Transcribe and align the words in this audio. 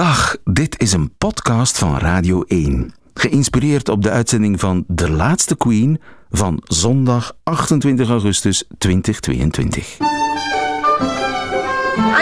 Dag, 0.00 0.36
dit 0.44 0.80
is 0.80 0.92
een 0.92 1.14
podcast 1.18 1.78
van 1.78 1.98
Radio 1.98 2.42
1. 2.42 2.94
Geïnspireerd 3.14 3.88
op 3.88 4.02
de 4.02 4.10
uitzending 4.10 4.60
van 4.60 4.84
De 4.86 5.10
Laatste 5.10 5.56
Queen 5.56 6.00
van 6.30 6.60
zondag 6.64 7.32
28 7.42 8.08
augustus 8.08 8.64
2022. 8.78 9.98
I 9.98 10.08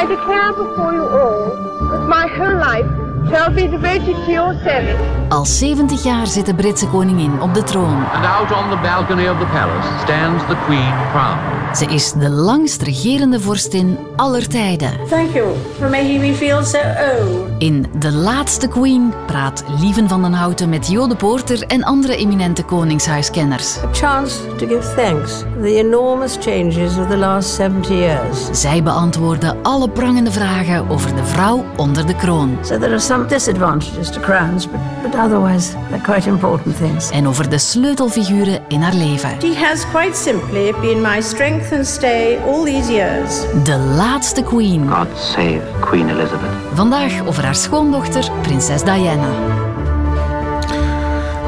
declare 0.06 0.54
before 0.54 0.94
you 0.94 1.20
all 1.20 2.06
my 2.06 2.28
whole 2.28 2.56
life 2.56 3.07
devoted 3.28 4.16
to 4.24 4.30
your 4.30 4.54
service. 4.64 4.96
Al 5.29 5.44
70 5.44 6.02
jaar 6.02 6.26
zit 6.26 6.46
de 6.46 6.54
Britse 6.54 6.86
koningin 6.88 7.40
op 7.40 7.54
de 7.54 7.62
troon. 7.62 8.04
And 8.12 8.24
out 8.24 8.52
on 8.52 8.70
the 8.70 8.79
balcony 8.82 9.29
of 9.29 9.38
the 9.38 9.46
palace 9.46 9.88
stands 10.02 10.46
the 10.46 10.56
Queen 10.66 10.93
crowned. 11.12 11.76
Ze 11.76 11.84
is 11.84 12.12
de 12.12 12.30
langst 12.30 12.82
regerende 12.82 13.40
vorstin 13.40 13.98
aller 14.16 14.48
tijden. 14.48 14.90
Thank 15.08 15.32
you 15.32 15.54
for 15.79 15.88
making 15.88 16.20
me 16.20 16.34
feel 16.34 16.64
so 16.64 16.79
old. 16.79 17.46
In 17.58 17.86
De 17.98 18.12
Laatste 18.12 18.68
Queen 18.68 19.12
praat 19.26 19.64
Lieven 19.81 20.08
van 20.08 20.22
den 20.22 20.32
Houten 20.32 20.68
met 20.68 20.89
Jo 20.89 21.06
de 21.06 21.17
Poorter 21.17 21.62
en 21.67 21.84
andere 21.84 22.17
eminente 22.17 22.62
koningshuiskenners. 22.62 23.79
A 23.84 23.89
chance 23.92 24.46
to 24.56 24.67
give 24.67 24.95
thanks 24.95 25.32
for 25.32 25.62
the 25.62 25.75
enormous 25.75 26.36
changes 26.40 26.96
of 26.98 27.08
the 27.08 27.17
last 27.17 27.54
70 27.54 27.89
years. 27.89 28.61
Zij 28.61 28.82
beantwoorden 28.82 29.56
alle 29.62 29.89
prangende 29.89 30.31
vragen 30.31 30.89
over 30.89 31.14
de 31.14 31.25
vrouw 31.25 31.64
onder 31.76 32.06
de 32.06 32.14
kroon. 32.14 32.58
So 32.62 32.78
there 32.78 32.91
are 32.91 32.98
some 32.98 33.17
disadvantages 33.27 34.11
to 34.11 34.20
crowns, 34.20 34.67
but, 34.67 34.81
but 35.03 35.14
otherwise 35.14 35.75
they're 35.89 36.03
quite 36.03 36.27
important 36.27 36.77
things. 36.77 37.11
En 37.11 37.27
over 37.27 37.50
de 37.50 37.59
sleutelfiguren 37.59 38.61
in 38.69 38.81
haar 38.81 38.95
leven. 38.95 39.41
She 39.41 39.55
has 39.55 39.84
quite 39.91 40.17
simply 40.17 40.72
been 40.81 41.00
my 41.00 41.23
strength 41.23 41.73
and 41.73 41.86
stay 41.86 42.39
all 42.47 42.64
these 42.64 42.89
years. 42.91 43.41
De 43.64 43.77
Laatste 43.77 44.42
Queen. 44.42 44.86
God 44.89 45.09
save 45.19 45.62
Queen 45.81 46.09
Elizabeth. 46.09 46.50
Vandaag 46.75 47.27
over 47.27 47.45
haar 47.45 47.55
schoondochter, 47.55 48.41
prinses 48.42 48.83
Diana. 48.83 49.67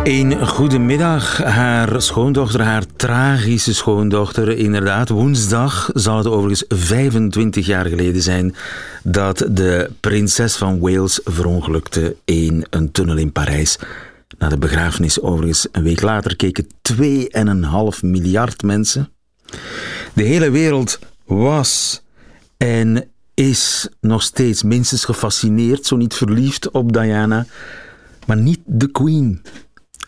Een 0.05 0.47
goedemiddag, 0.47 1.39
haar 1.43 2.03
schoondochter, 2.03 2.63
haar 2.63 2.85
tragische 2.97 3.75
schoondochter. 3.75 4.49
Inderdaad, 4.59 5.09
woensdag 5.09 5.91
zal 5.95 6.17
het 6.17 6.27
overigens 6.27 6.65
25 6.69 7.67
jaar 7.67 7.87
geleden 7.87 8.23
zijn 8.23 8.55
dat 9.03 9.47
de 9.51 9.91
prinses 10.01 10.57
van 10.57 10.79
Wales 10.79 11.21
verongelukte 11.25 12.17
in 12.25 12.67
een 12.71 12.93
tunnel 12.93 13.17
in 13.17 13.33
Parijs. 13.33 13.79
Na 14.39 14.49
de 14.49 14.59
begrafenis 14.59 15.21
overigens 15.21 15.69
een 15.73 15.83
week 15.83 16.01
later 16.01 16.37
keken 16.37 16.67
2,5 16.93 18.01
miljard 18.01 18.63
mensen. 18.63 19.13
De 20.13 20.23
hele 20.23 20.51
wereld 20.51 20.99
was 21.25 22.03
en 22.57 23.11
is 23.35 23.89
nog 24.01 24.23
steeds 24.23 24.63
minstens 24.63 25.05
gefascineerd, 25.05 25.87
zo 25.87 25.97
niet 25.97 26.15
verliefd 26.15 26.71
op 26.71 26.93
Diana, 26.93 27.47
maar 28.27 28.37
niet 28.37 28.61
de 28.65 28.91
Queen. 28.91 29.43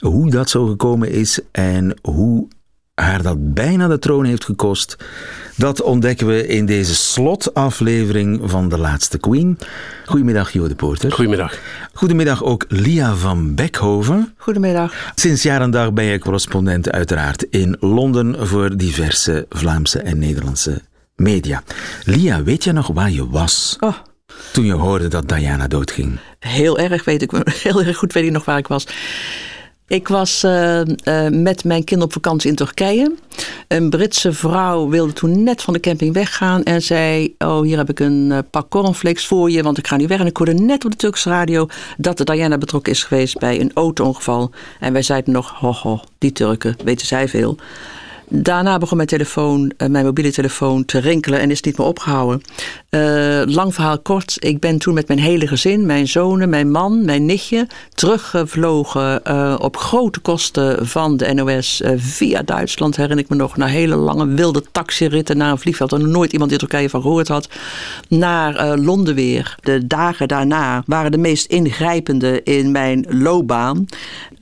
Hoe 0.03 0.31
dat 0.31 0.51
zo 0.51 0.67
gekomen 0.67 1.11
is 1.11 1.41
en 1.53 1.95
hoe 2.03 2.49
haar 2.95 3.23
dat 3.23 3.55
bijna 3.55 3.89
de 3.89 3.99
troon 3.99 4.25
heeft 4.25 4.45
gekost, 4.45 4.97
dat 5.57 5.83
ontdekken 5.83 6.27
we 6.27 6.47
in 6.47 6.67
deze 6.67 6.95
slotaflevering 6.95 8.41
van 8.45 8.69
De 8.69 8.79
Laatste 8.79 9.19
Queen. 9.19 9.59
Goedemiddag, 10.07 10.53
Jo 10.53 10.69
de 10.69 10.75
Poorter. 10.75 11.13
Goedemiddag. 11.13 11.59
Goedemiddag 11.93 12.45
ook 12.45 12.65
Lia 12.69 13.15
van 13.15 13.55
Beckhoven. 13.55 14.35
Goedemiddag. 14.37 15.13
Sinds 15.15 15.43
jaar 15.43 15.61
en 15.61 15.71
dag 15.71 15.93
ben 15.93 16.05
je 16.05 16.19
correspondent 16.19 16.91
uiteraard 16.91 17.43
in 17.43 17.77
Londen 17.81 18.47
voor 18.47 18.77
diverse 18.77 19.47
Vlaamse 19.49 19.99
en 19.99 20.19
Nederlandse 20.19 20.81
media. 21.17 21.63
Lia, 22.05 22.43
weet 22.43 22.65
je 22.65 22.73
nog 22.73 22.87
waar 22.87 23.11
je 23.11 23.29
was 23.29 23.77
Oh, 23.81 23.95
toen 24.53 24.65
je 24.65 24.73
hoorde 24.73 25.09
dat 25.09 25.29
Diana 25.29 25.67
doodging? 25.67 26.19
heel 26.39 26.79
erg 26.79 27.05
weet 27.05 27.23
ik, 27.23 27.31
heel 27.63 27.83
erg 27.83 27.97
goed 27.97 28.13
weet 28.13 28.25
ik 28.25 28.31
nog 28.31 28.45
waar 28.45 28.59
ik 28.59 28.67
was. 28.67 28.87
Ik 29.87 30.09
was 30.09 30.43
eh, 30.43 30.81
eh, 30.81 31.33
met 31.33 31.65
mijn 31.65 31.85
kind 31.85 32.03
op 32.03 32.13
vakantie 32.13 32.51
in 32.51 32.57
Turkije. 32.57 33.15
Een 33.69 33.91
Britse 33.91 34.33
vrouw 34.33 34.89
wilde 34.89 35.13
toen 35.13 35.43
net 35.43 35.63
van 35.63 35.73
de 35.73 35.81
camping 35.81 36.15
weggaan 36.15 36.63
en 36.63 36.83
zei: 36.83 37.35
Oh, 37.39 37.63
hier 37.63 37.77
heb 37.77 37.91
ik 37.91 38.01
een 38.01 38.33
eh, 38.33 38.39
pak 38.51 38.71
cornflakes 38.71 39.27
voor 39.27 39.51
je, 39.51 39.63
want 39.63 39.79
ik 39.79 39.87
ga 39.87 39.97
nu 39.97 40.07
weg. 40.07 40.21
En 40.21 40.27
ik 40.27 40.37
hoorde 40.37 40.55
net 40.55 40.85
op 40.85 40.91
de 40.91 40.97
Turkse 40.97 41.29
radio 41.29 41.67
dat 41.97 42.19
de 42.19 42.25
Diana 42.25 42.59
betrokken 42.59 42.93
is 42.93 43.05
geweest 43.05 43.39
bij 43.39 43.61
een 43.61 43.71
auto-ongeval. 43.75 44.51
En 44.81 44.93
wij 44.93 45.03
zeiden 45.03 45.33
nog: 45.33 45.51
Ho, 45.51 45.73
ho, 45.73 46.01
die 46.19 46.33
Turken, 46.33 46.77
weten 46.85 47.07
zij 47.07 47.29
veel. 47.29 47.57
Daarna 48.35 48.79
begon 48.79 48.97
mijn 48.97 49.09
telefoon, 49.09 49.73
eh, 49.77 49.89
mijn 49.89 50.05
mobiele 50.05 50.33
telefoon, 50.33 50.85
te 50.85 50.99
rinkelen 50.99 51.41
en 51.41 51.51
is 51.51 51.61
niet 51.61 51.79
meer 51.79 51.87
opgehouden. 51.87 52.41
Eh, 52.89 53.43
lang 53.45 53.75
verhaal 53.75 53.99
kort, 53.99 54.37
ik 54.39 54.61
ben 54.61 54.79
toen 54.79 54.95
met 54.95 55.09
mijn 55.09 55.19
hele 55.19 55.47
gezin, 55.47 55.87
mijn 55.87 56.09
zonen, 56.09 56.49
mijn 56.49 56.71
man, 56.71 57.05
mijn 57.05 57.27
nichtje, 57.27 57.67
teruggevlogen 57.95 59.25
eh, 59.25 59.57
op 59.59 59.77
grote 59.77 60.21
kosten 60.21 60.87
van 60.87 61.17
de 61.17 61.35
NOS 61.35 61.83
via 61.97 62.43
Duitsland, 62.43 62.97
herinner 62.97 63.25
ik 63.25 63.31
me 63.31 63.37
nog, 63.37 63.57
naar 63.57 63.69
hele 63.69 63.97
lange 63.97 64.27
wilde 64.27 64.63
taxiritten 64.73 65.37
naar 65.37 65.51
een 65.51 65.59
vliegveld 65.59 65.91
waar 65.91 66.01
nooit 66.01 66.33
iemand 66.33 66.53
in 66.53 66.59
Turkije 66.59 66.91
van 66.91 67.03
gehoord 67.03 67.29
had, 67.29 67.49
naar 68.09 68.79
Londen 68.79 69.15
weer. 69.15 69.57
De 69.61 69.87
dagen 69.87 70.29
daarna 70.29 70.83
waren 70.87 71.11
de 71.11 71.19
meest 71.19 71.47
ingrijpende 71.47 72.43
in 72.43 72.71
mijn 72.71 73.07
loopbaan. 73.09 73.87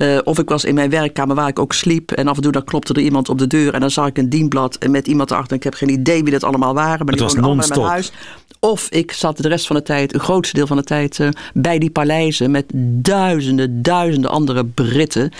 Eh, 0.00 0.18
of 0.24 0.38
ik 0.38 0.48
was 0.48 0.64
in 0.64 0.74
mijn 0.74 0.90
werkkamer 0.90 1.36
waar 1.36 1.48
ik 1.48 1.58
ook 1.58 1.72
sliep 1.72 2.10
en 2.10 2.28
af 2.28 2.36
en 2.36 2.42
toe 2.42 2.52
dan 2.52 2.64
klopte 2.64 2.92
er 2.92 3.00
iemand 3.00 3.28
op 3.28 3.38
de 3.38 3.46
deur 3.46 3.74
en 3.74 3.80
dan 3.80 3.90
zag 3.90 4.06
ik 4.06 4.18
een 4.18 4.28
dienblad 4.28 4.78
met 4.88 5.06
iemand 5.06 5.30
erachter. 5.30 5.56
Ik 5.56 5.62
heb 5.62 5.74
geen 5.74 5.88
idee 5.88 6.22
wie 6.22 6.32
dat 6.32 6.44
allemaal 6.44 6.74
waren, 6.74 6.98
maar 6.98 7.06
Het 7.06 7.16
die 7.16 7.22
was 7.22 7.32
allemaal 7.32 7.64
in 7.64 7.68
mijn 7.68 7.80
huis. 7.80 8.12
Of 8.60 8.86
ik 8.90 9.12
zat 9.12 9.36
de 9.36 9.48
rest 9.48 9.66
van 9.66 9.76
de 9.76 9.82
tijd, 9.82 10.14
een 10.14 10.20
grootste 10.20 10.56
deel 10.56 10.66
van 10.66 10.76
de 10.76 10.82
tijd, 10.82 11.20
eh, 11.20 11.28
bij 11.54 11.78
die 11.78 11.90
paleizen 11.90 12.50
met 12.50 12.64
duizenden, 13.02 13.82
duizenden 13.82 14.30
andere 14.30 14.64
Britten. 14.64 15.32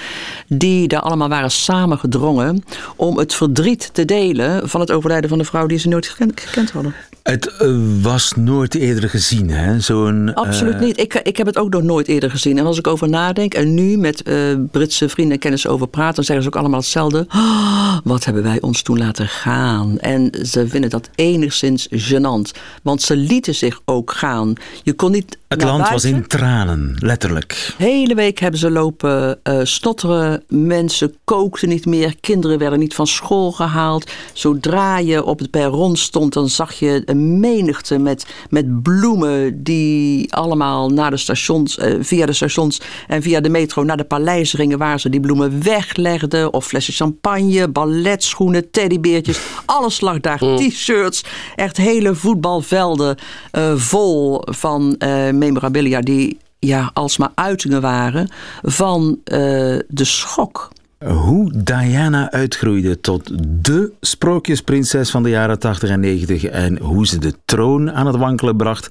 Die 0.49 0.89
daar 0.89 1.01
allemaal 1.01 1.29
waren 1.29 1.51
samengedrongen 1.51 2.65
om 2.97 3.19
het 3.19 3.35
verdriet 3.35 3.91
te 3.93 4.05
delen 4.05 4.69
van 4.69 4.81
het 4.81 4.91
overlijden 4.91 5.29
van 5.29 5.39
de 5.39 5.45
vrouw 5.45 5.67
die 5.67 5.79
ze 5.79 5.89
nooit 5.89 6.09
gekend, 6.09 6.41
gekend 6.41 6.71
hadden. 6.71 6.95
Het 7.23 7.57
eh, 7.57 7.69
was 8.03 8.33
nooit 8.37 8.75
eerder 8.75 9.11
gezien, 9.11 9.51
hè? 9.51 9.81
Zo'n. 9.81 10.35
Absoluut 10.35 10.75
eh, 10.75 10.81
niet. 10.81 11.01
Ik, 11.01 11.15
ik 11.15 11.37
heb 11.37 11.47
het 11.47 11.59
ook 11.59 11.71
nog 11.71 11.83
nooit 11.83 12.09
eerder 12.09 12.31
gezien. 12.31 12.59
En 12.59 12.67
als 12.67 12.79
ik 12.79 12.87
over 12.87 13.09
nadenk 13.09 13.55
en 13.55 13.75
nu 13.75 13.97
met 13.97 14.23
eh, 14.23 14.37
Britse 14.71 15.09
vrienden 15.09 15.35
en 15.35 15.41
kennissen 15.41 15.71
over 15.71 15.89
praat, 15.89 16.15
dan 16.15 16.25
zeggen 16.25 16.45
ze 16.45 16.51
ook 16.51 16.61
allemaal 16.61 16.81
hetzelfde. 16.81 17.25
"Ah, 17.29 17.99
wat 18.05 18.25
hebben 18.25 18.43
wij 18.43 18.61
ons 18.61 18.83
toen 18.83 18.99
laten 18.99 19.29
gaan? 19.29 19.99
En 19.99 20.31
ze 20.47 20.69
vinden 20.69 20.91
dat 20.91 21.11
enigszins 21.15 21.89
gênant. 21.91 22.59
Want 22.83 23.03
ze 23.03 23.17
lieten 23.17 23.55
zich 23.55 23.81
ook 23.85 24.13
gaan. 24.13 24.53
Je 24.83 24.93
kon 24.93 25.11
niet. 25.11 25.39
Het 25.49 25.63
land 25.63 25.89
was 25.89 26.05
in 26.05 26.27
tranen, 26.27 26.97
letterlijk. 26.99 27.75
Hele 27.79 28.15
week 28.15 28.39
hebben 28.39 28.61
ze 28.61 28.71
lopen 28.71 29.39
stotteren. 29.63 30.43
Mensen 30.49 31.15
kookten 31.25 31.69
niet 31.69 31.87
meer. 31.87 32.15
Kinderen 32.21 32.59
werden 32.59 32.79
niet 32.79 32.95
van 32.95 33.07
school 33.07 33.53
gehaald. 33.53 34.11
Zodra 34.33 34.99
je 34.99 35.25
op 35.25 35.39
het 35.39 35.51
perron 35.51 35.97
stond, 35.97 36.33
dan 36.33 36.49
zag 36.49 36.73
je 36.73 37.03
een 37.11 37.41
menigte 37.41 37.99
met, 37.99 38.27
met 38.51 38.83
bloemen 38.83 39.63
die 39.63 40.35
allemaal 40.35 40.89
naar 40.89 41.11
de 41.11 41.17
stations, 41.17 41.79
eh, 41.79 41.95
via 42.01 42.27
de 42.27 42.33
stations 42.33 42.81
en 43.07 43.23
via 43.23 43.41
de 43.41 43.49
metro 43.49 43.83
naar 43.83 43.97
de 43.97 44.05
paleis 44.05 44.53
gingen 44.53 44.79
waar 44.79 45.01
ze 45.01 45.09
die 45.09 45.21
bloemen 45.21 45.63
weglegden. 45.63 46.53
Of 46.53 46.67
flessen 46.67 46.95
champagne, 46.95 47.69
balletschoenen, 47.69 48.71
teddybeertjes. 48.71 49.41
Alles 49.65 50.01
lag 50.01 50.21
daar. 50.21 50.39
T-shirts. 50.39 51.25
Echt 51.57 51.77
hele 51.77 52.15
voetbalvelden 52.15 53.17
eh, 53.51 53.73
vol 53.77 54.43
van 54.45 54.95
eh, 54.99 55.31
memorabilia 55.31 56.01
die 56.01 56.39
ja, 56.59 56.91
alsmaar 56.93 57.33
uitingen 57.35 57.81
waren 57.81 58.31
van 58.63 59.19
de 59.25 59.85
schok. 60.05 60.71
Hoe 61.07 61.53
Diana 61.65 62.31
uitgroeide 62.31 63.01
tot 63.01 63.31
de 63.65 63.93
sprookjesprinses 64.01 65.11
van 65.11 65.23
de 65.23 65.29
jaren 65.29 65.59
80 65.59 65.91
en 65.91 66.01
90 66.01 66.45
en 66.45 66.79
hoe 66.79 67.07
ze 67.07 67.19
de 67.19 67.35
troon 67.45 67.93
aan 67.93 68.07
het 68.07 68.17
wankelen 68.17 68.57
bracht, 68.57 68.89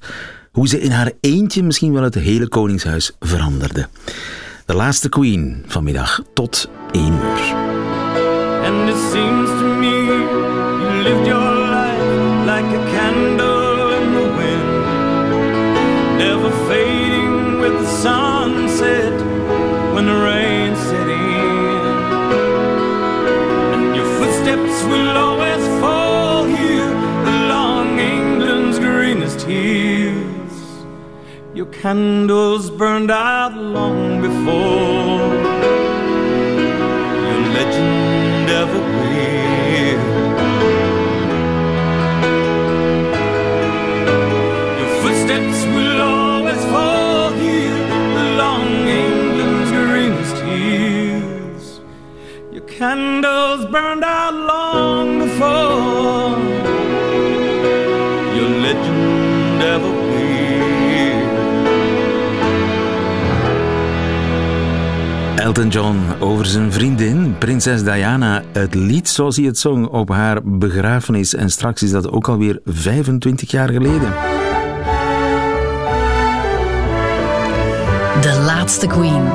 hoe 0.52 0.68
ze 0.68 0.80
in 0.80 0.90
haar 0.90 1.12
eentje 1.20 1.62
misschien 1.62 1.92
wel 1.92 2.02
het 2.02 2.14
hele 2.14 2.48
koningshuis 2.48 3.12
veranderde. 3.20 3.88
De 4.66 4.74
laatste 4.74 5.08
queen 5.08 5.64
vanmiddag 5.66 6.22
tot 6.34 6.70
1 6.92 7.12
uur. 7.12 7.69
will 24.90 25.16
always 25.16 25.62
fall 25.80 26.44
here 26.44 26.92
along 27.34 27.98
England's 27.98 28.78
greenest 28.78 29.40
hills. 29.42 30.54
Your 31.54 31.66
candles 31.66 32.70
burned 32.70 33.10
out 33.10 33.54
long 33.56 34.20
before 34.20 35.30
your 37.28 37.42
legend 37.56 38.48
ever 38.62 38.80
will. 38.98 40.02
Your 44.80 44.92
footsteps 45.02 45.58
will 45.74 46.00
always 46.00 46.62
fall 46.72 47.30
here 47.44 47.80
along 48.26 48.66
England's 49.04 49.70
greenest 49.78 50.36
hills. 50.48 51.64
Your 52.54 52.66
candles 52.78 53.66
burned 53.66 54.04
out. 54.04 54.49
Elton 65.50 65.68
John 65.68 65.98
over 66.20 66.46
zijn 66.46 66.72
vriendin, 66.72 67.38
prinses 67.38 67.82
Diana. 67.82 68.42
Het 68.52 68.74
lied 68.74 69.08
zoals 69.08 69.36
hij 69.36 69.44
het 69.46 69.58
zong 69.58 69.86
op 69.86 70.08
haar 70.08 70.40
begrafenis. 70.44 71.34
En 71.34 71.50
straks 71.50 71.82
is 71.82 71.90
dat 71.90 72.10
ook 72.10 72.28
alweer 72.28 72.60
25 72.64 73.50
jaar 73.50 73.68
geleden. 73.68 74.10
De 78.20 78.42
laatste 78.44 78.86
Queen. 78.86 79.28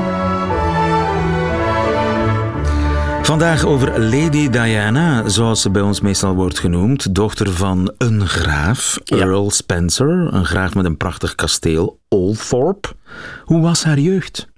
Vandaag 3.21 3.65
over 3.65 3.99
Lady 3.99 4.49
Diana, 4.49 5.29
zoals 5.29 5.61
ze 5.61 5.69
bij 5.69 5.81
ons 5.81 6.01
meestal 6.01 6.35
wordt 6.35 6.59
genoemd. 6.59 7.15
Dochter 7.15 7.51
van 7.51 7.93
een 7.97 8.27
graaf, 8.27 8.97
Earl 9.05 9.51
Spencer. 9.51 10.33
Een 10.33 10.45
graaf 10.45 10.75
met 10.75 10.85
een 10.85 10.97
prachtig 10.97 11.35
kasteel, 11.35 11.99
Althorp. 12.07 12.95
Hoe 13.43 13.61
was 13.61 13.83
haar 13.83 13.99
jeugd? 13.99 14.53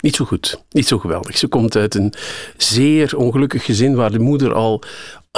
Niet 0.00 0.16
zo 0.16 0.24
goed, 0.24 0.62
niet 0.70 0.86
zo 0.86 0.98
geweldig. 0.98 1.38
Ze 1.38 1.48
komt 1.48 1.76
uit 1.76 1.94
een 1.94 2.12
zeer 2.56 3.16
ongelukkig 3.16 3.64
gezin 3.64 3.94
waar 3.94 4.10
de 4.10 4.18
moeder 4.18 4.54
al 4.54 4.82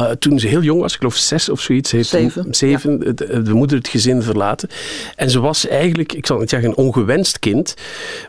uh, 0.00 0.10
toen 0.10 0.38
ze 0.38 0.46
heel 0.46 0.62
jong 0.62 0.80
was, 0.80 0.92
ik 0.92 0.98
geloof 0.98 1.16
zes 1.16 1.48
of 1.48 1.60
zoiets, 1.60 1.90
heeft 1.90 2.08
zeven, 2.08 2.46
zeven 2.50 3.00
ja. 3.04 3.12
de, 3.12 3.42
de, 3.42 3.52
moeder 3.52 3.76
het 3.76 3.88
gezin 3.88 4.22
verlaten. 4.22 4.68
En 5.16 5.30
ze 5.30 5.40
was 5.40 5.66
eigenlijk, 5.66 6.12
ik 6.12 6.26
zal 6.26 6.38
niet 6.38 6.50
zeggen 6.50 6.68
een 6.68 6.76
ongewenst 6.76 7.38
kind, 7.38 7.74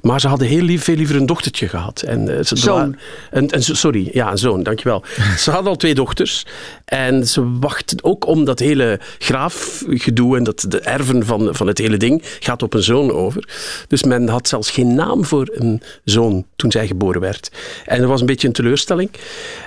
maar 0.01 0.19
ze 0.19 0.27
hadden 0.27 0.47
heel 0.47 0.61
lief, 0.61 0.83
veel 0.83 0.95
liever 0.95 1.15
een 1.15 1.25
dochtertje 1.25 1.67
gehad. 1.67 2.01
En, 2.01 2.29
uh, 2.29 2.43
ze 2.43 2.55
zoon. 2.55 2.95
Een, 3.31 3.49
sorry, 3.63 4.09
ja, 4.13 4.31
een 4.31 4.37
zoon, 4.37 4.63
dankjewel. 4.63 5.03
ze 5.37 5.51
had 5.51 5.65
al 5.65 5.75
twee 5.75 5.93
dochters 5.93 6.45
en 6.85 7.27
ze 7.27 7.59
wachten 7.59 8.03
ook 8.03 8.25
om 8.25 8.45
dat 8.45 8.59
hele 8.59 8.99
graafgedoe 9.19 10.37
en 10.37 10.43
dat 10.43 10.65
de 10.67 10.79
erven 10.79 11.25
van, 11.25 11.55
van 11.55 11.67
het 11.67 11.77
hele 11.77 11.97
ding 11.97 12.21
gaat 12.39 12.63
op 12.63 12.73
een 12.73 12.83
zoon 12.83 13.11
over. 13.11 13.49
Dus 13.87 14.03
men 14.03 14.27
had 14.27 14.47
zelfs 14.47 14.71
geen 14.71 14.95
naam 14.95 15.25
voor 15.25 15.49
een 15.53 15.81
zoon 16.03 16.45
toen 16.55 16.71
zij 16.71 16.87
geboren 16.87 17.21
werd. 17.21 17.51
En 17.85 17.99
dat 17.99 18.09
was 18.09 18.19
een 18.19 18.25
beetje 18.25 18.47
een 18.47 18.53
teleurstelling. 18.53 19.09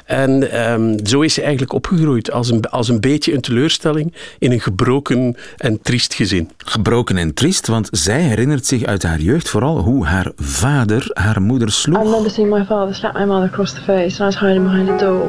En 0.04 0.60
um, 0.70 1.06
zo 1.06 1.20
is 1.20 1.34
ze 1.34 1.40
eigenlijk 1.40 1.72
opgegroeid 1.72 1.91
als 2.32 2.50
een, 2.50 2.64
als 2.64 2.88
een 2.88 3.00
beetje 3.00 3.34
een 3.34 3.40
teleurstelling 3.40 4.14
in 4.38 4.52
een 4.52 4.60
gebroken 4.60 5.36
en 5.56 5.82
triest 5.82 6.14
gezin. 6.14 6.50
Gebroken 6.56 7.16
en 7.16 7.34
triest, 7.34 7.66
want 7.66 7.88
zij 7.90 8.20
herinnert 8.20 8.66
zich 8.66 8.84
uit 8.84 9.02
haar 9.02 9.20
jeugd 9.20 9.48
vooral 9.48 9.78
hoe 9.78 10.06
haar 10.06 10.32
vader 10.36 11.10
haar 11.12 11.42
moeder 11.42 11.72
sloeg. 11.72 12.00
I 12.00 12.04
remember 12.04 12.30
seeing 12.30 12.54
my 12.54 12.64
father 12.64 12.94
slap 12.94 13.14
my 13.14 13.24
mother 13.24 13.48
across 13.48 13.72
the 13.72 13.80
face 13.80 14.22
and 14.22 14.34
I 14.34 14.38
was 14.38 14.38
hiding 14.38 14.64
behind 14.64 14.88
a 14.88 14.96
door 14.96 15.28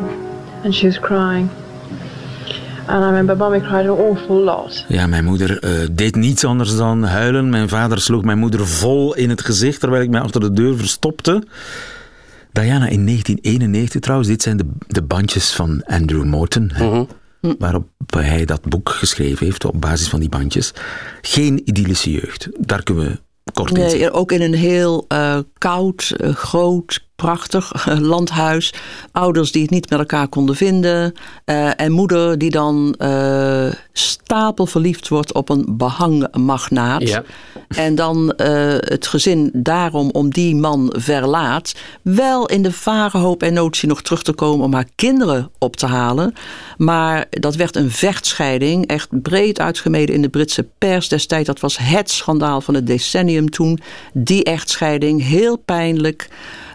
and 0.64 0.76
she 0.76 0.86
was 0.86 1.00
crying. 1.00 1.50
And 2.86 3.04
I 3.04 3.06
remember 3.06 3.38
mommy 3.38 3.60
cried 3.60 3.90
an 3.90 3.98
awful 3.98 4.44
lot. 4.44 4.86
Ja, 4.88 5.08
mijn 5.08 5.24
moeder 5.26 5.64
uh, 5.64 5.88
deed 5.92 6.16
niets 6.16 6.46
anders 6.46 6.76
dan 6.76 7.04
huilen. 7.04 7.50
Mijn 7.50 7.70
vader 7.70 8.02
sloeg 8.02 8.24
mijn 8.24 8.38
moeder 8.38 8.68
vol 8.68 9.16
in 9.16 9.30
het 9.30 9.42
gezicht 9.42 9.80
terwijl 9.80 10.04
ik 10.04 10.10
mij 10.10 10.22
achter 10.22 10.42
de 10.42 10.54
deur 10.54 10.78
verstopte. 10.78 11.44
Diana 12.54 12.88
in 12.88 13.06
1991 13.06 14.02
trouwens, 14.02 14.30
dit 14.30 14.42
zijn 14.42 14.58
de, 14.58 14.66
de 14.88 15.02
bandjes 15.02 15.54
van 15.54 15.84
Andrew 15.86 16.24
Morton, 16.24 16.72
mm 16.78 17.08
-hmm. 17.42 17.56
waarop 17.60 17.88
hij 18.08 18.46
dat 18.46 18.62
boek 18.62 18.90
geschreven 18.90 19.46
heeft 19.46 19.66
op 19.66 19.82
basis 19.82 20.08
van 20.08 20.20
die 20.20 20.30
bandjes. 20.30 20.74
Geen 21.22 21.62
idyllische 21.66 22.12
jeugd, 22.12 22.50
daar 22.60 22.84
kunnen 22.84 23.06
we 23.06 23.20
kort 23.54 23.70
in 23.70 23.78
nee, 23.78 24.12
Ook 24.12 24.32
in 24.32 24.42
een 24.42 24.54
heel 24.54 25.06
uh, 25.14 25.40
koud, 25.58 26.16
uh, 26.18 26.34
groot, 26.34 27.08
prachtig 27.16 27.72
uh, 27.88 27.98
landhuis. 28.00 28.74
Ouders 29.12 29.52
die 29.52 29.62
het 29.62 29.72
niet 29.72 29.90
met 29.90 30.00
elkaar 30.00 30.28
konden 30.28 30.56
vinden. 30.56 31.14
en 31.76 31.92
moeder 31.92 32.38
die 32.38 32.50
dan 32.50 32.96
stapelverliefd 33.94 35.08
wordt 35.08 35.34
op 35.34 35.50
een 35.50 35.66
behangmagnaat. 35.68 37.10
Ja. 37.10 37.24
En 37.68 37.96
dan 37.96 38.34
het 38.36 39.08
gezin 39.08 39.50
daarom 39.54 40.10
om 40.10 40.30
die 40.30 40.56
man 40.56 40.94
verlaat. 40.98 41.74
Wel 42.02 42.46
in 42.46 42.62
de 42.64 42.72
vage 42.72 43.18
hoop 43.18 43.44
en 43.44 43.54
notie 43.54 43.88
nog 43.88 44.02
terug 44.02 44.24
te 44.24 44.34
komen 44.34 44.66
om 44.66 44.74
haar 44.74 44.88
kinderen 44.96 45.52
op 45.58 45.76
te 45.76 45.86
halen. 45.86 46.34
Maar 46.78 47.26
dat 47.30 47.56
werd 47.56 47.76
een 47.76 47.92
vechtscheiding. 47.92 48.88
Echt 48.88 49.22
breed 49.22 49.60
uitgemeden 49.60 50.16
in 50.16 50.22
de 50.22 50.30
Britse 50.30 50.68
pers 50.78 51.08
destijds. 51.08 51.48
Dat 51.48 51.60
was 51.60 51.78
het 51.78 52.12
schandaal 52.12 52.62
van 52.62 52.74
het 52.74 52.88
decennium 52.88 53.50
toen. 53.50 53.80
Die 54.14 54.44
echtscheiding, 54.44 55.24
heel 55.24 55.58
pijnlijk. 55.58 56.30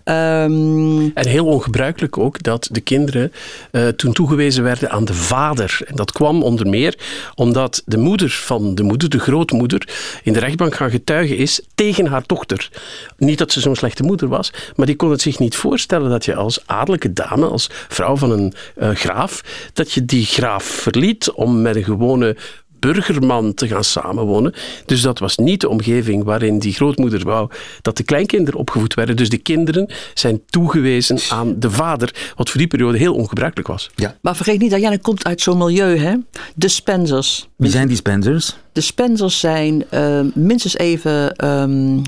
Um... 0.09 1.11
En 1.15 1.27
heel 1.27 1.47
ongebruikelijk 1.47 2.19
ook 2.19 2.43
dat 2.43 2.69
de 2.73 2.81
kinderen 2.81 3.33
uh, 3.73 3.89
toen 3.89 4.13
toegewezen 4.13 4.63
werden 4.63 4.91
aan 4.91 5.05
de 5.05 5.15
vader. 5.15 5.81
En 5.85 5.97
dat 5.97 6.13
kwam 6.13 6.43
onder 6.43 6.69
meer 6.69 6.95
omdat 7.35 7.83
de 7.87 7.99
moeder 7.99 8.31
van 8.31 8.75
de 8.75 8.83
moeder, 8.83 9.09
de 9.09 9.19
grootmoeder, 9.19 9.89
in 10.23 10.33
de 10.33 10.39
rechtbank 10.39 10.75
gaan 10.75 10.91
getuigen 10.91 11.37
is 11.37 11.61
tegen 11.75 12.07
haar 12.07 12.23
dochter. 12.27 12.71
Niet 13.17 13.39
dat 13.39 13.53
ze 13.53 13.61
zo'n 13.61 13.77
slechte 13.77 14.03
moeder 14.03 14.29
was, 14.29 14.53
maar 14.77 14.87
die 14.87 14.97
kon 14.97 15.11
het 15.11 15.21
zich 15.21 15.39
niet 15.39 15.57
voorstellen 15.57 16.11
dat 16.11 16.25
je 16.25 16.35
als 16.35 16.61
adellijke 16.67 17.13
dame, 17.13 17.47
als 17.47 17.71
vrouw 17.89 18.17
van 18.17 18.31
een 18.31 18.53
uh, 18.79 18.91
graaf, 18.91 19.45
dat 19.73 19.93
je 19.93 20.05
die 20.05 20.25
graaf 20.25 20.65
verliet 20.65 21.31
om 21.31 21.63
met 21.63 21.77
een 21.77 21.85
gewone 21.85 22.37
burgerman 22.79 23.55
te 23.55 23.69
gaan 23.69 23.85
samenwonen. 23.85 24.55
Dus 24.87 25.01
dat 25.01 25.19
was 25.19 25.37
niet 25.37 25.61
de 25.61 25.69
omgeving 25.69 26.25
waarin 26.25 26.59
die 26.59 26.73
grootmoeder 26.73 27.25
wou 27.25 27.51
dat 27.83 27.97
de 27.97 28.03
kleinkinderen 28.03 28.61
opgevoed 28.61 28.95
werden. 28.95 29.17
Dus 29.17 29.29
de 29.29 29.39
kinderen 29.39 29.91
zijn 30.15 30.41
toegewezen 30.47 31.19
aan 31.29 31.59
de 31.59 31.71
vader, 31.71 32.33
wat 32.37 32.51
voor 32.51 32.59
die 32.59 32.69
periode 32.69 32.99
heel 32.99 33.15
ongebruikelijk 33.15 33.69
was. 33.69 33.91
Ja. 33.95 34.17
Maar 34.21 34.37
vergeet 34.37 34.61
niet 34.61 34.71
dat 34.71 34.81
Janne 34.81 34.99
komt 34.99 35.25
uit 35.25 35.41
zo'n 35.41 35.59
milieu, 35.59 35.99
hè? 35.99 36.15
De 36.55 36.69
Spencers. 36.69 37.49
Wie 37.57 37.71
zijn 37.71 37.89
die 37.89 37.97
Spencers? 37.97 38.57
De 38.73 38.81
Spencers 38.81 39.41
zijn 39.41 39.85
uh, 39.95 40.21
minstens 40.35 40.77
even 40.77 41.47
um, 41.47 42.03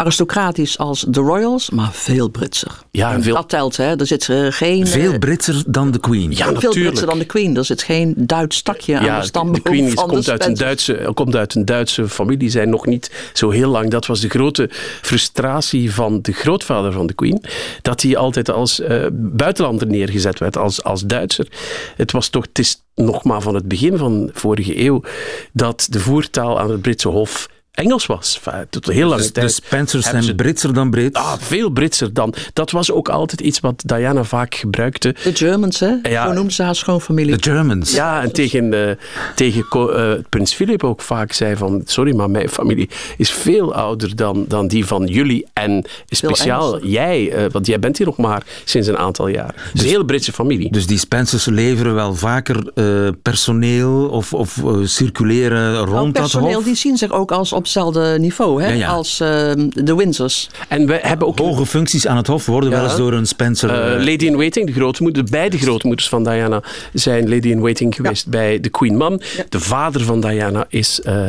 aristocratisch 0.00 0.78
als 0.78 1.04
de 1.08 1.20
Royals, 1.20 1.70
maar 1.70 1.92
veel 1.92 2.28
Britser. 2.28 2.82
Ja, 2.90 3.12
en 3.12 3.22
veel... 3.22 3.34
Dat 3.34 3.48
telt, 3.48 3.76
hè. 3.76 3.98
Er 3.98 4.06
zit 4.06 4.28
uh, 4.28 4.46
geen... 4.50 4.86
Veel 4.86 5.18
Britser 5.18 5.62
dan 5.66 5.90
de 5.90 5.98
Queen. 5.98 6.30
Ja, 6.30 6.36
veel 6.36 6.52
natuurlijk. 6.52 6.84
Britser 6.84 7.06
dan 7.06 7.18
de 7.18 7.24
Queen. 7.24 7.56
Er 7.56 7.64
zit 7.64 7.82
geen 7.82 8.14
Duits 8.16 8.62
takje 8.62 8.92
ja, 8.92 9.08
aan 9.08 9.20
de 9.20 9.26
stamboom 9.26 9.54
de 9.54 9.60
Queen 9.60 9.84
is, 9.84 9.92
van 9.92 10.08
komt, 10.08 10.24
de 10.24 10.30
uit 10.30 10.44
een 10.44 10.54
Duitse, 10.54 11.10
komt 11.14 11.36
uit 11.36 11.54
een 11.54 11.64
Duitse 11.64 12.08
familie, 12.08 12.50
zijn 12.50 12.70
nog 12.70 12.86
niet 12.86 13.30
zo 13.32 13.50
heel 13.50 13.70
lang. 13.70 13.90
Dat 13.90 14.06
was 14.06 14.20
de 14.20 14.28
grote 14.28 14.70
frustratie 15.02 15.94
van 15.94 16.22
de 16.22 16.32
grootvader 16.32 16.92
van 16.92 17.06
de 17.06 17.14
Queen, 17.14 17.42
dat 17.82 18.02
hij 18.02 18.16
altijd 18.16 18.50
als 18.50 18.80
uh, 18.80 19.06
buitenlander 19.12 19.86
neergezet 19.86 20.38
werd, 20.38 20.56
als, 20.56 20.82
als 20.82 21.02
Duitser. 21.02 21.46
Het 21.96 22.12
was 22.12 22.28
toch, 22.28 22.46
het 22.48 22.58
is 22.58 22.82
nog 22.94 23.24
maar 23.24 23.40
van 23.40 23.54
het 23.54 23.68
begin 23.68 23.96
van 23.96 24.26
de 24.26 24.32
vorige 24.34 24.84
eeuw, 24.84 25.02
dat 25.52 25.86
de 25.90 26.00
voertaal 26.00 26.60
aan 26.60 26.70
het 26.70 26.82
Britse 26.82 27.08
Hof 27.08 27.48
Engels 27.78 28.06
was. 28.06 28.40
Enfin, 28.44 28.66
tot 28.70 28.86
heel 28.86 29.08
lange 29.08 29.22
dus 29.22 29.32
tijd. 29.32 29.46
De 29.46 29.52
Spencers 29.52 30.04
zijn 30.04 30.22
ze... 30.22 30.34
Britser 30.34 30.74
dan 30.74 30.90
Brits? 30.90 31.18
Ah, 31.18 31.32
veel 31.38 31.70
Britser 31.70 32.12
dan. 32.12 32.34
Dat 32.52 32.70
was 32.70 32.92
ook 32.92 33.08
altijd 33.08 33.40
iets 33.40 33.60
wat 33.60 33.82
Diana 33.86 34.24
vaak 34.24 34.54
gebruikte. 34.54 35.14
De 35.22 35.34
Germans, 35.34 35.80
hè? 35.80 35.94
Ja. 36.02 36.26
Zo 36.26 36.32
noemde 36.32 36.52
ze 36.52 36.62
haar 36.62 36.74
schoonfamilie. 36.74 37.36
De 37.36 37.50
Germans. 37.50 37.92
Ja, 37.92 38.22
en 38.22 38.32
tegen, 38.32 38.72
uh, 38.72 38.90
tegen 39.34 39.64
uh, 39.72 40.12
prins 40.28 40.54
Philip 40.54 40.84
ook 40.84 41.02
vaak 41.02 41.32
zei 41.32 41.56
van... 41.56 41.82
Sorry, 41.84 42.14
maar 42.14 42.30
mijn 42.30 42.48
familie 42.48 42.88
is 43.16 43.30
veel 43.30 43.74
ouder 43.74 44.16
dan, 44.16 44.44
dan 44.48 44.68
die 44.68 44.86
van 44.86 45.06
jullie. 45.06 45.46
En 45.52 45.84
speciaal 46.08 46.84
jij, 46.86 47.44
uh, 47.44 47.50
want 47.50 47.66
jij 47.66 47.78
bent 47.78 47.98
hier 47.98 48.06
nog 48.06 48.16
maar 48.16 48.42
sinds 48.64 48.88
een 48.88 48.98
aantal 48.98 49.28
jaar. 49.28 49.54
Dus, 49.54 49.72
dus 49.72 49.82
een 49.82 49.88
hele 49.88 50.04
Britse 50.04 50.32
familie. 50.32 50.72
Dus 50.72 50.86
die 50.86 50.98
Spencers 50.98 51.44
leveren 51.46 51.94
wel 51.94 52.14
vaker 52.14 52.72
personeel 53.22 54.08
of, 54.08 54.34
of 54.34 54.62
circuleren 54.84 55.76
rond 55.76 56.14
dat 56.14 56.22
personeel, 56.22 56.54
hof? 56.54 56.64
die 56.64 56.74
zien 56.74 56.96
zich 56.96 57.10
ook 57.10 57.32
als 57.32 57.52
op 57.52 57.66
hetzelfde 57.68 58.18
niveau 58.18 58.62
hè, 58.62 58.68
ja, 58.68 58.74
ja. 58.74 58.88
als 58.88 59.20
uh, 59.20 59.28
de 59.68 59.94
Windsors. 59.96 60.50
En 60.68 60.86
we 60.86 60.98
hebben 61.02 61.26
ook 61.26 61.38
hoge 61.38 61.66
functies 61.66 62.06
aan 62.06 62.16
het 62.16 62.26
hof 62.26 62.46
worden 62.46 62.70
ja. 62.70 62.76
wel 62.76 62.84
eens 62.84 62.96
door 62.96 63.12
een 63.12 63.26
Spencer. 63.26 63.70
Uh, 63.70 64.04
lady 64.04 64.26
in 64.26 64.36
waiting, 64.36 64.66
de 64.66 64.72
grootmoeder, 64.72 65.24
beide 65.24 65.58
grootmoeders 65.58 66.08
van 66.08 66.24
Diana 66.24 66.62
zijn 66.92 67.28
lady 67.28 67.48
in 67.48 67.60
waiting 67.60 67.94
geweest 67.94 68.28
bij 68.28 68.60
de 68.60 68.68
Queen 68.68 68.96
Mum. 68.96 69.18
De 69.48 69.60
vader 69.60 70.00
van 70.00 70.20
Diana 70.20 70.66
is 70.68 71.00
uh, 71.06 71.26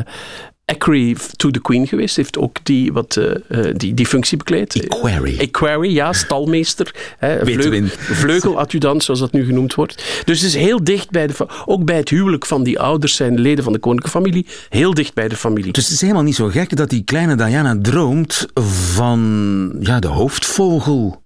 Equerry 0.70 1.16
to 1.36 1.52
the 1.52 1.62
Queen 1.62 1.88
geweest. 1.88 2.16
Heeft 2.16 2.38
ook 2.38 2.58
die, 2.64 2.94
wat, 2.94 3.16
uh, 3.16 3.26
uh, 3.50 3.74
die, 3.76 3.94
die 3.94 4.06
functie 4.06 4.38
bekleed. 4.38 4.84
Equerry. 4.84 5.38
Equerry, 5.38 5.94
ja, 5.94 6.14
stalmeester. 6.14 6.96
Hè, 7.18 7.46
vleugel, 7.46 7.88
vleugeladjudant, 7.98 9.04
zoals 9.04 9.20
dat 9.20 9.32
nu 9.32 9.46
genoemd 9.46 9.76
wordt. 9.76 10.22
Dus 10.26 10.42
het 10.42 10.50
is 10.50 10.56
heel 10.56 10.84
dicht 10.84 11.10
bij 11.10 11.28
de... 11.28 11.34
Ook 11.66 11.86
bij 11.86 11.98
het 11.98 12.10
huwelijk 12.10 12.46
van 12.46 12.64
die 12.64 12.80
ouders 12.80 13.16
zijn 13.16 13.40
leden 13.40 13.64
van 13.64 13.74
de 13.74 13.80
koninklijke 13.80 14.18
familie. 14.20 14.46
Heel 14.70 14.94
dicht 14.94 15.14
bij 15.14 15.28
de 15.28 15.36
familie. 15.36 15.72
Dus 15.72 15.84
het 15.84 15.94
is 15.94 16.02
helemaal 16.02 16.24
niet 16.24 16.36
zo 16.36 16.48
gek 16.48 16.76
dat 16.76 16.90
die 16.90 17.04
kleine 17.04 17.36
Diana 17.36 17.78
droomt 17.82 18.46
van 18.94 19.76
ja, 19.80 20.00
de 20.00 20.08
hoofdvogel. 20.08 21.22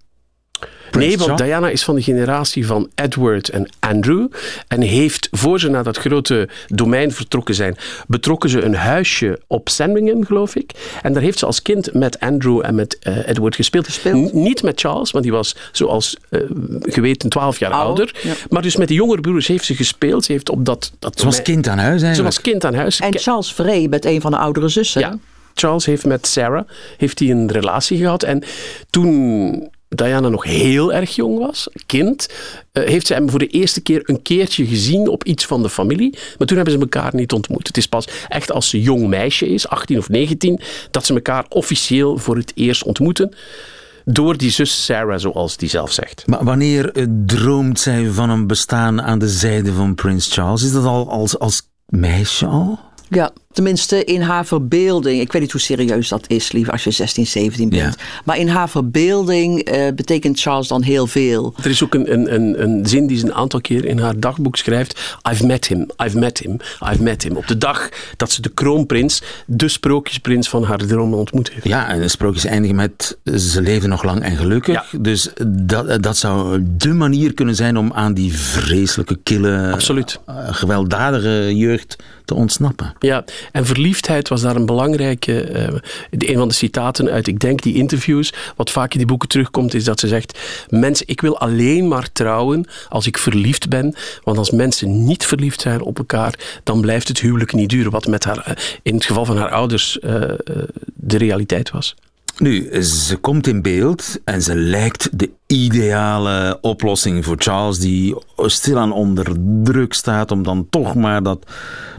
Nee, 0.92 1.18
want 1.18 1.38
Diana 1.38 1.70
is 1.70 1.84
van 1.84 1.96
de 1.96 2.02
generatie 2.02 2.66
van 2.66 2.90
Edward 2.96 3.50
en 3.50 3.70
Andrew. 3.80 4.28
En 4.68 4.82
heeft, 4.82 5.28
voor 5.32 5.60
ze 5.60 5.70
naar 5.70 5.84
dat 5.84 5.98
grote 5.98 6.50
domein 6.68 7.12
vertrokken 7.12 7.56
zijn, 7.56 7.78
betrokken 8.08 8.50
ze 8.50 8.62
een 8.62 8.76
huisje 8.76 9.40
op 9.48 9.70
Sandringham, 9.70 10.26
geloof 10.26 10.56
ik. 10.56 10.72
En 11.02 11.14
daar 11.14 11.22
heeft 11.22 11.40
ze 11.40 11.46
als 11.46 11.62
kind 11.62 11.94
met 11.94 12.20
Andrew 12.20 12.62
en 12.66 12.76
met 12.76 12.98
uh, 13.08 13.28
Edward 13.28 13.56
gespeeld. 13.56 13.86
gespeeld. 13.86 14.34
Niet 14.34 14.64
met 14.64 14.80
Charles, 14.80 15.12
want 15.12 15.24
die 15.24 15.34
was 15.34 15.56
zoals 15.72 16.18
uh, 16.30 16.42
geweten 16.82 17.30
12 17.30 17.60
jaar 17.60 17.72
ouder. 17.72 18.06
ouder. 18.14 18.22
Ja. 18.24 18.34
Maar 18.50 18.62
dus 18.62 18.76
met 18.76 18.88
de 18.88 18.94
jongere 18.94 19.22
broers 19.22 19.48
heeft 19.48 19.66
ze 19.66 19.76
gespeeld. 19.76 20.26
Ze 20.26 20.32
heeft 20.32 20.50
op 20.50 20.66
dat... 20.66 20.92
dat 21.00 21.20
ze 21.20 21.26
was 21.26 21.42
kind 21.42 21.68
aan 21.68 21.78
huis 21.78 22.02
eigenlijk. 22.02 22.16
Ze 22.16 22.24
was 22.24 22.42
kind 22.42 22.66
aan 22.66 22.74
huis. 22.74 23.00
En 23.00 23.18
Charles 23.18 23.52
Frey 23.52 23.88
met 23.88 24.06
een 24.06 24.22
van 24.22 24.32
de 24.32 24.38
oudere 24.38 24.68
zussen. 24.68 25.02
Ja. 25.02 25.18
Charles 25.54 25.86
heeft 25.86 26.06
met 26.06 26.28
Sarah 26.28 26.68
heeft 26.98 27.20
hij 27.20 27.30
een 27.30 27.52
relatie 27.52 27.98
gehad. 27.98 28.24
En 28.24 28.44
toen 28.90 29.72
Diana 29.96 30.30
nog 30.30 30.44
heel 30.44 30.94
erg 30.94 31.16
jong 31.16 31.40
was, 31.40 31.68
kind, 31.86 32.30
eh, 32.72 32.84
heeft 32.84 33.08
ze 33.08 33.14
hem 33.14 33.30
voor 33.30 33.40
de 33.40 33.48
eerste 33.48 33.82
keer 33.82 34.02
een 34.04 34.22
keertje 34.22 34.66
gezien 34.66 35.08
op 35.08 35.24
iets 35.24 35.46
van 35.46 35.62
de 35.62 35.70
familie. 35.70 36.18
Maar 36.38 36.48
toen 36.48 36.56
hebben 36.56 36.74
ze 36.76 36.80
elkaar 36.80 37.16
niet 37.16 37.32
ontmoet. 37.32 37.68
Het 37.68 37.78
is 37.78 37.88
pas 37.88 38.08
echt 38.28 38.52
als 38.52 38.70
ze 38.70 38.82
jong 38.82 39.08
meisje 39.08 39.48
is, 39.48 39.68
18 39.68 39.98
of 39.98 40.10
19, 40.10 40.60
dat 40.92 41.06
ze 41.06 41.14
elkaar 41.14 41.46
officieel 41.50 42.18
voor 42.18 42.36
het 42.36 42.52
eerst 42.56 42.84
ontmoeten. 42.84 43.36
Door 44.06 44.38
die 44.38 44.52
zus 44.52 44.86
Sarah, 44.86 45.20
zoals 45.20 45.58
die 45.58 45.70
zelf 45.70 45.92
zegt. 45.92 46.24
Maar 46.28 46.44
wanneer 46.44 46.92
eh, 46.92 47.06
droomt 47.26 47.80
zij 47.80 48.10
van 48.12 48.30
een 48.30 48.48
bestaan 48.48 49.02
aan 49.02 49.20
de 49.20 49.30
zijde 49.30 49.74
van 49.74 49.96
Prins 49.96 50.34
Charles? 50.34 50.64
Is 50.64 50.72
dat 50.72 50.86
al 50.86 51.10
als, 51.10 51.40
als 51.40 51.62
meisje 51.86 52.46
al? 52.46 52.80
Ja, 53.10 53.32
tenminste 53.54 54.04
in 54.04 54.22
haar 54.22 54.46
verbeelding. 54.46 55.22
Ik 55.22 55.32
weet 55.32 55.42
niet 55.42 55.52
hoe 55.52 55.62
serieus 55.62 56.08
dat 56.10 56.26
is, 56.28 56.52
lief, 56.52 56.70
als 56.70 56.84
je 56.84 56.92
16, 56.92 57.26
17 57.28 57.70
bent. 57.70 57.96
Maar 58.26 58.38
in 58.38 58.48
haar 58.48 58.70
verbeelding 58.70 59.60
eh, 59.60 59.94
betekent 59.96 60.40
Charles 60.40 60.68
dan 60.68 60.82
heel 60.82 61.08
veel. 61.08 61.54
Er 61.64 61.70
is 61.70 61.84
ook 61.84 61.94
een, 61.94 62.14
een, 62.14 62.34
een, 62.34 62.64
een 62.64 62.86
zin 62.86 63.08
die 63.08 63.18
ze 63.18 63.26
een 63.26 63.34
aantal 63.34 63.62
keer 63.62 63.86
in 63.86 64.00
haar 64.00 64.20
dagboek 64.20 64.56
schrijft. 64.56 65.18
I've 65.32 65.46
met 65.46 65.68
him, 65.68 65.88
I've 66.06 66.18
met 66.20 66.38
him, 66.40 66.58
I've 66.92 67.04
met 67.04 67.24
him. 67.24 67.36
Op 67.36 67.48
de 67.48 67.58
dag 67.58 67.90
dat 68.18 68.32
ze 68.32 68.42
de 68.42 68.50
kroonprins, 68.50 69.22
de 69.46 69.68
sprookjesprins 69.68 70.50
van 70.50 70.64
haar 70.64 70.78
dromen 70.78 71.18
ontmoet 71.18 71.52
heeft. 71.52 71.68
Ja, 71.68 71.88
en 71.88 72.02
de 72.02 72.08
sprookjes 72.08 72.46
eindigen 72.46 72.76
met 72.76 73.18
ze 73.36 73.62
leven 73.62 73.90
nog 73.90 74.04
lang 74.04 74.22
en 74.22 74.38
gelukkig. 74.38 74.94
Dus 75.00 75.30
dat, 75.48 76.04
dat 76.04 76.18
zou 76.18 76.64
de 76.78 76.94
manier 76.94 77.34
kunnen 77.34 77.56
zijn 77.56 77.78
om 77.78 77.94
aan 77.94 78.14
die 78.14 78.34
vreselijke, 78.34 79.20
kille, 79.24 79.72
Absoluut. 79.72 80.20
eh, 80.26 80.36
gewelddadige 80.52 81.56
jeugd 81.56 81.96
te 82.26 82.34
ontsnappen. 82.34 82.94
Ja, 83.00 83.24
en 83.52 83.66
verliefdheid 83.66 84.30
was 84.30 84.42
daar 84.42 84.56
een 84.56 84.66
belangrijke. 84.66 85.42
eh, 85.42 85.74
een 86.10 86.38
van 86.38 86.48
de 86.48 86.54
citaten 86.54 87.10
uit, 87.10 87.28
ik 87.28 87.40
denk, 87.40 87.62
die 87.62 87.76
interviews. 87.76 88.34
Wat 88.56 88.72
vaak 88.72 88.92
in 88.92 88.98
die 88.98 89.08
boeken 89.08 89.30
terugkomt, 89.30 89.74
is 89.74 89.84
dat 89.84 90.00
ze 90.00 90.08
zegt: 90.08 90.40
Mensen, 90.70 91.08
ik 91.08 91.22
wil 91.22 91.40
alleen 91.40 91.88
maar 91.88 92.12
trouwen 92.12 92.66
als 92.90 93.08
ik 93.08 93.18
verliefd 93.18 93.70
ben. 93.70 93.96
Want 94.24 94.38
als 94.38 94.52
mensen 94.52 95.06
niet 95.06 95.26
verliefd 95.26 95.62
zijn 95.62 95.82
op 95.82 95.98
elkaar, 95.98 96.60
dan 96.64 96.82
blijft 96.82 97.08
het 97.08 97.20
huwelijk 97.20 97.54
niet 97.54 97.70
duren. 97.70 97.92
Wat 97.92 98.08
met 98.08 98.24
haar, 98.24 98.38
eh, 98.38 98.56
in 98.82 98.94
het 98.94 99.06
geval 99.06 99.26
van 99.26 99.38
haar 99.38 99.50
ouders 99.50 100.00
eh, 100.00 100.12
de 100.94 101.18
realiteit 101.18 101.72
was. 101.72 101.96
Nu, 102.38 102.82
ze 102.84 103.16
komt 103.16 103.48
in 103.48 103.62
beeld 103.62 104.20
en 104.26 104.42
ze 104.42 104.56
lijkt 104.56 105.10
de 105.20 105.30
ideale 105.48 106.58
oplossing 106.62 107.26
voor 107.26 107.36
Charles, 107.38 107.80
die 107.80 108.16
stilaan 108.38 108.92
onder 108.92 109.28
druk 109.64 109.94
staat 109.94 110.32
om 110.32 110.44
dan 110.44 110.68
toch 110.70 110.96
maar 110.96 111.24
dat 111.24 111.46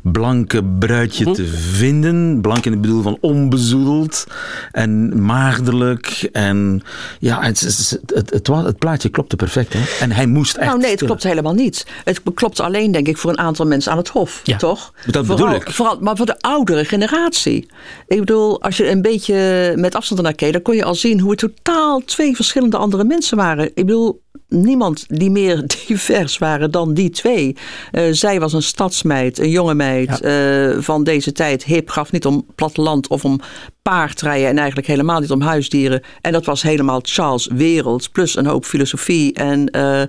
blanke 0.02 0.64
bruidje 0.78 1.30
te 1.30 1.46
vinden. 1.46 2.40
Blank 2.40 2.64
in 2.64 2.72
het 2.72 2.80
bedoel 2.80 3.02
van 3.02 3.18
onbezoedeld 3.20 4.26
en 4.72 5.22
maagdelijk. 5.24 6.28
En 6.32 6.82
ja, 7.18 7.42
het, 7.42 7.60
het, 7.60 8.00
het, 8.06 8.30
het, 8.30 8.46
wa- 8.48 8.64
het 8.64 8.78
plaatje 8.78 9.08
klopte 9.08 9.36
perfect. 9.36 9.72
Hè? 9.72 9.80
En 10.00 10.12
hij 10.12 10.26
moest 10.26 10.56
echt. 10.56 10.66
Nou 10.66 10.78
nee, 10.78 10.90
het 10.90 10.98
stillen. 10.98 11.16
klopt 11.16 11.34
helemaal 11.34 11.54
niet. 11.54 11.86
Het 12.04 12.20
klopt 12.34 12.60
alleen, 12.60 12.92
denk 12.92 13.08
ik, 13.08 13.16
voor 13.16 13.30
een 13.30 13.38
aantal 13.38 13.66
mensen 13.66 13.92
aan 13.92 13.98
het 13.98 14.08
hof. 14.08 14.42
Toch? 14.58 14.92
Dat 15.06 15.26
vooral, 15.26 15.46
bedoel 15.46 15.60
ik. 15.60 15.70
Vooral, 15.70 15.98
maar 16.00 16.16
voor 16.16 16.26
de 16.26 16.40
oudere 16.40 16.84
generatie. 16.84 17.68
Ik 18.06 18.18
bedoel, 18.18 18.62
als 18.62 18.76
je 18.76 18.90
een 18.90 19.02
beetje 19.02 19.72
met 19.76 19.94
afstand 19.94 20.20
dan 20.32 20.62
kon 20.62 20.76
je 20.76 20.84
al 20.84 20.94
zien 20.94 21.20
hoe 21.20 21.30
het 21.30 21.38
totaal 21.38 22.00
twee 22.04 22.34
verschillende 22.36 22.76
andere 22.76 23.04
mensen 23.04 23.36
waren. 23.36 23.66
Ik 23.66 23.74
bedoel, 23.74 24.22
niemand 24.48 25.04
die 25.08 25.30
meer 25.30 25.64
divers 25.86 26.38
waren 26.38 26.70
dan 26.70 26.94
die 26.94 27.10
twee. 27.10 27.56
Eh, 27.90 28.02
zij 28.10 28.40
was 28.40 28.52
een 28.52 28.62
stadsmeid, 28.62 29.38
een 29.38 29.50
jonge 29.50 29.74
meid 29.74 30.20
eh, 30.20 30.70
van 30.78 31.04
deze 31.04 31.32
tijd. 31.32 31.64
Hip 31.64 31.88
gaf 31.88 32.12
niet 32.12 32.26
om 32.26 32.46
platteland 32.54 33.08
of 33.08 33.24
om 33.24 33.40
paardrijden 33.82 34.48
en 34.48 34.58
eigenlijk 34.58 34.86
helemaal 34.86 35.20
niet 35.20 35.30
om 35.30 35.40
huisdieren. 35.40 36.02
En 36.20 36.32
dat 36.32 36.44
was 36.44 36.62
helemaal 36.62 37.00
Charles' 37.02 37.48
wereld, 37.52 38.12
plus 38.12 38.36
een 38.36 38.46
hoop 38.46 38.64
filosofie 38.64 39.32
en... 39.34 39.70
eh, 39.70 40.02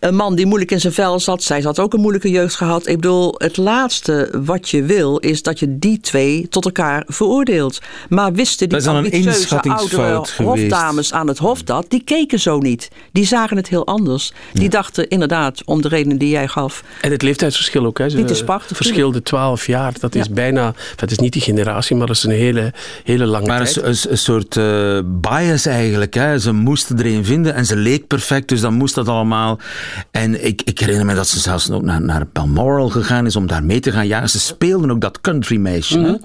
een 0.00 0.14
man 0.14 0.34
die 0.34 0.46
moeilijk 0.46 0.70
in 0.70 0.80
zijn 0.80 0.92
vel 0.92 1.20
zat. 1.20 1.42
Zij 1.42 1.60
had 1.60 1.78
ook 1.78 1.94
een 1.94 2.00
moeilijke 2.00 2.30
jeugd 2.30 2.54
gehad. 2.54 2.86
Ik 2.86 2.96
bedoel, 2.96 3.34
het 3.38 3.56
laatste 3.56 4.30
wat 4.44 4.68
je 4.68 4.82
wil 4.82 5.18
is 5.18 5.42
dat 5.42 5.58
je 5.58 5.78
die 5.78 6.00
twee 6.00 6.48
tot 6.48 6.64
elkaar 6.64 7.04
veroordeelt. 7.06 7.78
Maar 8.08 8.32
wisten 8.32 8.68
die 8.68 8.68
Dat 8.68 8.78
is 8.78 8.84
dan 8.84 8.96
een 8.96 9.04
ambitieuze 9.04 9.60
oudere 9.60 10.24
hofdames 10.36 11.12
aan 11.12 11.28
het 11.28 11.38
hof 11.38 11.62
dat? 11.62 11.84
Die 11.88 12.02
keken 12.04 12.40
zo 12.40 12.58
niet. 12.58 12.88
Die 13.12 13.26
zagen 13.26 13.56
het 13.56 13.68
heel 13.68 13.86
anders. 13.86 14.32
Die 14.52 14.68
dachten 14.68 15.08
inderdaad, 15.08 15.62
om 15.64 15.82
de 15.82 15.88
redenen 15.88 16.18
die 16.18 16.28
jij 16.28 16.48
gaf. 16.48 16.82
En 17.00 17.10
het 17.10 17.22
leeftijdsverschil 17.22 17.86
ook. 17.86 17.98
Hè. 17.98 18.08
Ze 18.08 18.16
Dit 18.16 18.30
is 18.30 18.44
prachtig, 18.44 18.76
verschilde 18.76 19.22
12 19.22 19.66
jaar. 19.66 19.92
Dat 20.00 20.14
is 20.14 20.30
bijna. 20.30 20.74
Het 20.96 21.10
is 21.10 21.18
niet 21.18 21.32
die 21.32 21.42
generatie, 21.42 21.96
maar 21.96 22.06
dat 22.06 22.16
is 22.16 22.22
een 22.22 22.30
hele, 22.30 22.72
hele 23.04 23.26
lange 23.26 23.46
Maar 23.46 23.64
tijd. 23.64 23.76
een, 23.76 23.88
een, 23.88 23.96
een 24.08 24.18
soort 24.18 24.56
eh, 24.56 24.98
bias 25.04 25.66
eigenlijk. 25.66 26.14
Hè. 26.14 26.38
Ze 26.38 26.52
moesten 26.52 26.98
er 26.98 27.06
een 27.06 27.24
vinden 27.24 27.54
en 27.54 27.66
ze 27.66 27.76
leek 27.76 28.06
perfect, 28.06 28.48
dus 28.48 28.60
dan 28.60 28.74
moest 28.74 28.94
dat 28.94 29.08
allemaal. 29.08 29.58
En 30.10 30.44
ik, 30.46 30.62
ik 30.62 30.78
herinner 30.78 31.06
me 31.06 31.14
dat 31.14 31.28
ze 31.28 31.38
zelfs 31.38 31.70
ook 31.70 31.82
naar, 31.82 32.02
naar 32.02 32.26
Balmoral 32.32 32.88
gegaan 32.88 33.26
is 33.26 33.36
om 33.36 33.46
daar 33.46 33.64
mee 33.64 33.80
te 33.80 33.92
gaan. 33.92 34.06
Ja, 34.06 34.26
ze 34.26 34.40
speelden 34.40 34.90
ook 34.90 35.00
dat 35.00 35.20
country 35.20 35.56
meisje. 35.56 35.98
Mhm. 35.98 36.16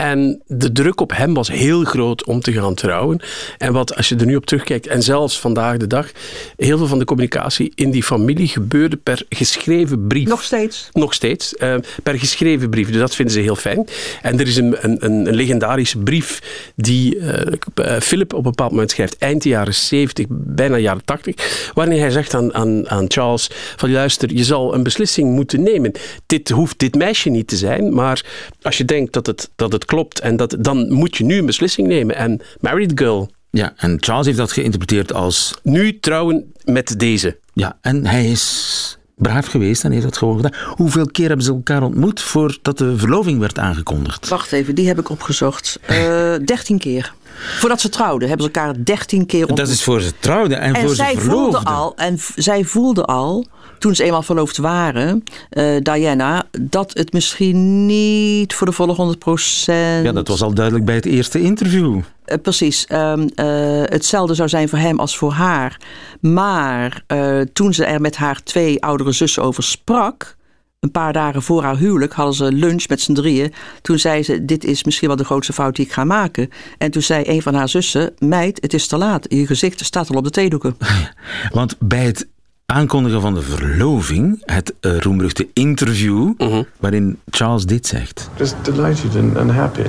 En 0.00 0.42
de 0.46 0.72
druk 0.72 1.00
op 1.00 1.16
hem 1.16 1.34
was 1.34 1.50
heel 1.50 1.84
groot 1.84 2.24
om 2.24 2.40
te 2.40 2.52
gaan 2.52 2.74
trouwen. 2.74 3.20
En 3.58 3.72
wat, 3.72 3.96
als 3.96 4.08
je 4.08 4.16
er 4.16 4.26
nu 4.26 4.36
op 4.36 4.46
terugkijkt, 4.46 4.86
en 4.86 5.02
zelfs 5.02 5.40
vandaag 5.40 5.76
de 5.76 5.86
dag, 5.86 6.10
heel 6.56 6.78
veel 6.78 6.86
van 6.86 6.98
de 6.98 7.04
communicatie 7.04 7.72
in 7.74 7.90
die 7.90 8.02
familie 8.02 8.48
gebeurde 8.48 8.96
per 8.96 9.22
geschreven 9.28 10.06
brief. 10.06 10.28
Nog 10.28 10.42
steeds? 10.42 10.88
Nog 10.92 11.14
steeds, 11.14 11.56
eh, 11.56 11.74
per 12.02 12.18
geschreven 12.18 12.70
brief. 12.70 12.90
Dus 12.90 13.00
dat 13.00 13.14
vinden 13.14 13.34
ze 13.34 13.40
heel 13.40 13.56
fijn. 13.56 13.86
En 14.22 14.40
er 14.40 14.46
is 14.46 14.56
een, 14.56 14.76
een, 14.80 15.04
een 15.04 15.34
legendarische 15.34 15.98
brief 15.98 16.42
die 16.76 17.18
eh, 17.18 17.52
eh, 17.74 18.00
Philip 18.00 18.32
op 18.32 18.44
een 18.44 18.50
bepaald 18.50 18.70
moment 18.70 18.90
schrijft, 18.90 19.18
eind 19.18 19.42
de 19.42 19.48
jaren 19.48 19.74
70, 19.74 20.26
bijna 20.30 20.76
jaren 20.76 21.04
80, 21.04 21.70
waarin 21.74 21.98
hij 21.98 22.10
zegt 22.10 22.34
aan, 22.34 22.54
aan, 22.54 22.88
aan 22.88 23.04
Charles 23.08 23.50
van 23.76 23.92
luister, 23.92 24.34
je 24.34 24.44
zal 24.44 24.74
een 24.74 24.82
beslissing 24.82 25.34
moeten 25.34 25.62
nemen. 25.62 25.92
Dit 26.26 26.48
hoeft 26.48 26.78
dit 26.78 26.94
meisje 26.94 27.28
niet 27.28 27.48
te 27.48 27.56
zijn, 27.56 27.94
maar 27.94 28.24
als 28.62 28.78
je 28.78 28.84
denkt 28.84 29.12
dat 29.12 29.26
het, 29.26 29.50
dat 29.56 29.72
het 29.72 29.88
klopt, 29.90 30.20
en 30.20 30.36
dat, 30.36 30.56
dan 30.58 30.92
moet 30.92 31.16
je 31.16 31.24
nu 31.24 31.38
een 31.38 31.46
beslissing 31.46 31.88
nemen. 31.88 32.16
En 32.16 32.40
marry 32.60 32.86
the 32.86 32.96
girl. 32.96 33.30
Ja, 33.50 33.72
en 33.76 33.96
Charles 34.00 34.26
heeft 34.26 34.38
dat 34.38 34.52
geïnterpreteerd 34.52 35.12
als... 35.12 35.54
Nu 35.62 35.98
trouwen 36.00 36.52
met 36.64 36.98
deze. 36.98 37.38
Ja, 37.54 37.78
en 37.80 38.06
hij 38.06 38.30
is 38.30 38.98
braaf 39.14 39.46
geweest 39.46 39.84
en 39.84 39.92
heeft 39.92 40.04
dat 40.04 40.16
gewoon 40.16 40.36
gedaan. 40.36 40.54
Hoeveel 40.76 41.06
keer 41.06 41.26
hebben 41.26 41.44
ze 41.44 41.52
elkaar 41.52 41.82
ontmoet 41.82 42.20
voordat 42.20 42.78
de 42.78 42.96
verloving 42.96 43.38
werd 43.40 43.58
aangekondigd? 43.58 44.28
Wacht 44.28 44.52
even, 44.52 44.74
die 44.74 44.86
heb 44.86 44.98
ik 44.98 45.08
opgezocht. 45.08 45.78
Eh 45.86 46.34
13 46.44 46.78
keer. 46.78 47.12
Voordat 47.58 47.80
ze 47.80 47.88
trouwden, 47.88 48.28
hebben 48.28 48.46
ze 48.46 48.52
elkaar 48.52 48.84
13 48.84 49.26
keer 49.26 49.40
ontmoet. 49.40 49.58
Dat 49.58 49.68
is 49.68 49.82
voor 49.82 50.00
ze 50.00 50.12
trouwden 50.18 50.60
en, 50.60 50.74
En 50.74 50.86
voor 50.86 50.94
zij 50.94 51.14
ze 51.14 51.20
voelde 51.20 51.36
verloofden. 51.36 51.74
al, 51.74 51.96
en 51.96 52.18
zij 52.34 52.64
voelde 52.64 53.04
al, 53.04 53.46
toen 53.80 53.94
ze 53.94 54.04
eenmaal 54.04 54.22
verloofd 54.22 54.56
waren, 54.56 55.24
eh, 55.50 55.76
Diana, 55.82 56.44
dat 56.60 56.90
het 56.94 57.12
misschien 57.12 57.86
niet 57.86 58.54
voor 58.54 58.66
de 58.66 58.72
volle 58.72 58.92
100 58.92 59.18
procent. 59.18 60.04
Ja, 60.04 60.12
dat 60.12 60.28
was 60.28 60.42
al 60.42 60.54
duidelijk 60.54 60.84
bij 60.84 60.94
het 60.94 61.06
eerste 61.06 61.40
interview. 61.40 62.00
Eh, 62.24 62.38
precies. 62.42 62.86
ehm, 62.86 63.28
eh, 63.34 63.46
hetzelfde 63.84 64.34
zou 64.34 64.48
zijn 64.48 64.68
voor 64.68 64.78
hem 64.78 65.00
als 65.00 65.16
voor 65.16 65.32
haar. 65.32 65.80
Maar 66.20 67.04
toen 67.52 67.74
ze 67.74 67.84
er 67.84 68.00
met 68.00 68.16
haar 68.16 68.42
twee 68.42 68.82
oudere 68.82 69.12
zussen 69.12 69.42
over 69.42 69.62
sprak. 69.62 70.38
Een 70.80 70.90
paar 70.90 71.12
dagen 71.12 71.42
voor 71.42 71.62
haar 71.62 71.76
huwelijk 71.76 72.12
hadden 72.12 72.34
ze 72.34 72.52
lunch 72.52 72.88
met 72.88 73.00
z'n 73.00 73.12
drieën. 73.12 73.52
Toen 73.82 73.98
zei 73.98 74.22
ze: 74.22 74.44
Dit 74.44 74.64
is 74.64 74.84
misschien 74.84 75.08
wel 75.08 75.16
de 75.16 75.24
grootste 75.24 75.52
fout 75.52 75.76
die 75.76 75.84
ik 75.84 75.92
ga 75.92 76.04
maken. 76.04 76.50
En 76.78 76.90
toen 76.90 77.02
zei 77.02 77.24
een 77.26 77.42
van 77.42 77.54
haar 77.54 77.68
zussen: 77.68 78.14
Meid, 78.18 78.58
het 78.60 78.74
is 78.74 78.86
te 78.86 78.96
laat. 78.96 79.26
Je 79.28 79.46
gezicht 79.46 79.84
staat 79.84 80.10
al 80.10 80.16
op 80.16 80.24
de 80.24 80.30
theedoeken. 80.30 80.76
Want 81.52 81.76
bij 81.78 82.04
het 82.04 82.28
aankondigen 82.70 83.20
van 83.20 83.34
de 83.34 83.42
verloving, 83.42 84.42
het 84.44 84.72
uh, 84.80 84.98
roemruchte 84.98 85.48
interview, 85.52 86.32
waarin 86.80 87.18
Charles 87.30 87.64
dit 87.64 87.86
zegt. 87.86 88.30
Just 88.36 88.54
delighted 88.62 89.16
and, 89.16 89.36
and 89.36 89.50
happy. 89.50 89.86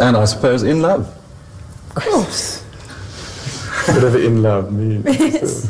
And 0.00 0.16
I 0.16 0.26
suppose 0.26 0.66
in 0.68 0.80
love. 0.80 1.02
Of 1.94 2.08
course. 2.08 2.58
Whatever 3.86 4.22
in 4.22 4.40
love 4.40 4.70
means. 4.70 5.04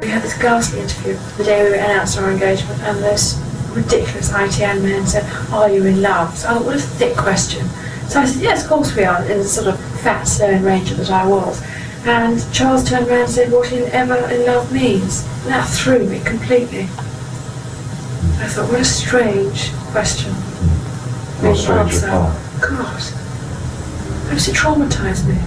We 0.00 0.08
had 0.08 0.22
this 0.22 0.36
ghastly 0.38 0.80
interview 0.80 1.16
the 1.36 1.44
day 1.44 1.70
we 1.70 1.78
announced 1.78 2.18
our 2.18 2.30
engagement, 2.30 2.80
and 2.82 2.98
this 2.98 3.38
ridiculous 3.74 4.30
ITN 4.30 4.82
man 4.82 5.06
said, 5.06 5.24
Are 5.52 5.70
you 5.70 5.84
in 5.84 6.00
love? 6.00 6.36
So 6.36 6.48
I 6.48 6.54
thought, 6.54 6.64
What 6.64 6.74
a 6.74 6.80
thick 6.80 7.16
question. 7.16 7.66
So 8.08 8.20
I 8.20 8.26
said, 8.26 8.42
Yes, 8.42 8.62
of 8.64 8.68
course 8.68 8.96
we 8.96 9.04
are, 9.04 9.22
in 9.30 9.38
the 9.38 9.44
sort 9.44 9.66
of 9.66 9.78
fat, 10.00 10.24
stern 10.24 10.64
ranger 10.64 10.94
that 10.94 11.10
I 11.10 11.26
was. 11.26 11.62
And 12.04 12.52
Charles 12.52 12.88
turned 12.88 13.08
around 13.08 13.20
and 13.22 13.30
said, 13.30 13.52
What 13.52 13.70
in 13.72 13.90
ever 13.92 14.16
in 14.28 14.44
love 14.44 14.72
means. 14.72 15.24
And 15.42 15.52
that 15.52 15.68
threw 15.68 16.04
me 16.04 16.20
completely. 16.20 16.82
I 18.40 18.48
thought, 18.48 18.70
What 18.70 18.80
a 18.80 18.84
strange 18.84 19.72
question. 19.92 20.32
What 20.32 21.54
to 21.54 21.56
strange 21.56 21.94
answer. 21.94 22.06
God. 22.60 23.02
How 24.26 24.34
does 24.34 24.48
it 24.48 24.54
traumatise 24.56 25.26
me? 25.26 25.38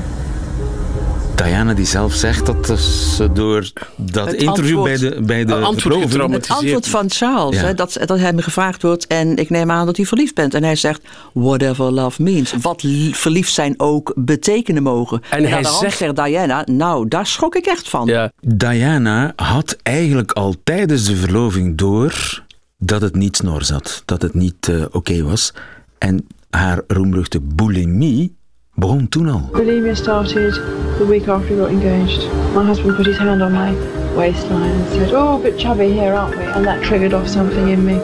Diana 1.35 1.73
die 1.73 1.85
zelf 1.85 2.13
zegt 2.13 2.45
dat 2.45 2.79
ze 2.79 3.31
door 3.31 3.71
dat 3.95 4.25
Het 4.27 4.35
interview 4.41 4.77
antwoord- 4.77 4.99
bij 4.99 5.09
de, 5.09 5.21
bij 5.21 5.45
de 5.45 5.53
antwoord. 5.55 6.11
Het 6.33 6.49
antwoord 6.49 6.87
van 6.87 7.09
Charles, 7.11 7.55
Ja. 7.59 7.65
hè, 7.65 7.73
dat, 7.73 7.97
dat 8.05 8.19
hem 8.19 8.39
gevraagd 8.39 8.81
wordt 8.81 9.07
en 9.07 9.35
ik 9.37 9.49
neem 9.49 9.71
aan 9.71 9.85
dat 9.85 9.97
u 9.97 10.05
verliefd 10.05 10.35
bent. 10.35 10.53
En 10.53 10.63
hij 10.63 10.75
zegt, 10.75 11.01
whatever 11.33 11.91
love 11.91 12.21
means. 12.23 12.53
Wat 12.61 12.83
li- 12.83 13.13
verliefd 13.15 13.53
zijn 13.53 13.73
ook 13.77 14.13
betekenen 14.15 14.83
mogen. 14.83 15.21
En 15.29 15.43
hij 15.43 15.51
hand 15.63 15.75
zegt- 15.77 15.97
zegt 15.97 16.15
Diana, 16.15 16.63
nou 16.71 17.07
daar 17.07 17.27
schrok 17.27 17.55
ik 17.55 17.65
echt 17.65 17.89
van. 17.89 18.07
Ja. 18.07 18.31
Diana 18.41 19.33
had 19.35 19.77
eigenlijk 19.83 20.31
al 20.31 20.55
tijdens 20.63 21.03
de 21.05 21.15
verloving 21.15 21.77
door 21.77 22.43
dat 22.77 23.01
het 23.01 23.15
niet 23.15 23.35
snor 23.35 23.63
zat, 23.63 24.01
dat 24.05 24.21
het 24.21 24.33
niet 24.33 24.67
eh, 24.69 24.83
oké 24.91 25.23
was. 25.23 25.53
En 25.97 26.27
haar 26.49 26.81
roemruchte 26.87 27.39
bulimie 27.41 28.35
begon 28.75 29.09
toen 29.09 29.29
al. 29.29 29.49
Bulimia 29.51 29.93
started 29.95 30.53
the 30.97 31.05
week 31.07 31.27
after 31.27 31.55
we 31.55 31.61
got 31.61 31.69
engaged. 31.69 32.27
My 32.53 32.63
husband 32.65 32.95
put 32.95 33.05
his 33.05 33.17
hand 33.17 33.41
on 33.41 33.51
my 33.51 33.73
waistline 34.15 34.71
and 34.71 34.87
said, 34.93 35.13
Oh, 35.13 35.35
a 35.35 35.39
bit 35.39 35.59
chubby 35.59 35.91
here, 35.91 36.13
aren't 36.13 36.37
we? 36.37 36.43
And 36.43 36.65
that 36.65 36.81
triggered 36.81 37.13
off 37.13 37.27
something 37.27 37.69
in 37.69 37.83
me. 37.85 37.99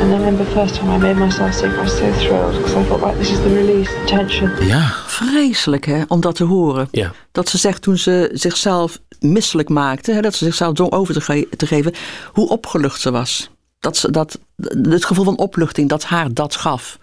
And 0.00 0.12
I 0.12 0.16
remember 0.16 0.44
the 0.44 0.50
first 0.50 0.74
time 0.74 0.90
I 0.94 0.98
made 0.98 1.16
myself 1.18 1.52
sick, 1.54 1.70
I 1.70 1.80
was 1.82 1.96
so 1.98 2.12
thrilled 2.12 2.56
because 2.56 2.74
I 2.76 2.84
thought, 2.84 3.02
right, 3.02 3.16
this 3.18 3.30
is 3.30 3.38
the 3.40 3.54
release, 3.54 3.90
the 3.90 4.04
tension. 4.06 4.66
Ja, 4.66 4.92
Vreselijk 5.06 5.84
hè, 5.86 6.02
om 6.08 6.20
dat 6.20 6.34
te 6.34 6.44
horen. 6.44 6.88
Ja. 6.90 7.12
Dat 7.32 7.48
ze 7.48 7.58
zegt 7.58 7.82
toen 7.82 7.96
ze 7.98 8.30
zichzelf 8.32 8.98
misselijk 9.20 9.68
maakte, 9.68 10.12
hè, 10.12 10.20
dat 10.20 10.34
ze 10.34 10.44
zichzelf 10.44 10.74
dwong 10.74 10.92
over 10.92 11.14
te, 11.14 11.20
ge- 11.20 11.48
te 11.56 11.66
geven, 11.66 11.92
hoe 12.32 12.48
opgelucht 12.48 13.00
ze 13.00 13.10
was. 13.10 13.50
Dat 13.80 13.96
ze, 13.96 14.10
dat, 14.10 14.38
het 14.82 15.04
gevoel 15.04 15.24
van 15.24 15.38
opluchting 15.38 15.88
dat 15.88 16.04
haar 16.04 16.34
dat 16.34 16.56
gaf. 16.56 16.98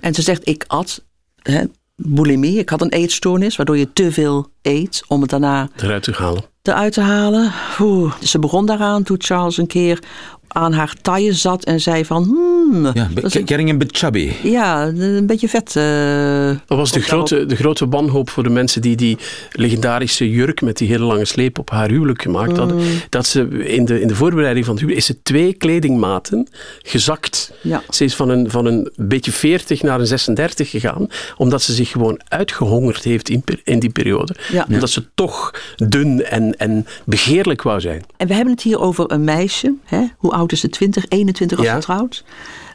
En 0.00 0.14
ze 0.14 0.22
zegt, 0.22 0.48
ik 0.48 0.64
at 0.66 1.02
hè, 1.42 1.62
bulimie, 1.98 2.58
ik 2.58 2.68
had 2.68 2.80
een 2.80 2.92
eetstoornis, 2.92 3.56
waardoor 3.56 3.78
je 3.78 3.92
te 3.92 4.12
veel 4.12 4.50
eet 4.62 5.02
om 5.08 5.20
het 5.20 5.30
daarna 5.30 5.68
Eruit 5.76 6.02
te 6.02 6.12
halen. 6.12 6.42
eruit 6.62 6.92
te 6.92 7.00
halen. 7.00 7.52
Oeh, 7.80 8.12
ze 8.22 8.38
begon 8.38 8.66
daaraan 8.66 9.02
toen 9.02 9.16
Charles 9.20 9.56
een 9.56 9.66
keer 9.66 10.02
aan 10.48 10.72
haar 10.72 10.94
taille 11.02 11.32
zat 11.32 11.64
en 11.64 11.80
zei 11.80 12.04
van... 12.04 12.22
Hmm, 12.24 12.84
ja 12.94 13.08
dat 13.14 13.24
is 13.24 13.34
een- 13.34 13.46
getting 13.48 13.70
a 13.70 13.74
bit 13.76 13.96
chubby. 13.98 14.32
ja, 14.42 14.86
een 14.86 15.26
beetje 15.26 15.48
vet. 15.48 15.76
eh, 15.76 16.48
Dat 16.66 16.78
was 16.78 16.92
de 16.92 17.00
grote, 17.00 17.46
de 17.46 17.56
grote 17.56 17.88
wanhoop 17.88 18.30
voor 18.30 18.42
de 18.42 18.48
mensen 18.48 18.80
die 18.82 18.96
die 18.96 19.18
legendarische 19.52 20.30
jurk 20.30 20.60
met 20.60 20.76
die 20.76 20.88
hele 20.88 21.04
lange 21.04 21.24
sleep 21.24 21.58
op 21.58 21.70
haar 21.70 21.88
huwelijk 21.88 22.22
gemaakt 22.22 22.56
hadden. 22.56 22.76
Mm. 22.76 22.82
Dat 23.08 23.26
ze 23.26 23.48
in 23.64 23.84
de, 23.84 24.00
in 24.00 24.08
de 24.08 24.14
voorbereiding 24.14 24.64
van 24.64 24.74
het 24.74 24.82
huwelijk 24.84 25.06
is 25.08 25.14
ze 25.16 25.22
twee 25.22 25.52
kledingmaten 25.54 26.48
gezakt. 26.82 27.52
Ja. 27.60 27.82
Ze 27.90 28.04
is 28.04 28.14
van 28.14 28.28
een, 28.28 28.50
van 28.50 28.66
een 28.66 28.90
beetje 28.96 29.32
40 29.32 29.82
naar 29.82 30.00
een 30.00 30.06
36 30.06 30.70
gegaan, 30.70 31.06
omdat 31.36 31.62
ze 31.62 31.72
zich 31.72 31.90
gewoon 31.90 32.20
uitgehongerd 32.28 33.04
heeft 33.04 33.28
in, 33.28 33.42
per- 33.42 33.60
in 33.64 33.78
die 33.78 33.90
periode. 33.90 34.34
Ja. 34.52 34.66
Omdat 34.68 34.90
ze 34.90 35.04
toch 35.14 35.54
dun 35.76 36.24
en, 36.24 36.56
en 36.58 36.86
begeerlijk 37.04 37.62
wou 37.62 37.80
zijn. 37.80 38.04
En 38.16 38.26
we 38.26 38.34
hebben 38.34 38.52
het 38.54 38.62
hier 38.62 38.80
over 38.80 39.12
een 39.12 39.24
meisje. 39.24 39.74
Hè? 39.84 40.00
Hoe 40.16 40.32
oud 40.38 40.52
is 40.52 40.60
ze? 40.60 40.68
20, 40.68 41.04
21 41.08 41.58
als 41.58 41.66
Ja. 41.66 41.74
getrouwd. 41.74 42.24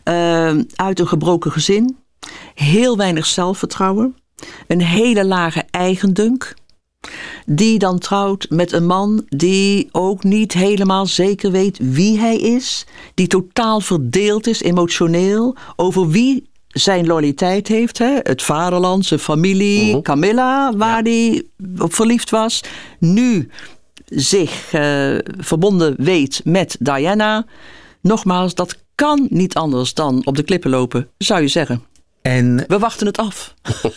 Ehm, 0.04 0.64
uit 0.76 1.00
een 1.00 1.08
gebroken 1.08 1.52
gezin. 1.52 1.98
Heel 2.56 2.98
weinig 2.98 3.26
zelfvertrouwen. 3.26 4.16
Een 4.68 4.82
hele 4.82 5.26
lage 5.26 5.64
eigendunk. 5.72 6.54
Die 7.46 7.80
dan 7.80 8.00
trouwt 8.00 8.46
met 8.50 8.72
een 8.72 8.86
man 8.86 9.26
die 9.30 9.90
ook 9.92 10.24
niet 10.24 10.54
helemaal 10.54 11.06
zeker 11.06 11.52
weet 11.52 11.78
wie 11.82 12.20
hij 12.20 12.38
is. 12.38 12.86
Die 13.14 13.28
totaal 13.28 13.80
verdeeld 13.80 14.48
is 14.48 14.62
emotioneel 14.62 15.56
over 15.76 16.10
wie 16.10 16.50
zijn 16.68 17.06
loyaliteit 17.06 17.68
heeft. 17.68 17.98
Hè? 17.98 18.18
Het 18.24 18.42
vaderland, 18.42 19.06
zijn 19.06 19.20
familie, 19.20 20.02
Camilla, 20.02 20.76
waar 20.76 21.02
hij 21.02 21.44
op 21.78 21.94
verliefd 21.94 22.30
was. 22.30 22.64
Nu 23.00 23.50
zich 24.16 24.74
eh, 24.74 25.18
verbonden 25.38 25.96
weet 25.98 26.42
met 26.44 26.76
Diana. 26.80 27.46
Nogmaals, 28.02 28.56
dat 28.56 28.78
kan 28.96 29.28
niet 29.30 29.54
anders 29.56 29.94
dan 29.94 30.22
op 30.26 30.36
de 30.36 30.44
klippen 30.44 30.70
lopen, 30.70 31.08
zou 31.18 31.42
je 31.42 31.48
zeggen. 31.48 31.84
En 32.22 32.64
We 32.68 32.80
wachten 32.80 33.08
het 33.08 33.18
af. 33.18 33.54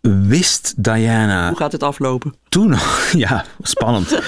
wist 0.00 0.74
Diana 0.76 1.48
Hoe 1.48 1.56
gaat 1.56 1.72
het 1.72 1.82
aflopen? 1.82 2.34
toen 2.48 2.72
al, 2.72 2.86
ja, 3.26 3.44
spannend. 3.62 4.18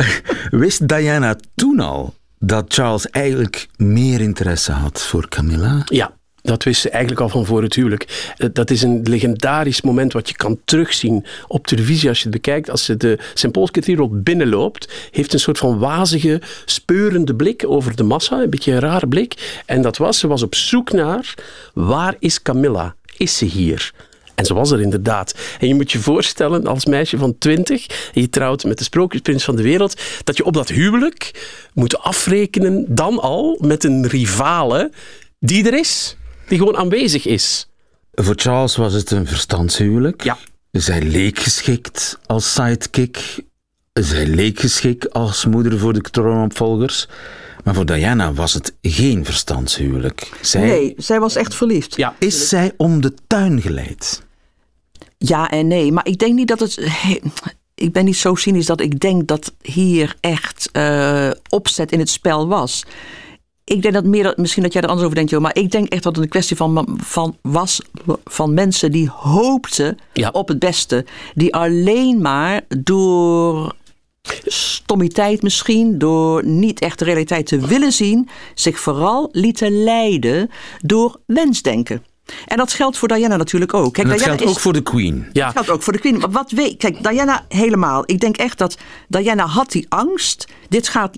wist 0.50 0.88
Diana 0.88 1.36
toen 1.54 1.80
al 1.80 2.14
dat 2.38 2.64
Charles 2.68 3.10
eigenlijk 3.10 3.68
meer 3.76 4.20
interesse 4.20 4.72
had 4.72 5.02
voor 5.02 5.28
Camilla? 5.28 5.82
Ja, 5.84 6.12
dat 6.42 6.64
wist 6.64 6.80
ze 6.80 6.90
eigenlijk 6.90 7.22
al 7.22 7.28
van 7.28 7.46
voor 7.46 7.62
het 7.62 7.74
huwelijk. 7.74 8.32
Eh, 8.36 8.48
Dat 8.52 8.70
is 8.70 8.82
een 8.82 9.00
legendarisch 9.02 9.82
moment 9.82 10.12
wat 10.12 10.28
je 10.28 10.36
kan 10.36 10.58
terugzien 10.64 11.24
op 11.46 11.66
televisie 11.66 12.08
als 12.08 12.18
je 12.18 12.24
het 12.24 12.32
bekijkt. 12.32 12.70
Als 12.70 12.84
ze 12.84 12.96
de 12.96 13.18
St. 13.34 13.50
Paul's 13.50 13.70
Cathedral 13.70 14.10
binnenloopt, 14.12 14.92
heeft 15.10 15.32
een 15.32 15.40
soort 15.40 15.58
van 15.58 15.78
wazige, 15.78 16.40
speurende 16.64 17.34
blik 17.34 17.64
over 17.66 17.96
de 17.96 18.02
massa. 18.02 18.40
Een 18.42 18.50
beetje 18.50 18.72
een 18.72 18.80
rare 18.80 19.08
blik. 19.08 19.62
En 19.66 19.82
dat 19.82 19.96
was, 19.96 20.18
ze 20.18 20.26
was 20.26 20.42
op 20.42 20.54
zoek 20.54 20.92
naar, 20.92 21.34
waar 21.74 22.14
is 22.18 22.42
Camilla? 22.42 22.94
Is 23.16 23.36
ze 23.36 23.44
hier? 23.44 23.92
En 24.34 24.44
ze 24.44 24.54
was 24.54 24.70
er 24.70 24.80
inderdaad. 24.80 25.34
En 25.60 25.68
je 25.68 25.74
moet 25.74 25.92
je 25.92 25.98
voorstellen, 25.98 26.66
als 26.66 26.86
meisje 26.86 27.18
van 27.18 27.38
20, 27.38 27.86
en 28.14 28.20
je 28.20 28.30
trouwt 28.30 28.64
met 28.64 28.78
de 28.78 28.84
sprookjesprins 28.84 29.44
van 29.44 29.56
de 29.56 29.62
wereld, 29.62 30.00
dat 30.24 30.36
je 30.36 30.44
op 30.44 30.54
dat 30.54 30.68
huwelijk 30.68 31.48
moet 31.74 31.98
afrekenen, 31.98 32.84
dan 32.88 33.20
al, 33.20 33.58
met 33.60 33.84
een 33.84 34.06
rivale 34.06 34.90
die 35.38 35.66
er 35.66 35.78
is. 35.78 36.16
Die 36.48 36.58
gewoon 36.58 36.76
aanwezig 36.76 37.26
is. 37.26 37.68
Voor 38.12 38.34
Charles 38.36 38.76
was 38.76 38.92
het 38.92 39.10
een 39.10 39.26
verstandshuwelijk. 39.26 40.22
Ja. 40.24 40.38
Zij 40.72 41.02
leek 41.02 41.38
geschikt 41.38 42.18
als 42.26 42.52
sidekick. 42.52 43.42
Zij 43.92 44.26
leek 44.26 44.60
geschikt 44.60 45.12
als 45.12 45.44
moeder 45.44 45.78
voor 45.78 45.92
de 45.92 46.00
troonopvolgers. 46.00 47.08
Maar 47.64 47.74
voor 47.74 47.86
Diana 47.86 48.32
was 48.32 48.54
het 48.54 48.74
geen 48.82 49.24
verstandshuwelijk. 49.24 50.30
Zij, 50.40 50.60
Nee, 50.62 50.94
zij 50.96 51.20
was 51.20 51.36
echt 51.36 51.54
verliefd. 51.54 51.96
Ja. 51.96 52.14
Is 52.18 52.48
zij 52.48 52.72
om 52.76 53.00
de 53.00 53.14
tuin 53.26 53.60
geleid? 53.60 54.22
Ja 55.18 55.50
en 55.50 55.66
nee, 55.66 55.92
maar 55.92 56.06
ik 56.06 56.18
denk 56.18 56.34
niet 56.34 56.48
dat 56.48 56.60
het. 56.60 56.78
he- 56.82 57.20
Ik 57.74 57.92
ben 57.92 58.04
niet 58.04 58.16
zo 58.16 58.34
cynisch 58.34 58.66
dat 58.66 58.80
ik 58.80 59.00
denk 59.00 59.26
dat 59.26 59.52
hier 59.62 60.14
echt 60.20 60.68
eh, 60.72 61.30
opzet 61.48 61.92
in 61.92 61.98
het 61.98 62.08
spel 62.10 62.48
was. 62.48 62.84
Ik 63.68 63.82
denk 63.82 63.94
dat 63.94 64.04
meer, 64.04 64.22
dat, 64.22 64.36
misschien 64.36 64.62
dat 64.62 64.72
jij 64.72 64.82
er 64.82 64.88
anders 64.88 65.04
over 65.04 65.16
denkt, 65.18 65.30
joh, 65.32 65.40
maar 65.42 65.56
ik 65.56 65.70
denk 65.70 65.88
echt 65.88 66.02
dat 66.02 66.14
het 66.14 66.24
een 66.24 66.30
kwestie 66.30 66.56
van, 66.56 66.98
van 67.04 67.36
was 67.42 67.80
van 68.24 68.54
mensen 68.54 68.92
die 68.92 69.08
hoopten 69.08 69.98
Ja. 70.12 70.28
op 70.32 70.48
het 70.48 70.58
beste. 70.58 71.04
Die 71.34 71.54
alleen 71.54 72.20
maar 72.22 72.60
door 72.82 73.74
stommiteit 74.44 75.42
misschien, 75.42 75.98
door 75.98 76.44
niet 76.44 76.80
echt 76.80 76.98
de 76.98 77.04
realiteit 77.04 77.46
te 77.46 77.58
willen 77.66 77.92
zien, 77.92 78.28
zich 78.54 78.78
vooral 78.80 79.28
lieten 79.32 79.82
leiden 79.84 80.50
door 80.80 81.20
wensdenken. 81.26 82.04
En 82.46 82.56
dat 82.56 82.72
geldt 82.72 82.96
voor 82.98 83.08
Diana 83.08 83.36
natuurlijk 83.36 83.74
ook. 83.74 83.92
Kijk, 83.92 84.06
En 84.06 84.12
dat 84.12 84.18
Diana 84.18 84.36
geldt 84.36 84.50
is- 84.50 84.56
ook 84.56 84.62
voor 84.62 84.72
de 84.72 84.82
Queen. 84.82 85.26
Ja. 85.32 85.44
dat 85.44 85.52
geldt 85.52 85.70
ook 85.70 85.82
voor 85.82 85.92
de 85.92 85.98
Queen. 85.98 86.18
Maar 86.18 86.30
wat 86.30 86.50
weet, 86.50 86.76
kijk, 86.76 87.02
Diana 87.02 87.44
helemaal. 87.48 88.02
Ik 88.06 88.20
denk 88.20 88.36
echt 88.36 88.58
dat 88.58 88.78
Diana 89.08 89.46
had 89.46 89.70
die 89.70 89.86
angst. 89.88 90.48
Dit 90.68 90.88
gaat 90.88 91.16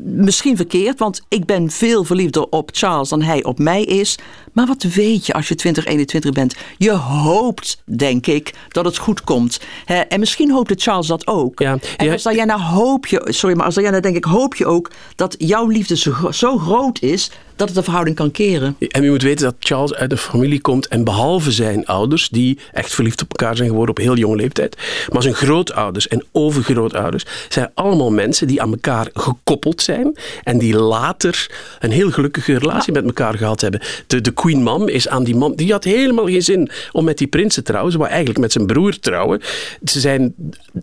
misschien 0.00 0.56
verkeerd, 0.56 0.98
want 0.98 1.22
ik 1.28 1.44
ben 1.44 1.70
veel 1.70 2.04
verliefder 2.04 2.46
op 2.48 2.70
Charles 2.72 3.08
dan 3.08 3.22
hij 3.22 3.44
op 3.44 3.58
mij 3.58 3.82
is. 3.82 4.18
Maar 4.52 4.66
wat 4.66 4.82
weet 4.82 5.26
je 5.26 5.32
als 5.32 5.48
je 5.48 5.54
2021 5.54 6.32
bent? 6.32 6.54
Je 6.78 6.90
hoopt, 6.92 7.82
denk 7.84 8.26
ik, 8.26 8.54
dat 8.68 8.84
het 8.84 8.96
goed 8.96 9.20
komt. 9.24 9.60
En 10.08 10.20
misschien 10.20 10.50
hoopte 10.50 10.74
Charles 10.76 11.06
dat 11.06 11.26
ook. 11.26 11.58
Ja, 11.58 11.78
En 11.96 12.06
ja. 12.06 12.12
als 12.12 12.22
Diana 12.22 12.58
hoop 12.58 13.06
je, 13.06 13.22
sorry, 13.24 13.56
maar 13.56 13.66
als 13.66 13.74
Diana 13.74 14.00
denk 14.00 14.16
ik 14.16 14.24
hoop 14.24 14.54
je 14.54 14.66
ook 14.66 14.90
dat 15.16 15.34
jouw 15.38 15.66
liefde 15.66 15.96
zo 16.30 16.58
groot 16.58 17.02
is 17.02 17.30
dat 17.56 17.68
het 17.68 17.76
de 17.76 17.82
verhouding 17.82 18.16
kan 18.16 18.30
keren. 18.30 18.76
En 18.88 19.02
je 19.02 19.10
moet 19.10 19.22
weten 19.22 19.44
dat 19.44 19.54
Charles 19.58 19.94
uit 19.94 20.12
een 20.12 20.18
familie 20.18 20.60
komt 20.60 20.88
en 20.88 21.04
behalve 21.04 21.50
zijn 21.50 21.86
ouders, 21.86 22.28
die 22.28 22.58
echt 22.72 22.94
verliefd 22.94 23.22
op 23.22 23.30
elkaar 23.30 23.56
zijn 23.56 23.68
geworden 23.68 23.94
op 23.94 24.02
heel 24.02 24.16
jonge 24.16 24.36
leeftijd, 24.36 24.76
maar 25.12 25.22
zijn 25.22 25.34
grootouders 25.34 26.08
en 26.08 26.24
overgrootouders 26.32 27.24
zijn 27.48 27.70
allemaal 27.74 28.10
mensen 28.10 28.46
die 28.46 28.62
aan 28.62 28.70
elkaar 28.70 29.08
gekoppeld 29.12 29.82
zijn 29.82 30.16
en 30.42 30.58
die 30.58 30.76
later 30.76 31.50
een 31.80 31.90
heel 31.90 32.10
gelukkige 32.10 32.58
relatie 32.58 32.92
met 32.92 33.04
elkaar 33.04 33.36
gehad 33.36 33.60
hebben. 33.60 33.80
De, 34.06 34.20
de 34.20 34.30
Queen 34.30 34.62
Mom 34.62 34.88
is 34.88 35.08
aan 35.08 35.24
die 35.24 35.36
man, 35.36 35.54
die 35.54 35.72
had 35.72 35.84
helemaal 35.84 36.26
geen 36.26 36.42
zin 36.42 36.70
om 36.92 37.04
met 37.04 37.18
die 37.18 37.26
prins 37.26 37.54
te 37.54 37.62
trouwen, 37.62 37.98
wou 37.98 38.10
eigenlijk 38.10 38.40
met 38.40 38.52
zijn 38.52 38.66
broer 38.66 38.98
trouwen. 38.98 39.40
Ze 39.84 40.00
zijn 40.00 40.34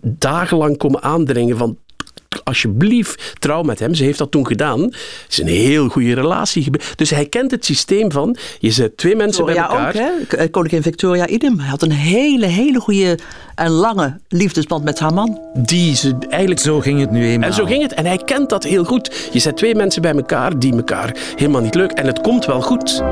dagenlang 0.02 0.76
komen 0.76 1.02
aandringen 1.02 1.56
van 1.56 1.78
alsjeblieft 2.44 3.32
trouw 3.38 3.62
met 3.62 3.78
hem. 3.78 3.94
Ze 3.94 4.04
heeft 4.04 4.18
dat 4.18 4.30
toen 4.30 4.46
gedaan. 4.46 4.80
Het 4.82 4.94
is 5.28 5.38
een 5.38 5.46
heel 5.46 5.88
goede 5.88 6.14
relatie. 6.14 6.70
Dus 6.96 7.10
hij 7.10 7.26
kent 7.26 7.50
het 7.50 7.64
systeem 7.64 8.12
van, 8.12 8.36
je 8.58 8.70
zet 8.70 8.96
twee 8.96 9.16
mensen 9.16 9.44
bij 9.44 9.56
elkaar. 9.56 9.88
ook, 9.88 9.94
hè? 9.94 10.46
K- 10.46 10.50
Koningin 10.50 10.82
Victoria 10.82 11.26
idem. 11.26 11.58
Hij 11.58 11.68
had 11.68 11.82
een 11.82 11.92
hele, 11.92 12.46
hele 12.46 12.80
goede 12.80 13.18
en 13.54 13.70
lange 13.70 14.20
liefdesband 14.28 14.84
met 14.84 14.98
haar 14.98 15.14
man. 15.14 15.38
Die 15.54 15.94
ze 15.96 16.16
eigenlijk... 16.28 16.60
Zo 16.60 16.80
ging 16.80 17.00
het 17.00 17.10
nu 17.10 17.26
eenmaal. 17.28 17.48
En 17.48 17.54
zo 17.54 17.64
ging 17.64 17.82
het. 17.82 17.92
En 17.94 18.06
hij 18.06 18.18
kent 18.24 18.48
dat 18.50 18.64
heel 18.64 18.84
goed. 18.84 19.28
Je 19.32 19.38
zet 19.38 19.56
twee 19.56 19.74
mensen 19.74 20.02
bij 20.02 20.12
elkaar 20.14 20.58
die 20.58 20.72
elkaar 20.76 21.16
helemaal 21.36 21.60
niet 21.62 21.74
leuk. 21.74 21.90
En 21.90 22.06
het 22.06 22.20
komt 22.20 22.44
wel 22.46 22.60
goed. 22.62 23.02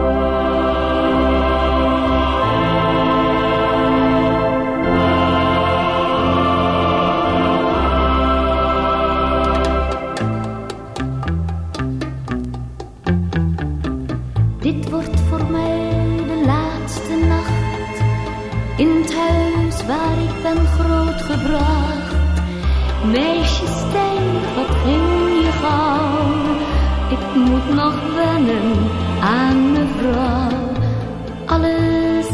Dit 14.68 14.90
wordt 14.90 15.20
voor 15.28 15.50
mij 15.50 16.16
de 16.26 16.42
laatste 16.46 17.16
nacht 17.28 18.00
in 18.76 18.88
het 18.88 19.14
huis 19.14 19.86
waar 19.86 20.18
ik 20.18 20.42
ben 20.42 20.66
grootgebracht. 20.66 22.14
Meisje 23.04 23.66
stijf, 23.66 24.54
wat 24.54 24.76
in 24.86 25.40
je 25.42 25.50
gauw? 25.62 26.56
Ik 27.10 27.34
moet 27.34 27.74
nog 27.74 27.94
wennen 28.14 28.90
aan 29.20 29.72
mevrouw. 29.72 30.72
Alles 31.46 32.32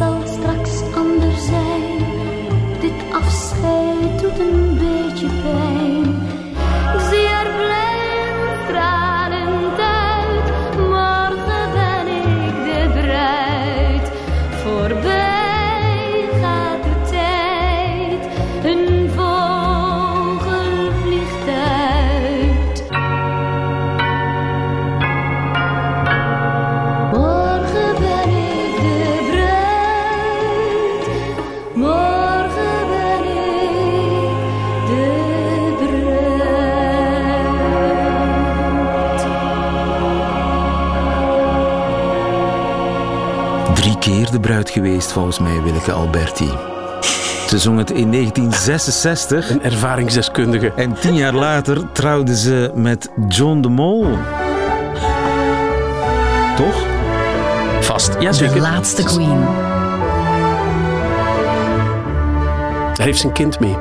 geweest, 44.74 45.12
volgens 45.12 45.38
mij, 45.38 45.62
Willeke 45.62 45.92
Alberti. 45.92 46.50
Ze 47.48 47.58
zong 47.58 47.78
het 47.78 47.90
in 47.90 48.12
1966. 48.12 49.50
Een 49.50 49.62
ervaringsdeskundige. 49.62 50.72
En 50.76 50.94
tien 51.00 51.14
jaar 51.14 51.32
later 51.32 51.92
trouwde 51.92 52.36
ze 52.36 52.70
met 52.74 53.08
John 53.28 53.60
de 53.60 53.68
Mol. 53.68 54.06
Toch? 56.56 56.86
Vast, 57.80 58.16
ja 58.18 58.32
zeker. 58.32 58.54
De 58.54 58.60
laatste 58.60 59.02
queen. 59.02 59.40
Daar 62.94 63.06
heeft 63.06 63.18
ze 63.18 63.26
een 63.26 63.32
kind 63.32 63.60
mee. 63.60 63.76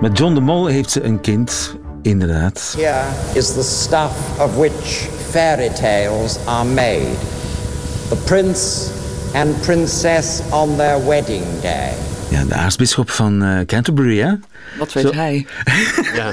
Met 0.00 0.18
John 0.18 0.34
de 0.34 0.40
Mol 0.40 0.66
heeft 0.66 0.90
ze 0.90 1.02
een 1.02 1.20
kind, 1.20 1.76
inderdaad. 2.02 2.74
Here 2.76 3.04
is 3.32 3.52
the 3.52 3.62
stuff 3.62 4.40
of 4.40 4.54
which 4.56 5.08
fairy 5.30 5.68
tales 5.68 6.36
are 6.44 6.64
made. 6.64 7.10
The 8.08 8.16
prince 8.16 8.96
and 9.38 9.60
princess 9.60 10.40
on 10.50 10.76
their 10.76 11.06
wedding 11.06 11.44
day. 11.62 11.90
Ja, 12.30 12.44
de 12.44 12.54
aartsbisschop 12.54 13.10
van 13.10 13.42
eh, 13.42 13.60
Canterbury, 13.66 14.18
hè? 14.18 14.32
Wat 14.78 14.92
weet 14.92 15.04
Zo- 15.06 15.12
hij? 15.12 15.46
Ja. 16.14 16.32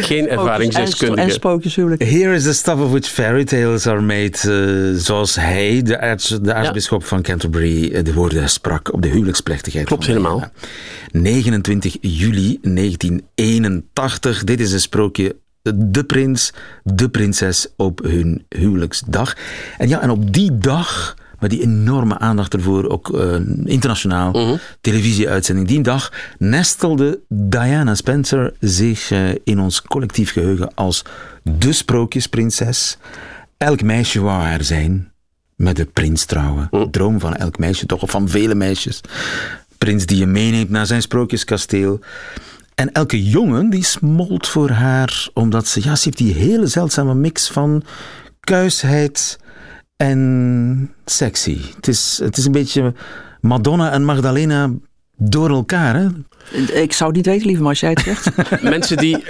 Geen 0.00 0.28
ervaringsdeskundige. 0.28 1.20
En 1.20 1.30
sprookjeshuwelijk. 1.32 2.02
Here 2.02 2.34
is 2.34 2.42
the 2.42 2.52
stuff 2.52 2.80
of 2.80 2.90
which 2.90 3.06
fairy 3.08 3.44
tales 3.44 3.86
are 3.86 4.00
made. 4.00 4.30
eh, 4.92 4.98
zoals 5.00 5.34
hij, 5.34 5.82
de, 5.82 6.00
aarts, 6.00 6.28
de 6.42 6.54
aartsbisschop 6.54 7.04
van 7.04 7.22
Canterbury, 7.22 7.92
eh, 7.92 8.04
de 8.04 8.12
woorden 8.12 8.48
sprak 8.50 8.92
op 8.92 9.02
de 9.02 9.08
huwelijksplechtigheid. 9.08 9.86
Klopt 9.86 10.04
van 10.04 10.14
helemaal. 10.14 10.36
Diana. 10.38 10.52
29 11.24 11.96
juli 12.00 12.58
1981. 12.62 14.44
Dit 14.44 14.60
is 14.60 14.72
een 14.72 14.80
sprookje. 14.80 15.36
De 15.74 16.04
prins, 16.04 16.52
de 16.84 17.08
prinses 17.08 17.66
op 17.76 18.00
hun 18.02 18.44
huwelijksdag. 18.48 19.36
En 19.78 19.88
ja, 19.88 20.00
en 20.00 20.10
op 20.10 20.32
die 20.32 20.58
dag, 20.58 21.16
met 21.40 21.50
die 21.50 21.62
enorme 21.62 22.18
aandacht 22.18 22.54
ervoor, 22.54 22.88
ook 22.88 23.14
eh, 23.14 23.34
internationaal, 23.64 24.58
televisieuitzending, 24.80 25.68
die 25.68 25.82
dag 25.82 26.12
nestelde 26.38 27.20
Diana 27.28 27.94
Spencer 27.94 28.52
zich 28.60 29.10
eh, 29.10 29.28
in 29.44 29.60
ons 29.60 29.82
collectief 29.82 30.32
geheugen 30.32 30.74
als 30.74 31.04
de 31.42 31.72
sprookjesprinses. 31.72 32.98
Elk 33.56 33.82
meisje 33.82 34.20
wou 34.20 34.46
er 34.46 34.64
zijn, 34.64 35.12
met 35.56 35.76
de 35.76 35.84
prins 35.84 36.24
trouwen. 36.24 36.68
Droom 36.90 37.20
van 37.20 37.36
elk 37.36 37.58
meisje, 37.58 37.86
toch, 37.86 38.02
of 38.02 38.10
van 38.10 38.28
vele 38.28 38.54
meisjes. 38.54 39.00
Prins 39.78 40.06
die 40.06 40.18
je 40.18 40.26
meeneemt 40.26 40.70
naar 40.70 40.86
zijn 40.86 41.02
sprookjeskasteel. 41.02 42.00
En 42.74 42.92
elke 42.92 43.28
jongen 43.28 43.70
die 43.70 43.84
smolt 43.84 44.48
voor 44.48 44.70
haar, 44.70 45.28
omdat 45.34 45.66
ze, 45.66 45.80
ja, 45.82 45.96
ze 45.96 46.04
heeft 46.04 46.16
die 46.16 46.34
hele 46.34 46.66
zeldzame 46.66 47.14
mix 47.14 47.50
van 47.50 47.82
kuisheid 48.40 49.38
en 50.00 50.94
sexy. 51.04 51.58
Het 51.76 51.88
is, 51.88 52.20
het 52.22 52.36
is 52.36 52.44
een 52.44 52.52
beetje 52.52 52.94
Madonna 53.40 53.92
en 53.92 54.04
Magdalena 54.04 54.70
door 55.16 55.50
elkaar, 55.50 55.94
hè? 55.94 56.06
Ik 56.82 56.92
zou 56.92 57.08
het 57.08 57.16
niet 57.16 57.26
weten, 57.26 57.46
lieve, 57.46 57.60
maar 57.60 57.70
als 57.70 57.80
jij 57.80 57.90
het 57.90 58.00
zegt. 58.00 58.30
mensen, 58.62 58.96
die, 58.96 59.24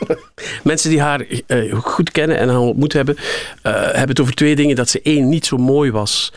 mensen 0.64 0.90
die 0.90 1.00
haar 1.00 1.20
eh, 1.46 1.74
goed 1.74 2.10
kennen 2.10 2.38
en 2.38 2.48
haar 2.48 2.58
ontmoet 2.58 2.92
hebben, 2.92 3.16
eh, 3.62 3.72
hebben 3.72 4.08
het 4.08 4.20
over 4.20 4.34
twee 4.34 4.56
dingen. 4.56 4.76
Dat 4.76 4.88
ze 4.88 5.00
één, 5.02 5.28
niet 5.28 5.46
zo 5.46 5.56
mooi 5.56 5.90
was, 5.90 6.32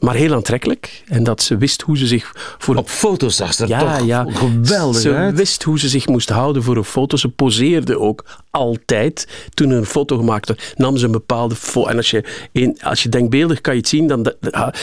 maar 0.00 0.14
heel 0.14 0.34
aantrekkelijk. 0.34 1.02
En 1.06 1.24
dat 1.24 1.42
ze 1.42 1.56
wist 1.56 1.82
hoe 1.82 1.98
ze 1.98 2.06
zich 2.06 2.56
voor... 2.58 2.76
Op 2.76 2.88
foto's 2.88 3.36
zag 3.36 3.54
ze 3.54 3.62
er 3.62 3.68
ja, 3.68 3.78
toch 3.78 4.06
ja. 4.06 4.26
geweldig 4.28 5.00
Ze 5.00 5.14
uit. 5.14 5.36
wist 5.36 5.62
hoe 5.62 5.78
ze 5.78 5.88
zich 5.88 6.06
moest 6.06 6.28
houden 6.28 6.62
voor 6.62 6.76
een 6.76 6.84
foto. 6.84 7.16
Ze 7.16 7.28
poseerde 7.28 7.98
ook 7.98 8.24
altijd. 8.50 9.26
Toen 9.54 9.70
een 9.70 9.86
foto 9.86 10.16
gemaakt 10.16 10.48
werd, 10.48 10.72
nam 10.76 10.96
ze 10.96 11.04
een 11.04 11.12
bepaalde 11.12 11.54
foto. 11.54 11.88
En 11.88 11.96
als 11.96 12.10
je, 12.10 12.24
in, 12.52 12.78
als 12.82 13.02
je 13.02 13.08
denkbeeldig 13.08 13.60
kan 13.60 13.74
je 13.74 13.80
het 13.80 13.88
zien, 13.88 14.06
dan 14.06 14.32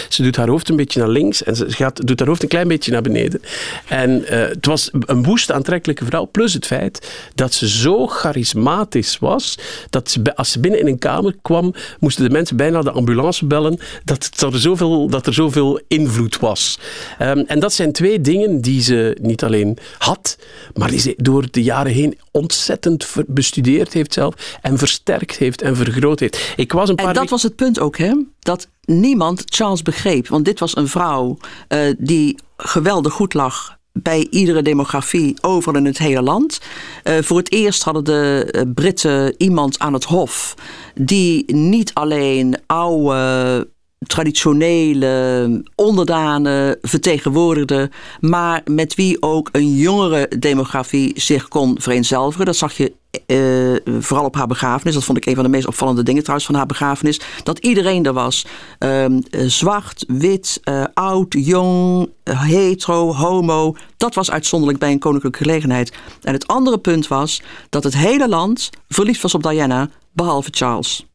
ze 0.09 0.23
doet 0.23 0.35
haar 0.35 0.47
hoofd 0.47 0.69
een 0.69 0.75
beetje 0.75 0.99
naar 0.99 1.09
links 1.09 1.43
en 1.43 1.55
ze 1.55 1.65
gaat, 1.69 2.07
doet 2.07 2.19
haar 2.19 2.27
hoofd 2.27 2.43
een 2.43 2.49
klein 2.49 2.67
beetje 2.67 2.91
naar 2.91 3.01
beneden. 3.01 3.41
En 3.87 4.25
eh, 4.25 4.39
het 4.39 4.65
was 4.65 4.89
een 4.91 5.23
woest 5.23 5.51
aantrekkelijke 5.51 6.05
vrouw. 6.05 6.25
Plus 6.25 6.53
het 6.53 6.65
feit 6.65 7.11
dat 7.35 7.53
ze 7.53 7.69
zo 7.69 8.07
charismatisch 8.07 9.19
was, 9.19 9.57
dat 9.89 10.17
als 10.35 10.51
ze 10.51 10.59
binnen 10.59 10.79
in 10.79 10.87
een 10.87 10.99
kamer 10.99 11.35
kwam, 11.41 11.73
moesten 11.99 12.23
de 12.23 12.29
mensen 12.29 12.57
bijna 12.57 12.81
de 12.81 12.91
ambulance 12.91 13.45
bellen, 13.45 13.79
dat, 14.03 14.29
dat, 14.35 14.53
er, 14.53 14.59
zoveel, 14.59 15.09
dat 15.09 15.27
er 15.27 15.33
zoveel 15.33 15.81
invloed 15.87 16.39
was. 16.39 16.79
Ehm, 17.17 17.43
en 17.47 17.59
dat 17.59 17.73
zijn 17.73 17.91
twee 17.91 18.21
dingen 18.21 18.61
die 18.61 18.81
ze 18.81 19.17
niet 19.21 19.43
alleen 19.43 19.77
had, 19.97 20.37
maar 20.73 20.89
die 20.89 20.99
ze 20.99 21.13
door 21.17 21.45
de 21.51 21.63
jaren 21.63 21.91
heen 21.91 22.17
ontzettend 22.37 23.13
bestudeerd 23.27 23.93
heeft 23.93 24.13
zelf 24.13 24.57
en 24.61 24.77
versterkt 24.77 25.37
heeft 25.37 25.61
en 25.61 25.75
vergroot 25.75 26.19
heeft. 26.19 26.53
Ik 26.55 26.71
was 26.71 26.89
een 26.89 26.95
paar 26.95 27.07
En 27.07 27.13
dat 27.13 27.29
was 27.29 27.43
het 27.43 27.55
punt 27.55 27.79
ook, 27.79 27.97
hè? 27.97 28.13
Dat 28.39 28.67
niemand 28.81 29.43
Charles 29.45 29.81
begreep. 29.81 30.27
Want 30.27 30.45
dit 30.45 30.59
was 30.59 30.75
een 30.75 30.87
vrouw 30.87 31.37
eh, 31.67 31.79
die 31.97 32.37
geweldig 32.57 33.13
goed 33.13 33.33
lag 33.33 33.77
bij 33.91 34.27
iedere 34.29 34.61
demografie 34.61 35.37
overal 35.41 35.79
in 35.79 35.85
het 35.85 35.97
hele 35.97 36.21
land. 36.21 36.59
Eh, 37.03 37.17
voor 37.21 37.37
het 37.37 37.51
eerst 37.51 37.83
hadden 37.83 38.03
de 38.03 38.47
eh, 38.51 38.61
Britten 38.73 39.33
iemand 39.37 39.79
aan 39.79 39.93
het 39.93 40.03
hof 40.03 40.53
die 40.95 41.55
niet 41.55 41.93
alleen 41.93 42.57
oude 42.65 43.69
traditionele 43.99 45.63
onderdanen 45.75 46.77
vertegenwoordigde, 46.81 47.89
maar 48.19 48.61
met 48.65 48.95
wie 48.95 49.21
ook 49.21 49.49
een 49.51 49.75
jongere 49.75 50.31
demografie 50.39 51.21
zich 51.21 51.47
kon 51.47 51.81
vereenzelvigen. 51.81 52.45
Dat 52.45 52.55
zag 52.55 52.73
je 52.77 52.93
eh, 53.25 54.01
vooral 54.01 54.25
op 54.25 54.35
haar 54.35 54.47
begrafenis. 54.47 54.93
Dat 54.93 55.03
vond 55.03 55.17
ik 55.17 55.25
een 55.25 55.35
van 55.35 55.43
de 55.43 55.49
meest 55.49 55.67
opvallende 55.67 56.03
dingen 56.03 56.21
trouwens 56.21 56.47
van 56.47 56.55
haar 56.57 56.65
begrafenis. 56.65 57.21
Dat 57.43 57.57
iedereen 57.57 58.05
er 58.05 58.13
was. 58.13 58.45
Ehm, 58.79 59.21
eh, 59.29 59.45
zwart, 59.45 60.05
wit, 60.07 60.59
eh, 60.63 60.83
oud, 60.93 61.35
jong, 61.39 62.09
hetero, 62.23 63.13
homo. 63.13 63.75
Dat 63.97 64.15
was 64.15 64.31
uitzonderlijk 64.31 64.79
bij 64.79 64.91
een 64.91 64.99
koninklijke 64.99 65.43
gelegenheid. 65.43 65.93
En 66.21 66.33
het 66.33 66.47
andere 66.47 66.77
punt 66.77 67.07
was 67.07 67.41
dat 67.69 67.83
het 67.83 67.95
hele 67.95 68.29
land 68.29 68.69
verliefd 68.87 69.21
was 69.21 69.35
op 69.35 69.43
Diana, 69.43 69.89
behalve 70.13 70.49
Charles. 70.51 71.05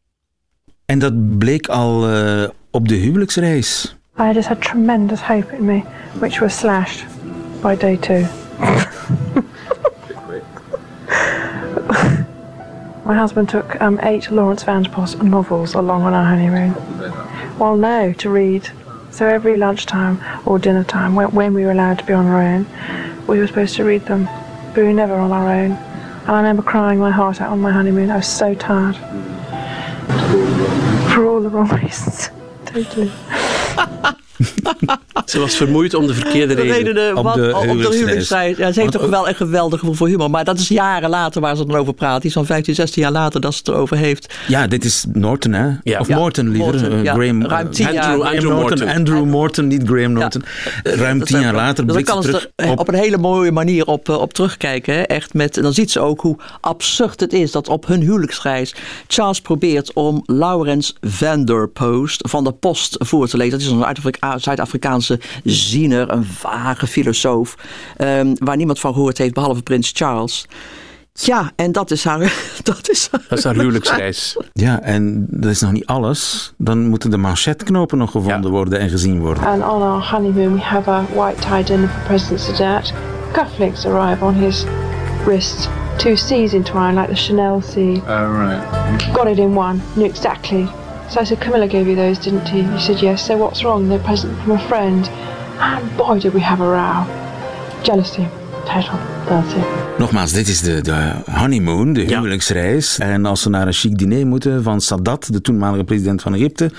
En 0.85 0.99
dat 0.99 1.37
bleek 1.37 1.67
al 1.67 2.09
eh, 2.09 2.43
op 2.73 2.87
de 2.87 2.95
huwelijksreis. 2.95 3.95
I 4.19 4.31
just 4.33 4.47
had 4.47 4.61
tremendous 4.61 5.21
hope 5.21 5.55
in 5.55 5.65
me, 5.65 5.83
which 6.19 6.39
was 6.39 6.57
slashed 6.57 7.05
by 7.61 7.75
day 7.75 7.97
two. 7.97 8.25
My 13.05 13.15
husband 13.15 13.49
took 13.49 13.81
um, 13.81 13.99
eight 14.01 14.31
Lawrence 14.31 14.63
Vanderpost 14.63 15.21
novels 15.21 15.75
along 15.75 16.03
on 16.03 16.13
our 16.13 16.25
honeymoon. 16.25 16.73
Well, 17.59 17.75
no, 17.75 18.13
to 18.13 18.29
read. 18.29 18.69
So 19.11 19.27
every 19.27 19.57
lunchtime 19.57 20.19
or 20.45 20.57
dinner 20.57 20.83
time, 20.83 21.13
when, 21.15 21.27
when 21.31 21.53
we 21.53 21.65
were 21.65 21.71
allowed 21.71 21.99
to 21.99 22.05
be 22.05 22.13
on 22.13 22.25
our 22.25 22.41
own, 22.41 22.65
we 23.27 23.37
were 23.37 23.47
supposed 23.47 23.75
to 23.75 23.83
read 23.83 24.05
them. 24.05 24.27
But 24.73 24.77
we 24.77 24.83
were 24.83 24.93
never 24.93 25.15
on 25.15 25.31
our 25.31 25.49
own. 25.51 25.71
And 25.71 26.29
I 26.29 26.37
remember 26.37 26.63
crying 26.63 26.97
my 26.99 27.11
heart 27.11 27.39
out 27.41 27.51
on 27.51 27.59
my 27.61 27.71
honeymoon. 27.71 28.09
I 28.09 28.15
was 28.15 28.27
so 28.27 28.55
tired. 28.55 28.95
For 31.13 31.27
all 31.27 31.41
the 31.41 31.49
wrong 31.49 31.69
reasons. 31.69 32.29
Totally. 32.73 33.11
Ze 35.25 35.39
was 35.39 35.55
vermoeid 35.55 35.93
om 35.93 36.07
de 36.07 36.13
verkeerde 36.13 36.53
reden. 36.53 36.75
redenen 36.75 37.17
Op 37.17 37.23
wat- 37.23 37.35
de 37.35 37.53
op 37.55 37.81
de 37.81 37.95
huwelijksreis. 37.97 38.57
Ja, 38.57 38.71
ze 38.71 38.79
heeft 38.79 38.91
toch 38.91 39.09
wel 39.09 39.27
een 39.27 39.35
geweldig 39.35 39.79
gevoel 39.79 39.95
voor 39.95 40.07
humor. 40.07 40.29
Maar 40.29 40.43
dat 40.43 40.59
is 40.59 40.67
jaren 40.67 41.09
later 41.09 41.41
waar 41.41 41.55
ze 41.55 41.65
dan 41.65 41.75
over 41.77 41.93
praat. 41.93 42.17
Die 42.21 42.27
is 42.29 42.33
van 42.35 42.45
15, 42.45 42.75
16 42.75 43.01
jaar 43.01 43.11
later 43.11 43.41
dat 43.41 43.53
ze 43.53 43.59
het 43.59 43.67
erover 43.67 43.97
heeft. 43.97 44.33
Ja, 44.47 44.67
dit 44.67 44.85
is 44.85 45.05
Norton, 45.13 45.51
hè? 45.53 45.69
Ja. 45.83 45.99
Of 45.99 46.07
Ja, 46.07 46.15
Morton 46.17 46.49
liever. 46.49 46.71
Morton, 46.73 46.91
Eh, 46.91 47.03
ja. 47.03 47.13
Graham, 47.13 47.43
Ruim 47.45 47.71
tien 47.71 47.87
eh, 47.87 47.93
jaar. 47.93 48.05
Andrew 48.21 48.33
Norton. 48.33 48.55
Morton. 48.55 48.87
Andrew 48.89 49.23
Morton, 49.25 49.67
niet 49.67 49.81
Graham 49.85 50.11
Norton. 50.11 50.43
Eh, 50.83 50.93
Ruim 50.93 51.19
Dat 51.19 51.27
tien 51.27 51.39
jaar 51.39 51.53
later 51.53 51.87
Dus 51.87 52.03
kan 52.03 52.23
ze 52.23 52.27
terug 52.29 52.47
er 52.55 52.69
op... 52.71 52.79
op 52.79 52.87
een 52.87 52.93
hele 52.95 53.17
mooie 53.17 53.51
manier 53.51 53.85
op, 53.85 54.09
eh, 54.09 54.15
op 54.21 54.33
terugkijken. 54.33 54.93
Hè? 54.93 55.01
Echt 55.01 55.33
met, 55.33 55.53
dan 55.53 55.73
ziet 55.73 55.91
ze 55.91 55.99
ook 55.99 56.21
hoe 56.21 56.37
absurd 56.61 57.19
het 57.19 57.33
is 57.33 57.51
dat 57.51 57.67
op 57.69 57.87
hun 57.87 58.01
huwelijksreis 58.01 58.75
Charles 59.07 59.41
probeert 59.41 59.93
om 59.93 60.23
Laurens 60.25 60.95
van 61.01 61.45
der 61.45 61.67
Post 61.69 62.29
van 62.29 62.43
de 62.43 62.51
Post 62.51 62.95
voor 62.99 63.27
te 63.27 63.37
lezen. 63.37 63.51
Dat 63.51 63.61
is 63.61 63.67
een 63.67 63.79
Zuid-Afrika- 63.79 64.32
Zuid-Afrikaanse 64.39 65.19
ziener, 65.43 66.11
een 66.11 66.25
vage 66.25 66.87
filosoof, 66.87 67.55
ehm, 67.97 68.33
waar 68.37 68.55
niemand 68.55 68.79
van 68.79 68.93
gehoord 68.93 69.17
heeft 69.17 69.33
behalve 69.33 69.61
prins 69.61 69.91
Charles. 69.93 70.45
Ja, 71.13 71.51
en 71.55 71.71
dat 71.71 71.91
is 71.91 72.03
haar. 72.03 72.19
Dat 72.63 72.89
is 72.89 73.07
haar, 73.11 73.25
Dat 73.29 73.37
is 73.37 73.43
haar 73.43 73.55
huwelijksreis. 73.55 74.37
Ja, 74.53 74.81
en 74.81 75.27
dat 75.29 75.51
is 75.51 75.61
nog 75.61 75.71
niet 75.71 75.85
alles. 75.85 76.53
Dan 76.57 76.87
moeten 76.87 77.09
de 77.09 77.17
manchetknopen 77.17 77.97
nog 77.97 78.11
gevonden 78.11 78.51
worden 78.51 78.79
en 78.79 78.89
gezien 78.89 79.19
worden. 79.19 79.43
And 79.43 79.61
on 79.61 79.81
our 79.81 80.09
honeymoon, 80.11 80.53
we 80.53 80.61
have 80.61 80.89
a 80.89 81.05
white 81.13 81.41
tie 81.47 81.63
dinner 81.63 81.89
for 81.89 82.01
President 82.05 82.39
Sadat. 82.39 82.93
Cufflinks 83.31 83.85
arrive 83.85 84.25
on 84.25 84.33
his 84.33 84.63
wrist. 85.25 85.69
Two 85.97 86.13
C's 86.13 86.53
entwined, 86.53 86.95
like 86.95 87.07
the 87.07 87.15
Chanel 87.15 87.61
C. 87.61 87.75
Oh, 87.77 88.29
right. 88.39 89.13
Got 89.13 89.27
it 89.27 89.37
in 89.37 89.55
one, 89.57 89.81
knew 89.95 90.05
exactly. 90.05 90.67
So 91.09 91.21
I 91.21 91.25
said, 91.25 91.39
Camilla 91.39 91.67
gave 91.67 91.87
you 91.87 91.95
those, 91.95 92.17
didn't 92.19 92.47
he? 92.47 92.63
He 92.63 92.79
said, 92.79 93.01
yes. 93.01 93.25
So 93.25 93.37
what's 93.37 93.63
wrong? 93.63 93.89
They're 93.89 94.03
present 94.03 94.39
from 94.41 94.51
a 94.51 94.59
friend. 94.59 95.09
And 95.59 95.97
boy, 95.97 96.19
did 96.19 96.33
we 96.33 96.41
have 96.41 96.61
a 96.61 96.67
row. 96.67 97.05
Jealousy. 97.83 98.27
Total. 98.65 98.97
That's 99.27 99.53
it. 99.53 99.63
Nogmaals, 99.97 100.31
dit 100.31 100.47
is 100.47 100.61
de, 100.61 100.81
de 100.81 101.13
honeymoon, 101.31 101.93
de 101.93 102.01
huwelijksreis. 102.01 102.99
En 102.99 103.25
als 103.25 103.41
ze 103.41 103.49
naar 103.49 103.67
een 103.67 103.73
chic 103.73 103.97
diner 103.97 104.27
moeten 104.27 104.63
van 104.63 104.81
Sadat, 104.81 105.27
de 105.31 105.41
toenmalige 105.41 105.83
president 105.83 106.21
van 106.21 106.33
Egypte, 106.33 106.71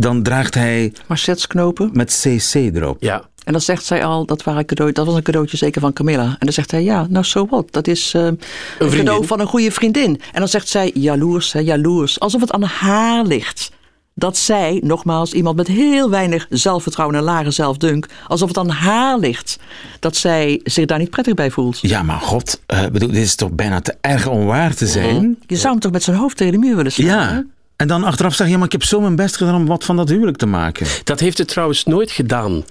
dan 0.00 0.22
draagt 0.22 0.54
hij 0.54 0.92
Marchetsknopen. 1.06 1.90
met 1.92 2.20
CC 2.22 2.54
erop. 2.54 2.96
Ja. 3.02 3.28
En 3.44 3.52
dan 3.52 3.60
zegt 3.60 3.84
zij 3.84 4.04
al, 4.04 4.26
dat, 4.26 4.42
waren 4.42 4.64
cadeau, 4.64 4.92
dat 4.92 5.06
was 5.06 5.14
een 5.14 5.22
cadeautje 5.22 5.56
zeker 5.56 5.80
van 5.80 5.92
Camilla. 5.92 6.24
En 6.24 6.36
dan 6.38 6.52
zegt 6.52 6.70
hij, 6.70 6.82
ja, 6.82 7.06
nou 7.08 7.24
so 7.24 7.46
what. 7.46 7.72
Dat 7.72 7.86
is 7.86 8.14
eh, 8.14 8.24
een 8.24 8.38
cadeau 8.78 9.26
van 9.26 9.40
een 9.40 9.46
goede 9.46 9.70
vriendin. 9.70 10.20
En 10.32 10.38
dan 10.38 10.48
zegt 10.48 10.68
zij, 10.68 10.90
jaloers, 10.94 11.52
hè, 11.52 11.58
jaloers. 11.58 12.20
Alsof 12.20 12.40
het 12.40 12.52
aan 12.52 12.62
haar 12.62 13.24
ligt. 13.24 13.70
Dat 14.14 14.36
zij, 14.36 14.80
nogmaals, 14.84 15.32
iemand 15.32 15.56
met 15.56 15.66
heel 15.66 16.10
weinig 16.10 16.46
zelfvertrouwen 16.50 17.16
en 17.16 17.22
lage 17.22 17.50
zelfdunk. 17.50 18.06
Alsof 18.26 18.48
het 18.48 18.58
aan 18.58 18.68
haar 18.68 19.18
ligt. 19.18 19.58
Dat 20.00 20.16
zij 20.16 20.60
zich 20.64 20.86
daar 20.86 20.98
niet 20.98 21.10
prettig 21.10 21.34
bij 21.34 21.50
voelt. 21.50 21.78
Ja, 21.80 22.02
maar 22.02 22.20
god, 22.20 22.60
eh, 22.66 22.86
bedoel, 22.86 23.08
dit 23.08 23.22
is 23.22 23.34
toch 23.34 23.50
bijna 23.50 23.80
te 23.80 23.94
erg 24.00 24.26
om 24.26 24.44
waar 24.44 24.74
te 24.74 24.86
zijn? 24.86 25.38
Je 25.46 25.56
zou 25.56 25.72
hem 25.72 25.80
toch 25.80 25.92
met 25.92 26.02
zijn 26.02 26.16
hoofd 26.16 26.36
tegen 26.36 26.52
de 26.52 26.58
muur 26.58 26.76
willen 26.76 26.92
slaan? 26.92 27.34
hè? 27.34 27.40
En 27.80 27.86
dan 27.88 28.04
achteraf 28.04 28.34
zeg 28.34 28.46
je, 28.46 28.52
ja, 28.52 28.58
maar 28.58 28.66
ik 28.66 28.72
heb 28.72 28.84
zo 28.84 29.00
mijn 29.00 29.16
best 29.16 29.36
gedaan 29.36 29.54
om 29.54 29.66
wat 29.66 29.84
van 29.84 29.96
dat 29.96 30.08
huwelijk 30.08 30.36
te 30.36 30.46
maken. 30.46 30.86
Dat 31.04 31.20
heeft 31.20 31.38
het 31.38 31.48
trouwens 31.48 31.84
nooit 31.84 32.10
gedaan. 32.10 32.64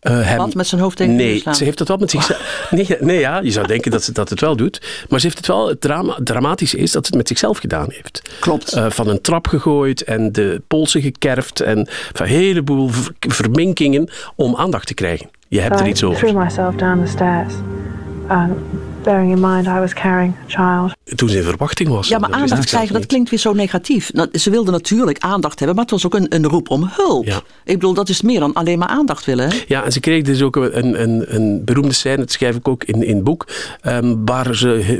Eh, 0.00 0.20
hem- 0.22 0.36
Wat, 0.36 0.54
met 0.54 0.66
zijn 0.66 0.80
hoofd 0.80 0.96
tegen 0.96 1.16
de 1.16 1.22
muur 1.22 1.42
Nee, 1.44 1.54
ze 1.54 1.64
heeft 1.64 1.78
het 1.78 1.88
wel 1.88 1.96
met 1.96 2.10
zichzelf. 2.10 2.68
Nee, 2.70 2.86
nee, 3.00 3.18
ja, 3.18 3.38
je 3.40 3.50
zou 3.50 3.66
denken 3.66 3.90
dat 3.90 4.04
ze 4.04 4.12
dat 4.12 4.28
het 4.30 4.40
wel 4.40 4.56
doet. 4.56 5.04
Maar 5.08 5.20
ze 5.20 5.26
heeft 5.26 5.38
het 5.38 5.46
wel. 5.46 5.68
Het 5.68 5.80
drama, 5.80 6.18
dramatische 6.24 6.76
is 6.76 6.90
dat 6.92 7.02
ze 7.06 7.08
het 7.10 7.16
met 7.16 7.28
zichzelf 7.28 7.58
gedaan 7.58 7.86
heeft. 7.88 8.22
Klopt. 8.40 8.72
Eh, 8.72 8.90
van 8.90 9.08
een 9.08 9.20
trap 9.20 9.46
gegooid 9.46 10.04
en 10.04 10.32
de 10.32 10.62
polsen 10.66 11.00
gekerfd. 11.02 11.60
En 11.60 11.88
van 12.12 12.26
een 12.26 12.32
heleboel 12.32 12.88
ver- 12.88 13.12
verminkingen 13.18 14.10
om 14.36 14.56
aandacht 14.56 14.86
te 14.86 14.94
krijgen. 14.94 15.30
Je 15.48 15.60
hebt 15.60 15.80
er 15.80 15.86
I 15.86 15.88
iets 15.88 15.98
threw 16.00 16.10
over. 16.12 16.34
myself 16.38 16.74
down 16.74 17.04
the 17.04 17.10
stairs. 17.10 17.52
Um, 18.30 18.54
bearing 19.06 19.30
in 19.32 19.40
mind 19.40 19.66
I 19.66 19.78
was 19.78 19.92
carrying 19.92 20.34
a 20.34 20.46
child. 20.46 20.92
Toen 21.18 21.28
ze 21.28 21.36
in 21.36 21.42
verwachting 21.42 21.88
was. 21.88 22.08
Ja, 22.08 22.18
maar 22.18 22.30
aandacht 22.30 22.66
krijgen, 22.66 22.92
dat 22.94 23.06
klinkt 23.06 23.30
weer 23.30 23.38
zo 23.38 23.52
negatief. 23.52 24.12
Nou, 24.12 24.28
Ze 24.38 24.50
wilde 24.50 24.70
natuurlijk 24.70 25.18
aandacht 25.18 25.58
hebben, 25.58 25.76
maar 25.76 25.84
het 25.84 25.94
was 25.94 26.06
ook 26.06 26.14
een, 26.14 26.34
een 26.34 26.46
roep 26.46 26.70
om 26.70 26.90
hulp. 26.92 27.24
Ja. 27.24 27.36
Ik 27.64 27.74
bedoel, 27.74 27.94
dat 27.94 28.08
is 28.08 28.22
meer 28.22 28.40
dan 28.40 28.52
alleen 28.52 28.78
maar 28.78 28.88
aandacht 28.88 29.24
willen. 29.24 29.48
hè? 29.50 29.56
Ja, 29.68 29.84
en 29.84 29.92
ze 29.92 30.00
kreeg 30.00 30.22
dus 30.22 30.42
ook 30.42 30.56
een, 30.56 31.02
een, 31.02 31.34
een 31.34 31.64
beroemde 31.64 31.92
scène, 31.92 32.16
dat 32.16 32.32
schrijf 32.32 32.56
ik 32.56 32.68
ook 32.68 32.84
in, 32.84 33.02
in 33.02 33.14
het 33.14 33.24
boek, 33.24 33.46
ehm, 33.80 34.14
waar 34.24 34.54
ze 34.54 34.98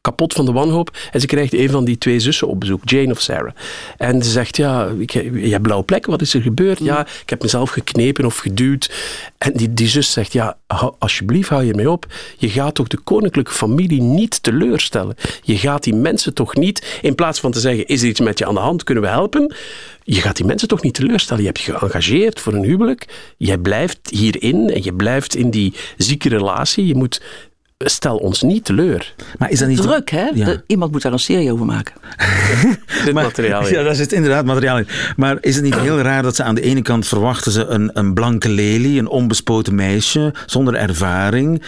kapot 0.00 0.32
van 0.32 0.44
de 0.44 0.52
wanhoop 0.52 0.96
en 1.12 1.20
ze 1.20 1.26
krijgt 1.26 1.54
een 1.54 1.70
van 1.70 1.84
die 1.84 1.98
twee 1.98 2.20
zussen 2.20 2.48
op 2.48 2.60
bezoek, 2.60 2.80
Jane 2.84 3.10
of 3.12 3.20
Sarah. 3.20 3.52
En 3.96 4.22
ze 4.22 4.30
zegt, 4.30 4.56
ja, 4.56 4.88
ik, 4.98 5.10
je 5.10 5.48
hebt 5.50 5.62
blauwe 5.62 5.84
plekken, 5.84 6.10
wat 6.10 6.20
is 6.20 6.34
er 6.34 6.42
gebeurd? 6.42 6.78
Ja, 6.78 7.00
ik 7.22 7.30
heb 7.30 7.42
mezelf 7.42 7.70
geknepen 7.70 8.24
of 8.24 8.36
geduwd. 8.38 8.90
En 9.38 9.52
die, 9.52 9.74
die 9.74 9.88
zus 9.88 10.12
zegt, 10.12 10.32
ja, 10.32 10.56
alsjeblieft 10.98 11.48
hou 11.48 11.64
je 11.64 11.74
mee 11.74 11.90
op. 11.90 12.06
Je 12.38 12.48
gaat 12.48 12.74
toch 12.74 12.86
de 12.88 12.98
koninklijke 12.98 13.34
familie 13.44 14.02
niet 14.02 14.42
teleurstellen. 14.42 15.16
Je 15.42 15.56
gaat 15.56 15.84
die 15.84 15.94
mensen 15.94 16.34
toch 16.34 16.54
niet, 16.54 16.98
in 17.02 17.14
plaats 17.14 17.40
van 17.40 17.52
te 17.52 17.60
zeggen, 17.60 17.86
is 17.86 18.02
er 18.02 18.08
iets 18.08 18.20
met 18.20 18.38
je 18.38 18.46
aan 18.46 18.54
de 18.54 18.60
hand, 18.60 18.84
kunnen 18.84 19.04
we 19.04 19.10
helpen? 19.10 19.54
Je 20.08 20.20
gaat 20.20 20.36
die 20.36 20.46
mensen 20.46 20.68
toch 20.68 20.82
niet 20.82 20.94
teleurstellen. 20.94 21.42
Je 21.42 21.48
hebt 21.48 21.60
je 21.60 21.72
geëngageerd 21.72 22.40
voor 22.40 22.52
een 22.52 22.64
huwelijk. 22.64 23.32
Jij 23.36 23.58
blijft 23.58 23.98
hierin 24.10 24.70
en 24.70 24.82
je 24.82 24.94
blijft 24.94 25.36
in 25.36 25.50
die 25.50 25.74
zieke 25.96 26.28
relatie. 26.28 26.86
Je 26.86 26.94
moet, 26.94 27.22
stel 27.84 28.16
ons 28.16 28.42
niet 28.42 28.64
teleur. 28.64 29.14
Maar 29.38 29.50
is 29.50 29.58
dat 29.58 29.68
niet... 29.68 29.82
Druk, 29.82 30.10
hè? 30.10 30.24
Ja. 30.34 30.44
De- 30.44 30.62
iemand 30.66 30.92
moet 30.92 31.02
daar 31.02 31.12
een 31.12 31.18
serie 31.18 31.52
over 31.52 31.66
maken. 31.66 31.94
Dit 33.04 33.14
materiaal. 33.14 33.66
in. 33.66 33.72
Ja, 33.72 33.82
daar 33.82 33.94
zit 33.94 34.12
inderdaad 34.12 34.44
materiaal 34.44 34.78
in. 34.78 34.86
Maar 35.16 35.38
is 35.40 35.54
het 35.54 35.64
niet 35.64 35.78
heel 35.78 35.98
raar 35.98 36.22
dat 36.22 36.36
ze 36.36 36.42
aan 36.42 36.54
de 36.54 36.60
ene 36.60 36.82
kant 36.82 37.06
verwachten 37.06 37.52
ze 37.52 37.64
een, 37.64 37.90
een 37.92 38.14
blanke 38.14 38.48
lelie, 38.48 38.98
een 38.98 39.08
onbespoten 39.08 39.74
meisje, 39.74 40.34
zonder 40.46 40.74
ervaring. 40.74 41.62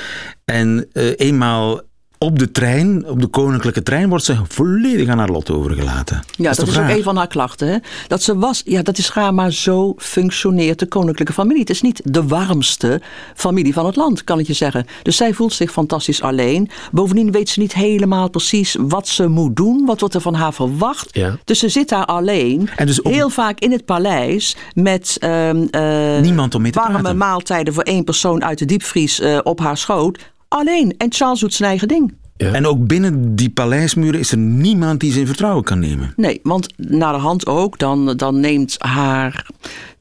En 0.44 0.86
eh, 0.92 1.12
eenmaal 1.16 1.80
op 2.18 2.38
de 2.38 2.50
trein, 2.50 3.06
op 3.08 3.20
de 3.20 3.26
koninklijke 3.26 3.82
trein, 3.82 4.08
wordt 4.08 4.24
ze 4.24 4.36
volledig 4.48 5.08
aan 5.08 5.18
haar 5.18 5.28
lot 5.28 5.50
overgelaten. 5.50 6.22
Ja, 6.36 6.52
dat, 6.52 6.68
is 6.68 6.78
ook 6.78 6.88
een 6.88 7.02
van 7.02 7.16
haar 7.16 7.26
klachten. 7.26 7.68
Hè? 7.68 7.76
Dat 8.06 8.22
ze 8.22 8.38
was, 8.38 8.62
ja, 8.64 8.82
dat 8.82 8.98
is 8.98 9.12
raar, 9.12 9.34
maar 9.34 9.52
zo 9.52 9.94
functioneert 9.96 10.78
de 10.78 10.86
koninklijke 10.86 11.32
familie. 11.32 11.60
Het 11.60 11.70
is 11.70 11.82
niet 11.82 12.00
de 12.04 12.26
warmste 12.26 13.00
familie 13.34 13.72
van 13.72 13.86
het 13.86 13.96
land, 13.96 14.24
kan 14.24 14.38
ik 14.38 14.46
je 14.46 14.52
zeggen. 14.52 14.86
Dus 15.02 15.16
zij 15.16 15.32
voelt 15.32 15.52
zich 15.52 15.70
fantastisch 15.70 16.22
alleen. 16.22 16.70
Bovendien 16.92 17.32
weet 17.32 17.48
ze 17.48 17.60
niet 17.60 17.74
helemaal 17.74 18.30
precies 18.30 18.76
wat 18.80 19.08
ze 19.08 19.28
moet 19.28 19.56
doen, 19.56 19.84
wat 19.86 20.00
wordt 20.00 20.14
er 20.14 20.20
van 20.20 20.34
haar 20.34 20.52
verwacht. 20.54 21.08
Ja. 21.12 21.36
Dus 21.44 21.58
ze 21.58 21.68
zit 21.68 21.88
daar 21.88 22.04
alleen, 22.04 22.68
En 22.76 22.86
dus 22.86 23.04
ook- 23.04 23.12
heel 23.12 23.30
vaak 23.30 23.58
in 23.58 23.72
het 23.72 23.84
paleis, 23.84 24.56
met 24.74 25.16
ehm, 25.18 25.66
eh, 25.70 26.20
Niemand 26.20 26.54
om 26.54 26.62
mee 26.62 26.72
te 26.72 26.78
warme 26.78 26.98
praten. 26.98 27.16
maaltijden 27.16 27.74
voor 27.74 27.82
één 27.82 28.04
persoon 28.04 28.44
uit 28.44 28.58
de 28.58 28.64
diepvries 28.64 29.20
eh, 29.20 29.38
op 29.42 29.60
haar 29.60 29.76
schoot. 29.76 30.18
Alleen. 30.48 30.94
En 30.98 31.12
Charles 31.12 31.40
doet 31.40 31.54
zijn 31.54 31.68
eigen 31.68 31.88
ding. 31.88 32.14
En 32.36 32.66
ook 32.66 32.86
binnen 32.86 33.36
die 33.36 33.50
paleismuren 33.50 34.20
is 34.20 34.32
er 34.32 34.38
niemand 34.38 35.00
die 35.00 35.12
ze 35.12 35.20
in 35.20 35.26
vertrouwen 35.26 35.64
kan 35.64 35.78
nemen. 35.78 36.12
Nee, 36.16 36.40
want 36.42 36.68
naar 36.76 37.12
de 37.12 37.18
hand 37.18 37.46
ook, 37.46 37.78
dan, 37.78 38.16
dan 38.16 38.40
neemt 38.40 38.76
haar 38.78 39.46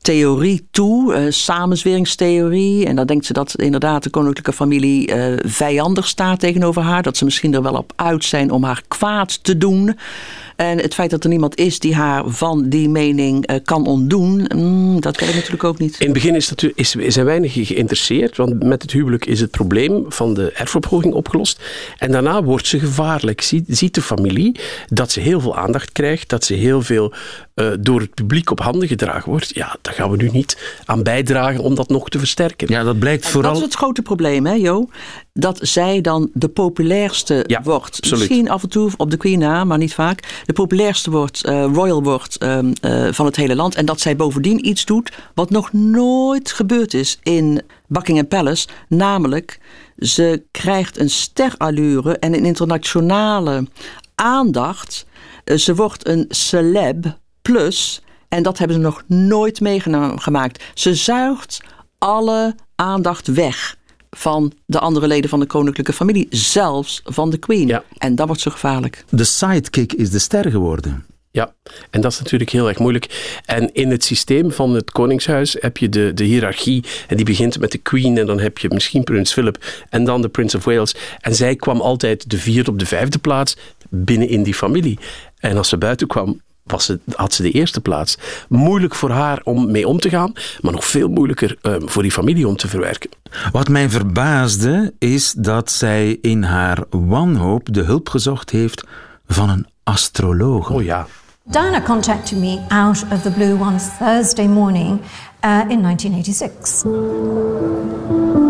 theorie 0.01 0.67
toe, 0.71 1.13
eh, 1.13 1.25
samenzweringstheorie. 1.29 2.85
En 2.85 2.95
dan 2.95 3.05
denkt 3.05 3.25
ze 3.25 3.33
dat 3.33 3.55
inderdaad 3.55 4.03
de 4.03 4.09
koninklijke 4.09 4.53
familie 4.53 5.07
eh, 5.07 5.33
vijandig 5.45 6.07
staat 6.07 6.39
tegenover 6.39 6.81
haar. 6.81 7.03
Dat 7.03 7.17
ze 7.17 7.25
misschien 7.25 7.53
er 7.53 7.61
wel 7.61 7.73
op 7.73 7.93
uit 7.95 8.23
zijn 8.23 8.51
om 8.51 8.63
haar 8.63 8.81
kwaad 8.87 9.43
te 9.43 9.57
doen. 9.57 9.97
En 10.57 10.77
het 10.77 10.93
feit 10.93 11.09
dat 11.09 11.23
er 11.23 11.29
niemand 11.29 11.57
is 11.57 11.79
die 11.79 11.95
haar 11.95 12.23
van 12.29 12.69
die 12.69 12.89
mening 12.89 13.45
eh, 13.45 13.55
kan 13.63 13.85
ontdoen, 13.85 14.49
mm, 14.55 15.01
dat 15.01 15.19
weet 15.19 15.29
ik 15.29 15.35
natuurlijk 15.35 15.63
ook 15.63 15.77
niet. 15.77 15.99
In 15.99 16.05
het 16.05 16.13
begin 16.13 16.35
is, 16.35 16.49
natu- 16.49 16.71
is, 16.75 16.91
zijn 16.91 17.25
weinig 17.25 17.53
geïnteresseerd, 17.53 18.37
want 18.37 18.63
met 18.63 18.81
het 18.81 18.91
huwelijk 18.91 19.25
is 19.25 19.39
het 19.39 19.51
probleem 19.51 20.05
van 20.07 20.33
de 20.33 20.51
erfopvolging 20.51 21.13
opgelost. 21.13 21.61
En 21.97 22.11
daarna 22.11 22.43
wordt 22.43 22.67
ze 22.67 22.79
gevaarlijk. 22.79 23.41
Ziet, 23.41 23.63
ziet 23.67 23.93
de 23.93 24.01
familie 24.01 24.59
dat 24.87 25.11
ze 25.11 25.19
heel 25.19 25.39
veel 25.39 25.57
aandacht 25.57 25.91
krijgt, 25.91 26.29
dat 26.29 26.43
ze 26.43 26.53
heel 26.53 26.81
veel 26.81 27.13
eh, 27.57 27.71
door 27.79 27.99
het 27.99 28.13
publiek 28.13 28.51
op 28.51 28.59
handen 28.59 28.87
gedragen 28.87 29.29
wordt. 29.29 29.55
Ja, 29.55 29.77
daar 29.81 29.93
gaan 29.93 30.11
we 30.11 30.17
nu 30.17 30.29
niet 30.29 30.79
aan 30.85 31.03
bijdragen 31.03 31.63
om 31.63 31.75
dat 31.75 31.89
nog 31.89 32.09
te 32.09 32.19
versterken. 32.19 32.67
Ja, 32.69 32.83
dat 32.83 32.99
blijkt 32.99 33.25
En 33.25 33.31
vooral... 33.31 33.51
Dat 33.51 33.59
is 33.59 33.65
het 33.67 33.75
grote 33.75 34.01
probleem, 34.01 34.45
hè, 34.45 34.53
Jo? 34.53 34.89
Dat 35.33 35.59
zij 35.61 36.01
dan 36.01 36.29
de 36.33 36.47
populairste 36.47 37.43
Ja, 37.47 37.61
wordt. 37.63 37.95
absoluut. 37.95 38.19
Misschien 38.19 38.49
af 38.49 38.63
en 38.63 38.69
toe 38.69 38.91
op 38.97 39.11
de 39.11 39.17
Queen 39.17 39.39
na, 39.39 39.63
maar 39.63 39.77
niet 39.77 39.93
vaak. 39.93 40.41
De 40.45 40.53
populairste 40.53 41.09
wordt, 41.09 41.43
eh, 41.43 41.65
royal 41.73 42.03
wordt 42.03 42.37
ehm, 42.37 42.73
eh, 42.81 43.07
van 43.11 43.25
het 43.25 43.35
hele 43.35 43.55
land. 43.55 43.75
En 43.75 43.85
dat 43.85 43.99
zij 43.99 44.15
bovendien 44.15 44.67
iets 44.67 44.85
doet 44.85 45.11
wat 45.33 45.49
nog 45.49 45.73
nooit 45.73 46.51
gebeurd 46.51 46.93
is 46.93 47.19
in 47.23 47.61
Buckingham 47.87 48.27
Palace. 48.27 48.67
Namelijk, 48.87 49.59
ze 49.97 50.43
krijgt 50.51 50.99
een 50.99 51.09
sterallure 51.09 52.17
en 52.17 52.33
een 52.33 52.45
internationale 52.45 53.67
aandacht. 54.15 55.05
Ze 55.55 55.75
wordt 55.75 56.07
een 56.07 56.25
celeb 56.29 57.17
plus. 57.51 58.01
En 58.27 58.43
dat 58.43 58.57
hebben 58.57 58.75
ze 58.77 58.81
nog 58.81 59.03
nooit 59.07 59.61
meegemaakt. 59.61 60.63
Ze 60.73 60.95
zuigt 60.95 61.61
alle 61.97 62.55
aandacht 62.75 63.27
weg 63.27 63.75
van 64.09 64.51
de 64.65 64.79
andere 64.79 65.07
leden 65.07 65.29
van 65.29 65.39
de 65.39 65.45
koninklijke 65.45 65.93
familie, 65.93 66.27
zelfs 66.29 67.01
van 67.03 67.29
de 67.29 67.37
queen. 67.37 67.67
Ja. 67.67 67.83
En 67.97 68.15
dat 68.15 68.27
wordt 68.27 68.41
zo 68.41 68.51
gevaarlijk. 68.51 69.05
De 69.09 69.23
sidekick 69.23 69.93
is 69.93 70.09
de 70.09 70.19
ster 70.19 70.51
geworden. 70.51 71.05
Ja, 71.31 71.53
en 71.89 72.01
dat 72.01 72.11
is 72.11 72.19
natuurlijk 72.19 72.49
heel 72.49 72.67
erg 72.67 72.79
moeilijk. 72.79 73.39
En 73.45 73.73
in 73.73 73.91
het 73.91 74.03
systeem 74.03 74.51
van 74.51 74.73
het 74.73 74.91
Koningshuis 74.91 75.57
heb 75.59 75.77
je 75.77 75.89
de, 75.89 76.11
de 76.13 76.23
hiërarchie. 76.23 76.83
En 77.07 77.15
die 77.15 77.25
begint 77.25 77.59
met 77.59 77.71
de 77.71 77.77
Queen. 77.77 78.17
En 78.17 78.25
dan 78.25 78.39
heb 78.39 78.57
je 78.57 78.69
misschien 78.69 79.03
Prins 79.03 79.33
Philip. 79.33 79.65
En 79.89 80.03
dan 80.03 80.21
de 80.21 80.29
Prince 80.29 80.57
of 80.57 80.63
Wales. 80.63 80.95
En 81.19 81.35
zij 81.35 81.55
kwam 81.55 81.81
altijd 81.81 82.29
de 82.29 82.37
vierde 82.37 82.71
op 82.71 82.79
de 82.79 82.85
vijfde 82.85 83.17
plaats 83.17 83.57
binnen 83.89 84.29
in 84.29 84.43
die 84.43 84.53
familie. 84.53 84.99
En 85.39 85.57
als 85.57 85.69
ze 85.69 85.77
buiten 85.77 86.07
kwam, 86.07 86.41
was 86.71 86.85
ze, 86.85 86.99
had 87.15 87.33
ze 87.33 87.41
de 87.41 87.51
eerste 87.51 87.81
plaats. 87.81 88.17
Moeilijk 88.49 88.95
voor 88.95 89.09
haar 89.09 89.41
om 89.43 89.71
mee 89.71 89.87
om 89.87 89.99
te 89.99 90.09
gaan, 90.09 90.33
maar 90.61 90.71
nog 90.71 90.85
veel 90.85 91.09
moeilijker 91.09 91.57
um, 91.61 91.89
voor 91.89 92.01
die 92.01 92.11
familie 92.11 92.47
om 92.47 92.55
te 92.55 92.67
verwerken. 92.67 93.09
Wat 93.51 93.67
mij 93.67 93.89
verbaasde 93.89 94.93
is 94.99 95.33
dat 95.37 95.71
zij 95.71 96.17
in 96.21 96.43
haar 96.43 96.83
wanhoop 96.89 97.73
de 97.73 97.81
hulp 97.81 98.09
gezocht 98.09 98.49
heeft 98.49 98.83
van 99.27 99.49
een 99.49 99.67
astroloog. 99.83 100.69
Oh 100.69 100.83
ja. 100.83 101.07
Diana 101.49 101.79
contacted 101.79 102.37
me 102.37 102.59
out 102.71 103.09
of 103.09 103.23
the 103.23 103.31
blue 103.31 103.55
one 103.55 103.79
Thursday 103.79 104.49
morning 104.49 105.01
uh, 105.43 105.65
in 105.69 105.81
1986. 105.81 106.83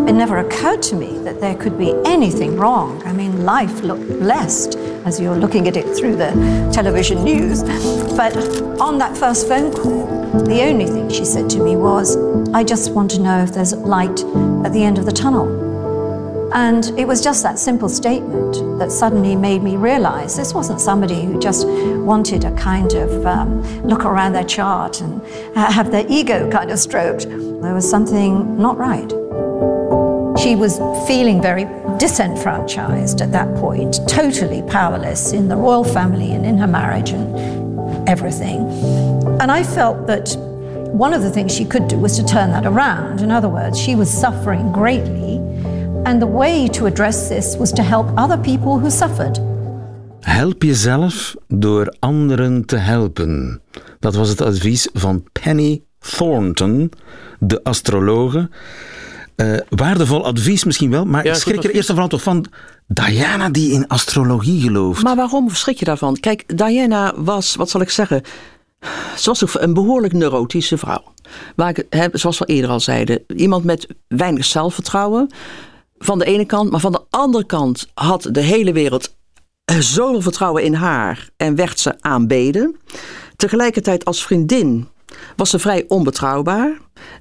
It 0.09 0.13
never 0.13 0.39
occurred 0.39 0.81
to 0.83 0.95
me 0.95 1.19
that 1.19 1.39
there 1.39 1.53
could 1.53 1.77
be 1.77 1.93
anything 2.05 2.57
wrong. 2.57 3.03
I 3.05 3.13
mean, 3.13 3.45
life 3.45 3.81
looked 3.81 4.07
blessed 4.19 4.77
as 5.05 5.19
you're 5.19 5.35
looking 5.35 5.67
at 5.67 5.77
it 5.77 5.85
through 5.95 6.15
the 6.15 6.31
television 6.73 7.23
news. 7.23 7.61
But 8.15 8.35
on 8.81 8.97
that 8.97 9.15
first 9.15 9.47
phone 9.47 9.71
call, 9.71 10.07
the 10.45 10.63
only 10.63 10.87
thing 10.87 11.07
she 11.09 11.23
said 11.23 11.51
to 11.51 11.59
me 11.63 11.75
was, 11.75 12.17
I 12.51 12.63
just 12.63 12.93
want 12.93 13.11
to 13.11 13.19
know 13.21 13.43
if 13.43 13.53
there's 13.53 13.73
light 13.73 14.23
at 14.65 14.73
the 14.73 14.83
end 14.83 14.97
of 14.97 15.05
the 15.05 15.11
tunnel. 15.11 15.66
And 16.53 16.85
it 16.97 17.05
was 17.07 17.21
just 17.21 17.43
that 17.43 17.59
simple 17.59 17.89
statement 17.89 18.79
that 18.79 18.91
suddenly 18.91 19.35
made 19.35 19.61
me 19.61 19.75
realize 19.75 20.37
this 20.37 20.53
wasn't 20.53 20.79
somebody 20.79 21.25
who 21.25 21.39
just 21.39 21.67
wanted 21.67 22.45
a 22.45 22.51
kind 22.55 22.93
of 22.93 23.25
um, 23.25 23.61
look 23.83 24.05
around 24.05 24.33
their 24.33 24.45
chart 24.45 25.01
and 25.01 25.21
have 25.55 25.91
their 25.91 26.05
ego 26.07 26.49
kind 26.49 26.71
of 26.71 26.79
stroked. 26.79 27.27
There 27.27 27.73
was 27.73 27.89
something 27.89 28.57
not 28.57 28.77
right. 28.77 29.09
She 30.39 30.55
was 30.55 30.77
feeling 31.07 31.41
very 31.41 31.65
disenfranchised 31.97 33.21
at 33.21 33.31
that 33.31 33.53
point, 33.55 33.99
totally 34.07 34.61
powerless 34.61 35.33
in 35.33 35.49
the 35.49 35.55
royal 35.55 35.83
family 35.83 36.31
and 36.31 36.45
in 36.45 36.57
her 36.59 36.67
marriage 36.67 37.09
and 37.09 38.07
everything. 38.07 38.59
And 39.41 39.51
I 39.51 39.63
felt 39.63 40.07
that 40.07 40.35
one 40.93 41.13
of 41.13 41.23
the 41.23 41.29
things 41.29 41.53
she 41.53 41.65
could 41.65 41.87
do 41.87 41.97
was 41.97 42.15
to 42.17 42.25
turn 42.25 42.51
that 42.51 42.65
around. 42.65 43.21
In 43.21 43.31
other 43.31 43.49
words, 43.49 43.79
she 43.79 43.95
was 43.95 44.09
suffering 44.09 44.71
greatly 44.71 45.37
And 46.07 46.19
the 46.19 46.31
way 46.31 46.67
to 46.67 46.85
address 46.85 47.27
this 47.27 47.57
was 47.57 47.71
to 47.71 47.81
help 47.81 48.07
other 48.15 48.37
people 48.37 48.79
who 48.79 48.89
suffered. 48.89 49.41
Help 50.19 50.63
jezelf 50.63 51.35
door 51.47 51.95
anderen 51.99 52.65
te 52.65 52.75
helpen. 52.75 53.61
Dat 53.99 54.15
was 54.15 54.29
het 54.29 54.41
advies 54.41 54.87
van 54.93 55.23
Penny 55.31 55.81
Thornton, 55.99 56.91
de 57.39 57.63
astrologe. 57.63 58.49
Uh, 59.35 59.57
waardevol 59.69 60.25
advies 60.25 60.63
misschien 60.63 60.91
wel, 60.91 61.05
maar 61.05 61.25
Ja, 61.25 61.31
ik 61.31 61.37
schrik 61.37 61.63
er 61.63 61.71
eerst 61.71 61.89
en 61.89 61.93
vooral 61.93 62.09
toch 62.09 62.23
van 62.23 62.45
Diana 62.87 63.49
die 63.49 63.71
in 63.71 63.87
astrologie 63.87 64.61
gelooft. 64.61 65.03
Maar 65.03 65.15
waarom 65.15 65.49
schrik 65.49 65.79
je 65.79 65.85
daarvan? 65.85 66.19
Kijk, 66.19 66.57
Diana 66.57 67.13
was, 67.15 67.55
wat 67.55 67.69
zal 67.69 67.81
ik 67.81 67.89
zeggen, 67.89 68.21
ze 69.17 69.29
was 69.29 69.43
een 69.53 69.73
behoorlijk 69.73 70.13
neurotische 70.13 70.77
vrouw. 70.77 71.03
Waar 71.55 71.77
ik, 71.77 72.09
zoals 72.11 72.39
we 72.39 72.45
eerder 72.45 72.69
al 72.69 72.79
zeiden, 72.79 73.23
iemand 73.35 73.63
met 73.63 73.87
weinig 74.07 74.45
zelfvertrouwen. 74.45 75.29
Van 75.99 76.19
de 76.19 76.25
ene 76.25 76.45
kant, 76.45 76.71
maar 76.71 76.79
van 76.79 76.91
de 76.91 77.01
andere 77.09 77.45
kant 77.45 77.87
had 77.93 78.29
de 78.31 78.41
hele 78.41 78.73
wereld 78.73 79.15
zoveel 79.79 80.21
vertrouwen 80.21 80.63
in 80.63 80.73
haar 80.73 81.29
en 81.37 81.55
werd 81.55 81.79
ze 81.79 82.01
aanbeden. 82.01 82.75
Tegelijkertijd 83.35 84.05
als 84.05 84.23
vriendin 84.23 84.87
was 85.35 85.49
ze 85.49 85.59
vrij 85.59 85.85
onbetrouwbaar. 85.87 86.77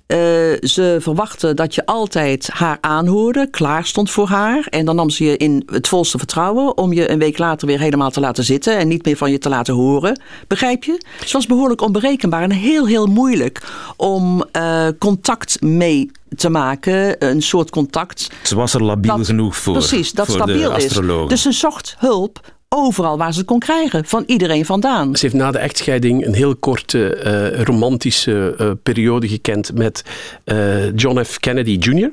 Eh, 0.07 0.19
ze 0.61 0.97
verwachtte 1.01 1.55
dat 1.55 1.75
je 1.75 1.87
altijd 1.87 2.49
haar 2.53 2.79
aanhoorde, 2.81 3.51
klaar 3.51 3.87
stond 3.87 4.11
voor 4.11 4.29
haar. 4.29 4.67
En 4.71 4.85
dan 4.85 4.97
nam 4.97 5.11
ze 5.11 5.25
je 5.25 5.37
in 5.37 5.63
het 5.73 5.89
volste 5.89 6.19
vertrouwen 6.19 6.77
om 6.77 6.93
je 6.93 7.11
een 7.11 7.19
week 7.19 7.39
later 7.39 7.67
weer 7.67 7.81
helemaal 7.81 8.11
te 8.11 8.21
laten 8.21 8.45
zitten 8.45 8.77
en 8.77 8.89
niet 8.89 9.05
meer 9.05 9.17
van 9.17 9.31
je 9.31 9.39
te 9.39 9.49
laten 9.49 9.75
horen. 9.75 10.21
Begrijp 10.47 10.85
je? 10.85 11.01
Ze 11.25 11.33
was 11.33 11.47
behoorlijk 11.47 11.81
onberekenbaar 11.81 12.43
en 12.43 12.51
heel, 12.53 12.87
heel 12.87 13.07
moeilijk 13.07 13.63
om 13.97 14.45
eh, 14.53 14.87
contact 14.99 15.61
mee 15.61 16.11
te 16.37 16.49
maken. 16.49 17.25
Een 17.29 17.43
soort 17.43 17.71
contact. 17.71 18.31
Ze 18.43 18.55
was 18.57 18.75
er 18.75 18.83
labiel 18.83 19.17
Dat- 19.17 19.27
genoeg 19.27 19.57
voor. 19.57 19.73
Precies, 19.73 20.13
dat 20.13 20.27
voor 20.27 20.35
stabiel 20.35 20.77
is. 20.77 20.89
Dus 21.29 21.43
ze 21.43 21.53
zocht 21.53 21.95
hulp 21.99 22.41
overal 22.77 23.19
waar 23.19 23.33
ze 23.33 23.39
het 23.39 23.49
kon 23.49 23.59
krijgen. 23.59 24.05
Van 24.05 24.25
iedereen 24.27 24.65
vandaan. 24.65 25.17
Ze 25.17 25.25
heeft 25.25 25.39
na 25.39 25.51
de 25.51 25.59
echtscheiding 25.59 26.27
een 26.27 26.35
heel 26.35 26.57
korte 26.57 27.15
eh, 27.15 27.63
romantische 27.63 28.55
eh, 28.59 28.71
periode 28.83 29.29
gekend 29.29 29.75
met 29.75 30.05
eh, 30.45 30.97
John 30.97 31.23
F. 31.23 31.39
Kennedy 31.39 31.77
Jr. 31.81 32.13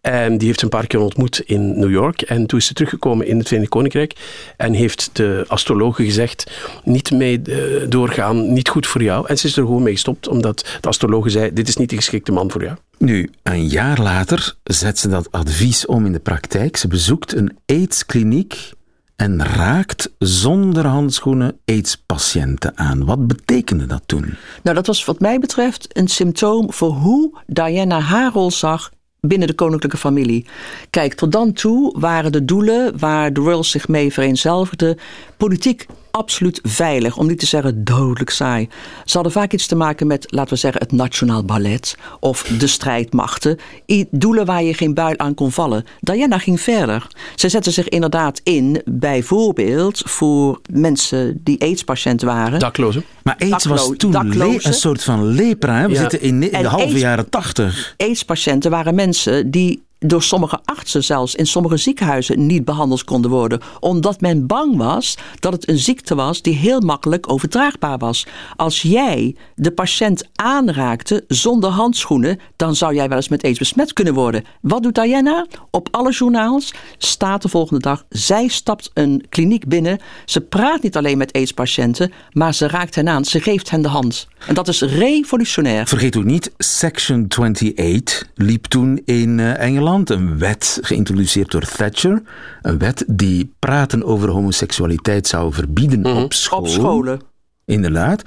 En 0.00 0.38
die 0.38 0.46
heeft 0.46 0.58
ze 0.58 0.64
een 0.64 0.70
paar 0.70 0.86
keer 0.86 1.00
ontmoet 1.00 1.40
in 1.40 1.78
New 1.78 1.90
York. 1.90 2.22
En 2.22 2.46
toen 2.46 2.58
is 2.58 2.66
ze 2.66 2.74
teruggekomen 2.74 3.26
in 3.26 3.38
het 3.38 3.46
Verenigd 3.46 3.70
Koninkrijk 3.70 4.14
en 4.56 4.72
heeft 4.72 5.10
de 5.12 5.44
astrologe 5.48 6.04
gezegd: 6.04 6.50
niet 6.84 7.10
mee 7.10 7.42
doorgaan, 7.88 8.52
niet 8.52 8.68
goed 8.68 8.86
voor 8.86 9.02
jou. 9.02 9.26
En 9.26 9.38
ze 9.38 9.46
is 9.46 9.56
er 9.56 9.64
gewoon 9.64 9.82
mee 9.82 9.92
gestopt, 9.92 10.28
omdat 10.28 10.78
de 10.80 10.88
astrologe 10.88 11.30
zei: 11.30 11.52
dit 11.52 11.68
is 11.68 11.76
niet 11.76 11.90
de 11.90 11.96
geschikte 11.96 12.32
man 12.32 12.50
voor 12.50 12.62
jou. 12.62 12.76
Nu, 12.98 13.30
een 13.42 13.66
jaar 13.66 14.00
later 14.00 14.54
zet 14.62 14.98
ze 14.98 15.08
dat 15.08 15.32
advies 15.32 15.86
om 15.86 16.06
in 16.06 16.12
de 16.12 16.18
praktijk. 16.18 16.76
Ze 16.76 16.88
bezoekt 16.88 17.34
een 17.34 17.56
AIDS-kliniek 17.66 18.72
en 19.16 19.44
raakt 19.44 20.10
zonder 20.18 20.86
handschoenen 20.86 21.58
AIDS-patiënten 21.64 22.76
aan. 22.76 23.04
Wat 23.04 23.26
betekende 23.26 23.86
dat 23.86 24.02
toen? 24.06 24.34
Nou, 24.62 24.76
dat 24.76 24.86
was 24.86 25.04
wat 25.04 25.20
mij 25.20 25.38
betreft 25.38 25.86
een 25.96 26.08
symptoom 26.08 26.72
voor 26.72 26.90
hoe 26.90 27.38
Diana 27.46 28.00
haar 28.00 28.32
rol 28.32 28.50
zag 28.50 28.90
binnen 29.20 29.48
de 29.48 29.54
koninklijke 29.54 29.96
familie. 29.96 30.46
Kijk, 30.90 31.14
tot 31.14 31.32
dan 31.32 31.52
toe 31.52 32.00
waren 32.00 32.32
de 32.32 32.44
doelen 32.44 32.98
waar 32.98 33.32
de 33.32 33.40
royals 33.40 33.70
zich 33.70 33.88
mee 33.88 34.12
vereenzelvigden, 34.12 34.98
politiek 35.36 35.86
absoluut 36.16 36.60
veilig, 36.62 37.16
om 37.16 37.26
niet 37.26 37.38
te 37.38 37.46
zeggen 37.46 37.84
dodelijk 37.84 38.30
saai. 38.30 38.68
Ze 39.04 39.14
hadden 39.14 39.32
vaak 39.32 39.52
iets 39.52 39.66
te 39.66 39.74
maken 39.74 40.06
met, 40.06 40.26
laten 40.28 40.52
we 40.52 40.58
zeggen, 40.58 40.80
het 40.80 40.92
Nationaal 40.92 41.44
Ballet 41.44 41.96
of 42.20 42.42
de 42.42 42.66
strijdmachten. 42.66 43.58
I- 43.90 44.06
Doelen 44.10 44.46
waar 44.46 44.62
je 44.62 44.74
geen 44.74 44.94
buil 44.94 45.18
aan 45.18 45.34
kon 45.34 45.52
vallen. 45.52 45.84
Diana 46.00 46.38
ging 46.38 46.60
verder. 46.60 47.06
Ze 47.34 47.48
zette 47.48 47.70
zich 47.70 47.88
inderdaad 47.88 48.40
in, 48.42 48.82
bijvoorbeeld 48.84 50.02
voor 50.04 50.60
mensen 50.72 51.40
die 51.44 51.60
AIDS-patiënt 51.62 52.22
waren. 52.22 52.58
Daklozen. 52.58 53.04
Maar 53.22 53.36
AIDS 53.38 53.64
was 53.64 53.90
toen 53.96 54.10
daklozen. 54.12 54.66
een 54.70 54.74
soort 54.74 55.04
van 55.04 55.24
lepra. 55.26 55.78
Hè? 55.80 55.86
We 55.86 55.92
Ja. 55.94 56.00
zitten 56.00 56.20
in 56.20 56.40
de 56.40 56.66
halve 56.68 56.98
jaren 56.98 57.28
tachtig. 57.30 57.94
AIDS-patiënten 57.96 58.70
waren 58.70 58.94
mensen 58.94 59.50
die 59.50 59.82
door 60.06 60.22
sommige 60.22 60.60
artsen 60.64 61.04
zelfs 61.04 61.34
in 61.34 61.46
sommige 61.46 61.76
ziekenhuizen 61.76 62.46
niet 62.46 62.64
behandeld 62.64 63.04
konden 63.04 63.30
worden. 63.30 63.60
Omdat 63.80 64.20
men 64.20 64.46
bang 64.46 64.76
was 64.76 65.18
dat 65.40 65.52
het 65.52 65.68
een 65.68 65.78
ziekte 65.78 66.14
was 66.14 66.42
die 66.42 66.54
heel 66.54 66.80
makkelijk 66.80 67.30
overdraagbaar 67.30 67.98
was. 67.98 68.26
Als 68.56 68.82
jij 68.82 69.36
de 69.54 69.70
patiënt 69.70 70.28
aanraakte 70.34 71.24
zonder 71.28 71.70
handschoenen, 71.70 72.40
dan 72.56 72.76
zou 72.76 72.94
jij 72.94 73.08
wel 73.08 73.16
eens 73.16 73.28
met 73.28 73.44
AIDS 73.44 73.58
besmet 73.58 73.92
kunnen 73.92 74.14
worden. 74.14 74.44
Wat 74.60 74.82
doet 74.82 74.94
Diana? 74.94 75.46
Op 75.70 75.88
alle 75.90 76.12
journaals 76.12 76.74
staat 76.98 77.42
de 77.42 77.48
volgende 77.48 77.82
dag. 77.82 78.04
Zij 78.08 78.48
stapt 78.48 78.90
een 78.94 79.24
kliniek 79.28 79.68
binnen. 79.68 79.98
Ze 80.24 80.40
praat 80.40 80.82
niet 80.82 80.96
alleen 80.96 81.18
met 81.18 81.32
AIDS-patiënten, 81.32 82.12
maar 82.32 82.54
ze 82.54 82.68
raakt 82.68 82.94
hen 82.94 83.08
aan. 83.08 83.24
Ze 83.24 83.40
geeft 83.40 83.70
hen 83.70 83.82
de 83.82 83.88
hand. 83.88 84.28
En 84.46 84.54
dat 84.54 84.68
is 84.68 84.80
revolutionair. 84.80 85.86
Vergeet 85.86 86.16
ook 86.16 86.24
niet, 86.24 86.52
Section 86.58 87.26
28 87.28 88.28
liep 88.34 88.64
toen 88.64 89.02
in 89.04 89.40
eh, 89.40 89.64
Engeland. 89.94 90.10
Een 90.10 90.38
wet 90.38 90.78
geïntroduceerd 90.82 91.50
door 91.50 91.60
Thatcher. 91.76 92.22
Een 92.62 92.78
wet 92.78 93.04
die 93.06 93.52
praten 93.58 94.04
over 94.04 94.28
homoseksualiteit 94.28 95.26
zou 95.26 95.52
verbieden 95.52 96.04
op 96.06 96.32
school. 96.32 96.58
Op 96.58 96.68
scholen. 96.68 97.20
Inderdaad. 97.64 98.22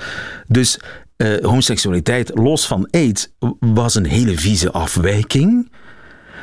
Dus 0.48 0.80
eh, 1.18 1.44
homoseksualiteit, 1.46 2.32
los 2.34 2.68
van 2.68 2.88
AIDS, 2.92 3.30
was 3.60 3.96
een 3.96 4.06
hele 4.06 4.38
vieze 4.38 4.72
afwijking. 4.72 5.72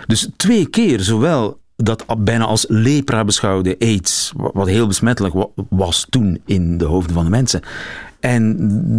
Dus 0.07 0.29
twee 0.37 0.67
keer 0.67 1.01
zowel 1.01 1.61
dat 1.77 2.05
bijna 2.19 2.45
als 2.45 2.65
lepra 2.69 3.25
beschouwde 3.25 3.77
AIDS, 3.79 4.33
wa- 4.37 4.51
wat 4.53 4.67
heel 4.67 4.87
besmettelijk 4.87 5.35
wa- 5.35 5.49
was 5.69 6.07
toen 6.11 6.41
in 6.47 6.79
de 6.79 6.85
hoofden 6.85 7.15
van 7.15 7.25
de 7.25 7.31
mensen. 7.31 7.61
En 8.25 8.57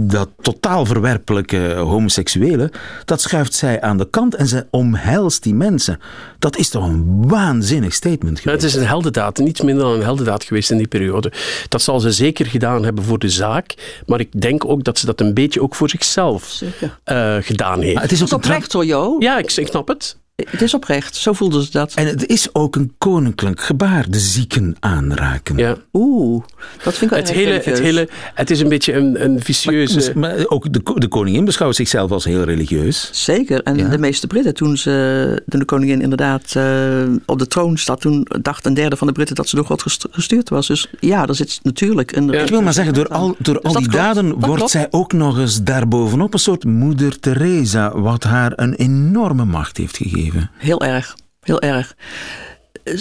dat 0.07 0.29
totaal 0.41 0.85
verwerpelijke 0.85 1.73
homoseksuele, 1.73 2.71
dat 3.05 3.21
schuift 3.21 3.53
zij 3.53 3.81
aan 3.81 3.97
de 3.97 4.09
kant 4.09 4.35
en 4.35 4.47
ze 4.47 4.65
omhelst 4.69 5.43
die 5.43 5.53
mensen. 5.53 5.99
Dat 6.39 6.57
is 6.57 6.69
toch 6.69 6.83
een 6.83 7.27
waanzinnig 7.27 7.93
statement 7.93 8.39
geweest. 8.39 8.61
het 8.61 8.71
is 8.71 8.77
een 8.79 8.87
heldendaad, 8.87 9.37
niets 9.37 9.61
minder 9.61 9.83
dan 9.83 9.93
een 9.93 10.01
heldendaad 10.01 10.43
geweest 10.43 10.71
in 10.71 10.77
die 10.77 10.87
periode. 10.87 11.31
Dat 11.69 11.81
zal 11.81 11.99
ze 11.99 12.11
zeker 12.11 12.45
gedaan 12.45 12.83
hebben 12.83 13.03
voor 13.03 13.19
de 13.19 13.29
zaak, 13.29 14.01
maar 14.05 14.19
ik 14.19 14.41
denk 14.41 14.65
ook 14.65 14.83
dat 14.83 14.99
ze 14.99 15.05
dat 15.05 15.21
een 15.21 15.33
beetje 15.33 15.61
ook 15.61 15.75
voor 15.75 15.89
zichzelf 15.89 16.61
eh, 17.03 17.35
gedaan 17.39 17.81
heeft. 17.81 17.93
Maar 17.93 18.03
het 18.03 18.11
is 18.11 18.23
ook 18.23 18.33
oprecht 18.33 18.73
hoor, 18.73 18.85
Jo. 18.85 19.15
Ja, 19.19 19.37
ik, 19.37 19.51
ik 19.51 19.67
snap 19.67 19.87
het. 19.87 20.17
Het 20.35 20.61
is 20.61 20.73
oprecht, 20.73 21.15
zo 21.15 21.33
voelden 21.33 21.63
ze 21.63 21.71
dat. 21.71 21.93
En 21.93 22.07
het 22.07 22.25
is 22.27 22.49
ook 22.53 22.75
een 22.75 22.93
koninklijk 22.97 23.61
gebaar, 23.61 24.09
de 24.09 24.19
zieken 24.19 24.75
aanraken. 24.79 25.57
Ja. 25.57 25.75
Oeh, 25.93 26.43
dat 26.83 26.93
vind 26.97 27.01
ik 27.01 27.09
wel 27.09 27.19
Het 27.19 27.31
hele, 27.31 27.61
het 27.63 27.79
hele, 27.79 28.09
het 28.33 28.49
is 28.51 28.59
een 28.59 28.69
beetje 28.69 28.93
een, 28.93 29.23
een 29.23 29.41
vicieuze... 29.43 30.11
Maar, 30.15 30.35
maar 30.35 30.45
ook 30.47 30.73
de, 30.73 30.81
de 30.95 31.07
koningin 31.07 31.45
beschouwt 31.45 31.75
zichzelf 31.75 32.11
als 32.11 32.23
heel 32.25 32.43
religieus. 32.43 33.09
Zeker, 33.11 33.63
en 33.63 33.77
Ja. 33.77 33.87
de 33.89 33.97
meeste 33.97 34.27
Britten, 34.27 34.53
toen, 34.53 34.77
ze, 34.77 35.43
toen 35.49 35.59
de 35.59 35.65
koningin 35.65 36.01
inderdaad 36.01 36.53
eh, 36.55 37.03
op 37.25 37.39
de 37.39 37.47
troon 37.47 37.77
zat, 37.77 38.01
toen 38.01 38.27
dacht 38.41 38.65
een 38.65 38.73
derde 38.73 38.95
van 38.97 39.07
de 39.07 39.13
Britten 39.13 39.35
dat 39.35 39.47
ze 39.49 39.55
door 39.55 39.65
God 39.65 39.81
gest- 39.81 40.07
gestuurd 40.11 40.49
was. 40.49 40.67
Dus 40.67 40.87
ja, 40.99 41.27
er 41.27 41.35
zit 41.35 41.59
natuurlijk 41.63 42.15
een... 42.15 42.29
Ik 42.33 42.49
wil 42.49 42.61
maar 42.61 42.73
zeggen, 42.73 42.93
door 42.93 43.07
al, 43.07 43.35
door 43.39 43.61
al 43.61 43.73
dat 43.73 43.81
die 43.81 43.89
klopt, 43.91 44.05
daden 44.05 44.29
dat 44.29 44.37
wordt 44.39 44.55
klopt. 44.55 44.71
zij 44.71 44.87
ook 44.89 45.13
nog 45.13 45.37
eens 45.39 45.63
daarbovenop 45.63 46.33
een 46.33 46.39
soort 46.39 46.63
moeder 46.63 47.19
Teresa, 47.19 47.99
wat 47.99 48.23
haar 48.23 48.51
een 48.55 48.73
enorme 48.73 49.45
macht 49.45 49.77
heeft 49.77 49.97
gegeven. 49.97 50.23
Heel 50.57 50.81
erg, 50.81 51.15
heel 51.41 51.61
erg. 51.61 51.95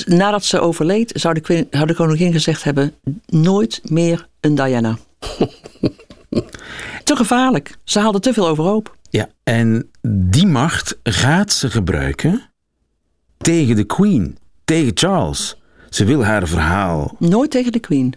Nadat 0.06 0.44
ze 0.44 0.60
overleed, 0.60 1.12
zou 1.14 1.34
de, 1.34 1.40
queen- 1.40 1.66
zou 1.70 1.86
de 1.86 1.94
koningin 1.94 2.32
gezegd 2.32 2.64
hebben: 2.64 2.94
nooit 3.26 3.80
meer 3.84 4.28
een 4.40 4.54
Diana. 4.54 4.96
te 7.04 7.16
gevaarlijk. 7.16 7.76
Ze 7.84 7.98
haalde 8.00 8.20
te 8.20 8.32
veel 8.32 8.48
overhoop. 8.48 8.96
Ja, 9.10 9.28
en 9.42 9.90
die 10.08 10.46
macht 10.46 10.96
gaat 11.02 11.52
ze 11.52 11.70
gebruiken 11.70 12.42
tegen 13.36 13.76
de 13.76 13.84
Queen, 13.84 14.38
tegen 14.64 14.90
Charles. 14.94 15.56
Ze 15.90 16.04
wil 16.04 16.24
haar 16.24 16.46
verhaal, 16.48 17.16
Nooit 17.18 17.50
tegen 17.50 17.72
de 17.72 17.78
queen. 17.78 18.14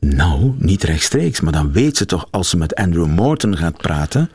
nou, 0.00 0.54
niet 0.58 0.82
rechtstreeks, 0.82 1.40
maar 1.40 1.52
dan 1.52 1.72
weet 1.72 1.96
ze 1.96 2.06
toch 2.06 2.26
als 2.30 2.48
ze 2.48 2.56
met 2.56 2.74
Andrew 2.74 3.06
Morton 3.06 3.56
gaat 3.56 3.76
praten 3.76 4.30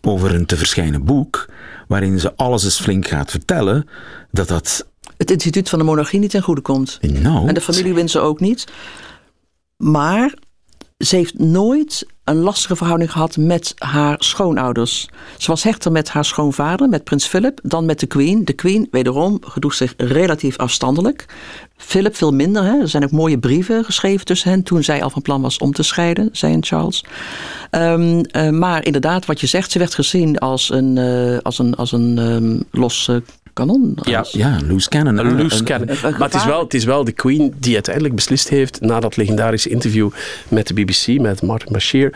over 0.00 0.34
een 0.34 0.46
te 0.46 0.56
verschijnen 0.56 1.04
boek, 1.04 1.48
waarin 1.88 2.20
ze 2.20 2.36
alles 2.36 2.64
eens 2.64 2.80
flink 2.80 3.06
gaat 3.06 3.30
vertellen, 3.30 3.88
dat 4.30 4.48
dat, 4.48 4.86
Het 5.16 5.30
instituut 5.30 5.68
van 5.68 5.78
de 5.78 5.84
monarchie 5.84 6.20
niet 6.20 6.30
ten 6.30 6.42
goede 6.42 6.60
komt. 6.60 6.98
nou, 7.00 7.48
En 7.48 7.54
de 7.54 7.60
familie 7.60 7.94
Windsor 7.94 8.22
ook 8.22 8.40
niet. 8.40 8.66
Maar 9.76 10.34
ze 11.04 11.16
heeft 11.16 11.38
nooit 11.38 12.06
een 12.24 12.36
lastige 12.36 12.76
verhouding 12.76 13.12
gehad 13.12 13.36
met 13.36 13.74
haar 13.78 14.16
schoonouders. 14.18 15.08
Ze 15.38 15.50
was 15.50 15.62
hechter 15.62 15.92
met 15.92 16.08
haar 16.08 16.24
schoonvader, 16.24 16.88
met 16.88 17.04
prins 17.04 17.26
Philip, 17.26 17.60
dan 17.62 17.84
met 17.84 18.00
de 18.00 18.06
queen. 18.06 18.44
De 18.44 18.52
queen, 18.52 18.88
wederom, 18.90 19.38
gedroeg 19.40 19.74
zich 19.74 19.94
relatief 19.96 20.56
afstandelijk. 20.56 21.26
Philip 21.76 22.16
veel 22.16 22.32
minder. 22.32 22.64
Hè. 22.64 22.80
Er 22.80 22.88
zijn 22.88 23.04
ook 23.04 23.10
mooie 23.10 23.38
brieven 23.38 23.84
geschreven 23.84 24.26
tussen 24.26 24.50
hen... 24.50 24.62
toen 24.62 24.82
zij 24.82 25.02
al 25.02 25.10
van 25.10 25.22
plan 25.22 25.42
was 25.42 25.58
om 25.58 25.72
te 25.72 25.82
scheiden, 25.82 26.30
en 26.40 26.64
Charles. 26.64 27.04
Ehm, 27.70 28.20
eh, 28.20 28.50
maar 28.50 28.84
inderdaad, 28.84 29.26
wat 29.26 29.40
je 29.40 29.46
zegt, 29.46 29.70
ze 29.70 29.78
werd 29.78 29.94
gezien 29.94 30.38
als 30.38 30.70
een, 30.70 30.98
eh, 30.98 31.38
als 31.42 31.58
een, 31.58 31.74
als 31.74 31.92
een 31.92 32.18
ehm, 32.18 32.80
los 32.80 33.10
kanon. 33.54 33.98
Ja, 34.02 34.24
ja, 34.30 34.58
loose 34.68 34.88
cannon. 34.88 35.18
Een 35.18 35.36
loose 35.42 35.58
Een- 35.58 35.64
cannon. 35.64 35.88
een- 35.90 35.96
Maar 36.02 36.20
het 36.28 36.34
is, 36.34 36.44
wel, 36.44 36.60
het 36.62 36.74
is 36.74 36.84
wel 36.84 37.04
de 37.04 37.12
Queen 37.12 37.54
die 37.58 37.74
uiteindelijk 37.74 38.14
beslist 38.14 38.48
heeft, 38.48 38.80
na 38.80 39.00
dat 39.00 39.16
legendarische 39.16 39.68
interview 39.68 40.10
met 40.48 40.66
de 40.66 40.74
BBC, 40.74 41.20
met 41.20 41.42
Martin 41.42 41.72
Bashir, 41.72 42.14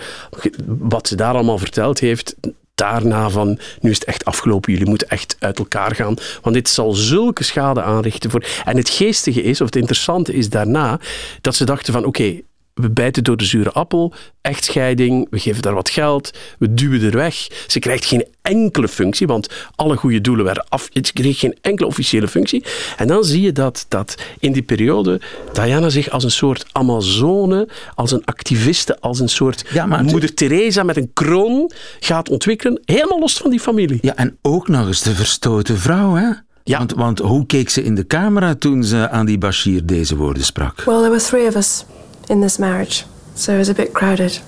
wat 0.67 1.09
ze 1.09 1.17
daar 1.17 1.35
allemaal 1.35 1.59
verteld 1.59 1.99
heeft. 1.99 2.35
Daarna 2.75 3.31
van, 3.31 3.59
nu 3.81 3.91
is 3.91 3.99
het 3.99 4.05
echt 4.09 4.25
afgelopen, 4.25 4.73
jullie 4.73 4.89
moeten 4.89 5.09
echt 5.09 5.37
uit 5.39 5.59
elkaar 5.59 5.95
gaan. 5.95 6.15
Want 6.43 6.55
dit 6.55 6.69
zal 6.69 6.93
zulke 6.93 7.45
schade 7.45 7.83
aanrichten. 7.83 8.31
Voor... 8.31 8.45
En 8.65 8.77
het 8.77 8.89
geestige 8.89 9.43
is, 9.43 9.61
of 9.61 9.67
het 9.67 9.77
interessante 9.77 10.35
is 10.35 10.49
daarna, 10.51 11.01
dat 11.41 11.55
ze 11.55 11.65
dachten 11.65 11.93
van, 11.93 12.05
oké, 12.05 12.41
we 12.81 12.91
bijten 12.91 13.25
door 13.25 13.37
de 13.37 13.45
zure 13.45 13.73
appel, 13.73 14.13
echtscheiding, 14.41 15.27
we 15.31 15.39
geven 15.39 15.63
daar 15.63 15.75
wat 15.75 15.91
geld, 15.91 16.31
we 16.59 16.75
duwen 16.75 17.03
er 17.03 17.17
weg. 17.17 17.49
Ze 17.67 17.79
krijgt 17.79 18.05
geen 18.05 18.27
enkele 18.43 18.89
functie, 18.89 19.27
want 19.27 19.49
alle 19.75 19.97
goede 19.97 20.21
doelen 20.21 20.45
werden 20.45 20.65
af. 20.69 20.89
Ze 20.93 21.13
kreeg 21.13 21.39
geen 21.39 21.57
enkele 21.61 21.89
officiële 21.89 22.29
functie. 22.29 22.65
En 22.97 23.07
dan 23.07 23.25
zie 23.25 23.41
je 23.41 23.53
dat, 23.53 23.87
dat 23.89 24.15
in 24.39 24.53
die 24.53 24.63
periode 24.63 25.21
Diana 25.53 25.89
zich 25.89 26.11
als 26.11 26.25
een 26.25 26.31
soort 26.31 26.67
Amazone, 26.73 27.69
als 27.95 28.13
een 28.13 28.25
activiste, 28.25 29.01
als 29.01 29.21
een 29.21 29.29
soort 29.29 29.65
moeder 30.03 30.35
Teresa 30.35 30.83
met 30.83 30.97
een 30.97 31.11
kroon 31.13 31.71
gaat 32.01 32.29
ontwikkelen, 32.29 32.81
helemaal 32.85 33.19
los 33.19 33.37
van 33.37 33.51
die 33.51 33.61
familie. 33.61 33.99
Ja, 34.01 34.17
en 34.17 34.39
ook 34.43 34.69
nog 34.69 34.87
eens 34.87 35.03
de 35.03 35.15
verstoten 35.15 35.79
vrouw, 35.79 36.15
hè? 36.15 36.29
Ja. 36.65 36.79
Want, 36.79 36.93
want 36.93 37.19
hoe 37.19 37.47
keek 37.47 37.69
ze 37.69 37.83
in 37.83 37.95
de 37.95 38.07
camera 38.07 38.55
toen 38.55 38.85
ze 38.85 39.11
aan 39.11 39.27
die 39.27 39.39
Bashir 39.39 39.87
deze 39.87 40.17
woorden 40.17 40.45
sprak? 40.45 40.83
Well, 40.85 40.97
there 40.97 41.11
were 41.11 41.23
three 41.23 41.47
of 41.47 41.55
us 41.55 41.85
in 42.29 42.41
this 42.41 42.57
marriage, 42.59 43.05
so 43.35 43.53
it 43.53 43.59
was 43.59 43.69
a 43.69 43.73
bit 43.73 43.93
crowded. 43.93 44.43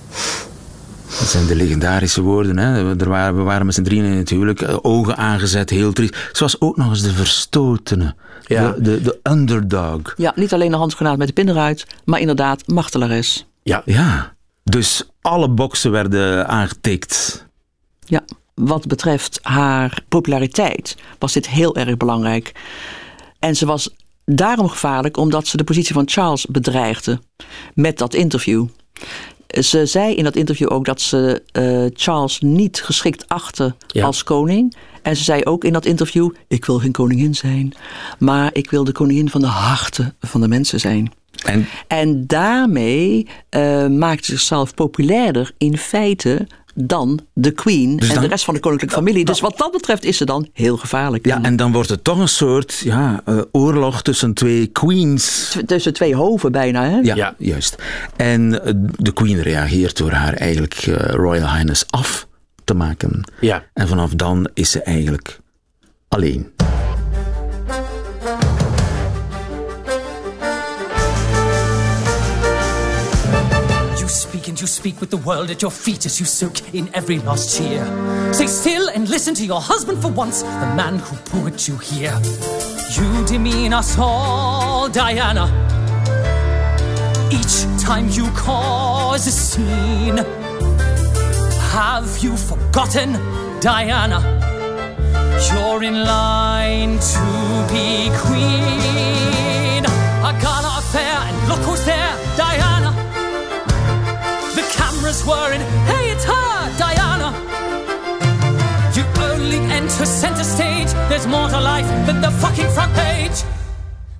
Dat 1.19 1.27
zijn 1.29 1.45
de 1.47 1.55
legendarische 1.55 2.21
woorden. 2.21 2.57
Hè? 2.57 2.95
Er 2.99 3.09
waren, 3.09 3.35
we 3.35 3.41
waren 3.41 3.65
met 3.65 3.75
z'n 3.75 3.81
drieën 3.83 4.05
in 4.05 4.17
het 4.17 4.29
huwelijk, 4.29 4.61
eh, 4.61 4.77
ogen 4.81 5.17
aangezet, 5.17 5.69
heel 5.69 5.93
triest. 5.93 6.15
Ze 6.31 6.43
was 6.43 6.61
ook 6.61 6.77
nog 6.77 6.89
eens 6.89 7.01
de 7.01 7.13
verstotene, 7.13 8.15
Ja. 8.45 8.71
de, 8.71 8.81
de, 8.81 9.01
de 9.01 9.19
underdog. 9.23 10.13
Ja, 10.17 10.33
niet 10.35 10.53
alleen 10.53 10.71
de 10.71 10.77
handgranaat 10.77 11.17
met 11.17 11.27
de 11.27 11.33
pin 11.33 11.49
eruit, 11.49 11.85
maar 12.05 12.19
inderdaad 12.19 12.67
machtelares. 12.67 13.45
Ja. 13.63 13.81
ja. 13.85 14.33
Dus 14.63 15.09
alle 15.21 15.49
boksen 15.49 15.91
werden 15.91 16.47
aangetikt. 16.47 17.45
Ja, 18.05 18.21
wat 18.53 18.87
betreft 18.87 19.39
haar 19.41 20.03
populariteit 20.09 20.95
was 21.19 21.33
dit 21.33 21.47
heel 21.49 21.75
erg 21.75 21.97
belangrijk. 21.97 22.51
En 23.39 23.55
ze 23.55 23.65
was 23.65 23.95
daarom 24.35 24.67
gevaarlijk 24.69 25.17
omdat 25.17 25.47
ze 25.47 25.57
de 25.57 25.63
positie 25.63 25.93
van 25.93 26.09
Charles 26.09 26.45
bedreigde 26.45 27.19
met 27.73 27.97
dat 27.97 28.13
interview. 28.13 28.65
Ze 29.47 29.85
zei 29.85 30.15
in 30.15 30.23
dat 30.23 30.35
interview 30.35 30.71
ook 30.71 30.85
dat 30.85 31.01
ze 31.01 31.43
eh, 31.51 31.85
Charles 31.93 32.39
niet 32.39 32.81
geschikt 32.83 33.27
achtte 33.27 33.75
Ja. 33.87 34.05
als 34.05 34.23
koning. 34.23 34.75
En 35.01 35.15
ze 35.17 35.23
zei 35.23 35.43
ook 35.43 35.63
in 35.63 35.73
dat 35.73 35.85
interview: 35.85 36.29
Ik 36.47 36.65
wil 36.65 36.79
geen 36.79 36.91
koningin 36.91 37.35
zijn, 37.35 37.73
maar 38.19 38.49
ik 38.53 38.69
wil 38.69 38.83
de 38.83 38.91
koningin 38.91 39.29
van 39.29 39.41
de 39.41 39.47
harten 39.47 40.15
van 40.19 40.41
de 40.41 40.47
mensen 40.47 40.79
zijn. 40.79 41.11
En, 41.45 41.67
en 41.87 42.27
daarmee 42.27 43.27
eh, 43.49 43.87
maakte 43.87 44.25
ze 44.25 44.31
zichzelf 44.31 44.73
populairder 44.73 45.51
in 45.57 45.77
feite 45.77 46.47
dan 46.75 47.19
de 47.33 47.51
queen 47.51 47.97
Dus 47.97 48.07
en 48.07 48.13
dan- 48.13 48.23
de 48.23 48.29
rest 48.29 48.45
van 48.45 48.53
de 48.53 48.59
koninklijke 48.59 48.95
familie. 48.97 49.25
Dus 49.25 49.39
wat 49.39 49.57
dat 49.57 49.71
betreft 49.71 50.03
is 50.03 50.17
ze 50.17 50.25
dan 50.25 50.47
heel 50.53 50.77
gevaarlijk. 50.77 51.25
Ja, 51.25 51.41
en 51.41 51.55
dan 51.55 51.71
wordt 51.71 51.89
het 51.89 52.03
toch 52.03 52.19
een 52.19 52.27
soort 52.27 52.77
ja, 52.83 53.21
eh, 53.25 53.41
oorlog 53.51 54.01
tussen 54.01 54.33
twee 54.33 54.67
queens. 54.67 55.55
T- 55.59 55.67
Tussen 55.67 55.93
twee 55.93 56.15
hoven 56.15 56.51
bijna, 56.51 56.89
hè? 56.89 56.97
Ja, 56.97 57.35
juist. 57.37 57.75
En 58.15 58.63
eh, 58.65 58.73
de 58.97 59.13
queen 59.13 59.41
reageert 59.41 59.97
door 59.97 60.11
haar 60.11 60.33
eigenlijk 60.33 60.73
eh, 60.73 60.95
Royal 61.13 61.53
Highness 61.53 61.83
af 61.89 62.27
te 62.63 62.73
maken. 62.73 63.23
Ja. 63.39 63.63
En 63.73 63.87
vanaf 63.87 64.11
dan 64.11 64.49
is 64.53 64.71
ze 64.71 64.81
eigenlijk 64.81 65.39
alleen. 66.07 66.51
Speak 74.31 74.47
and 74.47 74.61
you 74.61 74.67
speak 74.67 75.01
with 75.01 75.09
the 75.09 75.17
world 75.17 75.49
at 75.51 75.61
your 75.61 75.71
feet 75.71 76.05
as 76.05 76.17
you 76.17 76.25
soak 76.25 76.73
in 76.73 76.89
every 76.93 77.19
last 77.19 77.57
cheer. 77.57 77.83
Stay 78.31 78.47
still 78.47 78.87
and 78.87 79.09
listen 79.09 79.33
to 79.35 79.45
your 79.45 79.59
husband 79.59 80.01
for 80.01 80.09
once, 80.09 80.41
the 80.41 80.73
man 80.73 80.99
who 80.99 81.17
put 81.33 81.67
you 81.67 81.75
here. 81.75 82.17
You 82.95 83.25
demean 83.25 83.73
us 83.73 83.97
all, 83.99 84.87
Diana. 84.87 85.47
Each 87.29 87.57
time 87.83 88.07
you 88.11 88.25
cause 88.29 89.27
a 89.27 89.31
scene. 89.31 90.19
Have 91.75 92.17
you 92.23 92.37
forgotten, 92.37 93.19
Diana? 93.59 94.19
You're 95.51 95.83
in 95.83 96.05
line 96.05 96.99
to 96.99 97.25
be 97.67 98.09
queen. 98.23 99.83
I 100.23 100.31
A 100.31 100.41
gala 100.41 100.79
affair, 100.79 101.17
and 101.27 101.49
look 101.49 101.59
who's 101.67 101.83
there, 101.83 102.10
Were 105.11 105.51
in, 105.51 105.59
hey, 105.87 106.09
it's 106.09 106.23
her, 106.23 106.77
Diana. 106.79 107.37
You 108.95 109.03
only 109.21 109.57
enter 109.57 110.05
center 110.05 110.43
stage. 110.43 110.89
There's 111.09 111.27
more 111.27 111.49
to 111.49 111.59
life 111.59 111.85
than 112.07 112.21
the 112.21 112.31
fucking 112.31 112.69
front 112.69 112.93
page. 112.93 113.43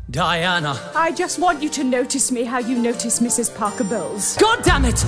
Diana. 0.09 0.77
I 0.93 1.13
just 1.13 1.39
want 1.39 1.63
you 1.63 1.69
to 1.69 1.85
notice 1.85 2.29
me 2.29 2.43
how 2.43 2.59
you 2.59 2.77
notice 2.77 3.19
Mrs. 3.19 3.55
Parker 3.55 3.85
Bowles. 3.85 4.35
God 4.35 4.63
damn 4.63 4.83
it! 4.83 5.01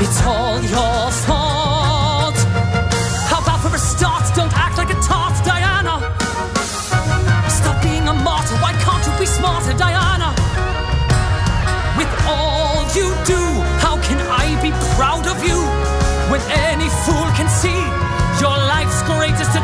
It's 0.00 0.22
all 0.24 0.62
your 0.62 1.10
fault. 1.10 1.73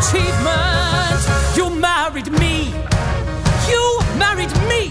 Achievement. 0.01 1.21
You 1.57 1.67
married 1.89 2.31
me. 2.41 2.73
You 3.69 3.85
married 4.19 4.53
me. 4.71 4.83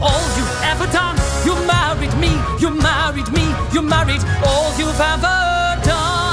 All 0.00 0.24
you've 0.36 0.56
ever 0.70 0.86
done. 0.92 1.16
You 1.46 1.54
married 1.66 2.14
me. 2.18 2.32
You 2.60 2.70
married 2.70 3.30
me. 3.32 3.46
You 3.72 3.82
married 3.82 4.22
all 4.46 4.70
you've 4.78 5.00
ever 5.00 5.80
done 5.82 6.24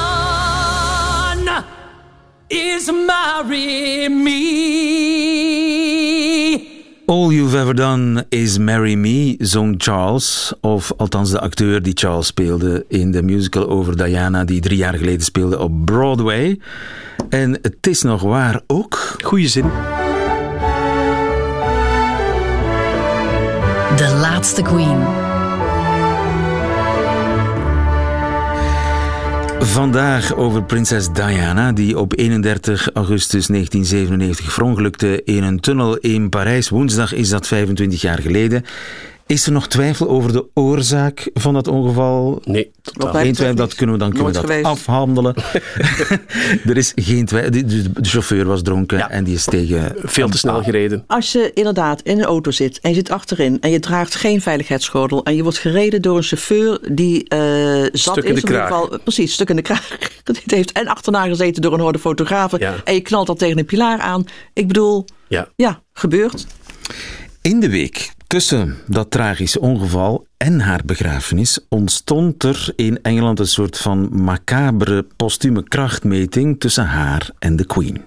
is 2.49 2.91
marry 2.91 4.09
me. 4.09 4.41
All 7.11 7.33
You've 7.33 7.57
Ever 7.57 7.73
Done 7.73 8.25
Is 8.29 8.57
Marry 8.57 8.95
Me, 8.95 9.35
zong 9.39 9.75
Charles. 9.77 10.53
Of 10.61 10.93
althans 10.97 11.31
de 11.31 11.39
acteur 11.39 11.81
die 11.81 11.93
Charles 11.95 12.27
speelde 12.27 12.85
in 12.87 13.11
de 13.11 13.23
musical 13.23 13.69
over 13.69 13.97
Diana, 13.97 14.43
die 14.43 14.61
drie 14.61 14.77
jaar 14.77 14.93
geleden 14.93 15.21
speelde 15.21 15.59
op 15.59 15.85
Broadway. 15.85 16.59
En 17.29 17.51
het 17.61 17.87
is 17.87 18.01
nog 18.01 18.21
waar 18.21 18.61
ook. 18.67 19.15
Goeie 19.23 19.47
zin. 19.47 19.65
De 23.95 24.17
laatste 24.21 24.61
Queen. 24.61 25.30
Vandaag 29.63 30.35
over 30.35 30.63
prinses 30.63 31.11
Diana, 31.13 31.71
die 31.71 31.99
op 31.99 32.17
31 32.17 32.89
augustus 32.93 33.47
1997 33.47 34.53
verongelukte 34.53 35.23
in 35.23 35.43
een 35.43 35.59
tunnel 35.59 35.97
in 35.97 36.29
Parijs. 36.29 36.69
Woensdag 36.69 37.13
is 37.13 37.29
dat 37.29 37.47
25 37.47 38.01
jaar 38.01 38.19
geleden. 38.19 38.65
Is 39.31 39.45
er 39.45 39.51
nog 39.51 39.67
twijfel 39.67 40.07
over 40.09 40.31
de 40.33 40.45
oorzaak 40.53 41.29
van 41.33 41.53
dat 41.53 41.67
ongeval? 41.67 42.41
Nee, 42.45 42.71
totaal 42.81 43.13
geen 43.13 43.33
twijfel. 43.33 43.55
Dat 43.55 43.75
kunnen 43.75 43.95
we 43.95 44.01
dan 44.01 44.09
kunnen 44.11 44.27
we 44.27 44.33
dat 44.33 44.41
geweest. 44.45 44.65
afhandelen. 44.65 45.35
er 46.69 46.77
is 46.77 46.91
geen 46.95 47.25
twijfel. 47.25 47.51
De, 47.51 47.65
de- 47.65 47.91
de 48.01 48.09
chauffeur 48.09 48.45
was 48.45 48.61
dronken 48.61 49.09
en 49.09 49.23
die 49.23 49.33
is 49.35 49.43
tegen 49.45 49.93
Veel 49.97 50.29
te 50.29 50.37
snel 50.37 50.63
gereden. 50.63 51.03
Als 51.07 51.31
je 51.31 51.51
inderdaad 51.53 52.01
in 52.01 52.17
een 52.19 52.25
auto 52.25 52.51
zit 52.51 52.79
en 52.79 52.89
je 52.89 52.95
zit 52.95 53.09
achterin 53.11 53.57
en 53.61 53.69
je 53.71 53.79
draagt 53.79 54.15
geen 54.15 54.41
veiligheidsgordel 54.41 55.23
en 55.23 55.35
je 55.35 55.43
wordt 55.43 55.57
gereden 55.57 56.01
door 56.01 56.17
een 56.17 56.23
chauffeur 56.23 56.79
die 56.91 57.27
eh 57.27 57.39
zat 57.81 57.97
Stuk 57.99 58.15
in 58.15 58.21
de 58.21 58.27
in 58.27 58.35
ieder 58.35 58.49
kraag. 58.49 58.67
geval, 58.67 58.99
precies, 59.03 59.33
stuk 59.33 59.49
in 59.49 59.55
de 59.55 59.61
kraag. 59.61 59.97
Die 60.23 60.41
heeft 60.45 60.71
en 60.71 60.87
achterna 60.87 61.23
gezeten 61.25 61.61
door 61.61 61.73
een 61.73 61.79
horde 61.79 61.99
fotografen 61.99 62.59
Ja. 62.59 62.75
en 62.83 62.93
je 62.93 63.01
knalt 63.01 63.27
dat 63.27 63.39
tegen 63.39 63.57
een 63.57 63.65
pilaar 63.65 63.99
aan. 63.99 64.25
Ik 64.53 64.67
bedoel, 64.67 65.05
Ja. 65.27 65.47
ja, 65.55 65.81
gebeurt. 65.93 66.45
In 67.41 67.59
de 67.59 67.69
week 67.69 68.11
tussen 68.31 68.77
dat 68.87 69.11
tragische 69.11 69.59
ongeval 69.59 70.27
en 70.37 70.59
haar 70.59 70.81
begrafenis 70.85 71.59
ontstond 71.69 72.43
er 72.43 72.73
in 72.75 73.01
Engeland 73.01 73.39
een 73.39 73.47
soort 73.47 73.77
van 73.77 74.23
macabere 74.23 75.05
postume 75.15 75.63
krachtmeting 75.63 76.59
tussen 76.59 76.85
haar 76.85 77.29
en 77.39 77.55
de 77.55 77.65
Queen. 77.65 78.01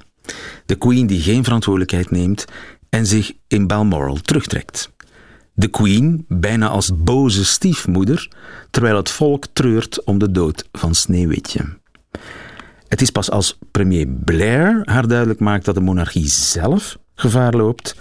De 0.67 0.75
Queen 0.75 1.07
die 1.07 1.21
geen 1.21 1.45
verantwoordelijkheid 1.45 2.11
neemt 2.11 2.45
en 2.89 3.07
zich 3.07 3.33
in 3.49 3.67
Balmoral 3.67 4.17
terugtrekt. 4.17 4.91
De 5.55 5.69
Queen 5.69 6.25
bijna 6.29 6.69
als 6.69 6.91
boze 6.97 7.45
stiefmoeder, 7.45 8.31
terwijl 8.71 8.97
het 8.97 9.11
volk 9.11 9.47
treurt 9.53 10.05
om 10.05 10.19
de 10.19 10.31
dood 10.31 10.69
van 10.73 10.95
Sneeuwwitje. 10.95 11.79
Het 12.89 13.03
is 13.03 13.11
pas 13.11 13.31
als 13.31 13.59
premier 13.71 14.07
Blair 14.07 14.81
haar 14.85 15.09
duidelijk 15.09 15.41
maakt 15.41 15.65
dat 15.65 15.75
de 15.75 15.81
monarchie 15.81 16.29
zelf 16.29 16.99
gevaar 17.15 17.53
loopt, 17.53 17.95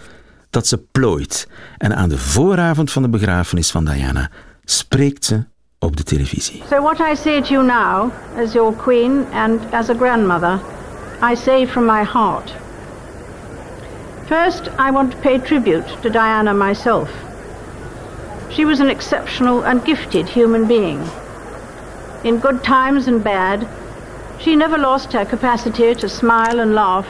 dat 0.53 0.67
ze 0.67 0.77
plooit. 0.77 1.47
En 1.77 1.95
aan 1.95 2.09
de 2.09 2.17
vooravond 2.17 2.91
van 2.91 3.01
de 3.01 3.09
begrafenis 3.09 3.71
van 3.71 3.85
Diana 3.85 4.29
spreekt 4.63 5.25
ze 5.25 5.43
op 5.79 5.97
de 5.97 6.03
televisie. 6.03 6.63
So, 6.69 6.81
what 6.81 6.99
I 6.99 7.15
say 7.15 7.41
to 7.41 7.47
you 7.47 7.65
now, 7.65 8.11
as 8.43 8.53
your 8.53 8.73
queen 8.75 9.25
and 9.33 9.61
as 9.71 9.89
a 9.89 9.93
grandmother, 9.93 10.59
I 11.31 11.35
say 11.35 11.67
from 11.67 11.85
my 11.85 12.03
heart. 12.03 12.53
First, 14.25 14.69
I 14.79 14.91
want 14.91 15.11
to 15.11 15.17
pay 15.17 15.39
tribute 15.39 15.97
to 16.01 16.09
Diana 16.09 16.53
myself. 16.53 17.09
She 18.49 18.65
was 18.65 18.79
an 18.79 18.89
exceptional 18.89 19.65
and 19.65 19.85
gifted 19.85 20.29
human 20.29 20.65
being. 20.67 21.01
In 22.23 22.39
good 22.39 22.63
times 22.63 23.07
and 23.07 23.23
bad, 23.23 23.67
she 24.39 24.55
never 24.55 24.77
lost 24.77 25.13
her 25.13 25.25
capacity 25.25 25.95
to 25.95 26.07
smile 26.07 26.59
and 26.59 26.73
laugh, 26.73 27.07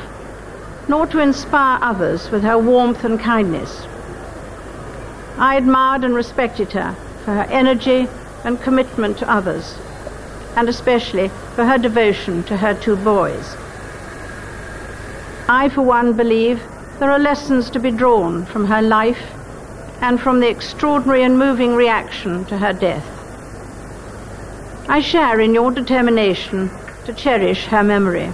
nor 0.87 1.07
to 1.07 1.19
inspire 1.19 1.79
others 1.81 2.29
with 2.31 2.43
her 2.43 2.57
warmth 2.57 3.03
and 3.03 3.19
kindness. 3.19 3.85
I 5.37 5.55
admired 5.55 6.03
and 6.03 6.13
respected 6.13 6.71
her 6.73 6.95
for 7.23 7.33
her 7.33 7.47
energy 7.49 8.07
and 8.43 8.61
commitment 8.61 9.17
to 9.19 9.31
others, 9.31 9.77
and 10.55 10.69
especially 10.69 11.29
for 11.55 11.65
her 11.65 11.77
devotion 11.77 12.43
to 12.43 12.57
her 12.57 12.73
two 12.73 12.95
boys. 12.97 13.55
I, 15.47 15.69
for 15.73 15.81
one, 15.81 16.13
believe 16.13 16.61
there 16.99 17.11
are 17.11 17.19
lessons 17.19 17.69
to 17.71 17.79
be 17.79 17.91
drawn 17.91 18.45
from 18.45 18.65
her 18.65 18.81
life 18.81 19.21
and 20.01 20.19
from 20.19 20.39
the 20.39 20.49
extraordinary 20.49 21.23
and 21.23 21.37
moving 21.37 21.75
reaction 21.75 22.45
to 22.45 22.57
her 22.57 22.73
death. 22.73 23.05
I 24.89 25.01
share 25.01 25.39
in 25.39 25.53
your 25.53 25.71
determination 25.71 26.69
to 27.05 27.13
cherish 27.13 27.65
her 27.65 27.83
memory. 27.83 28.31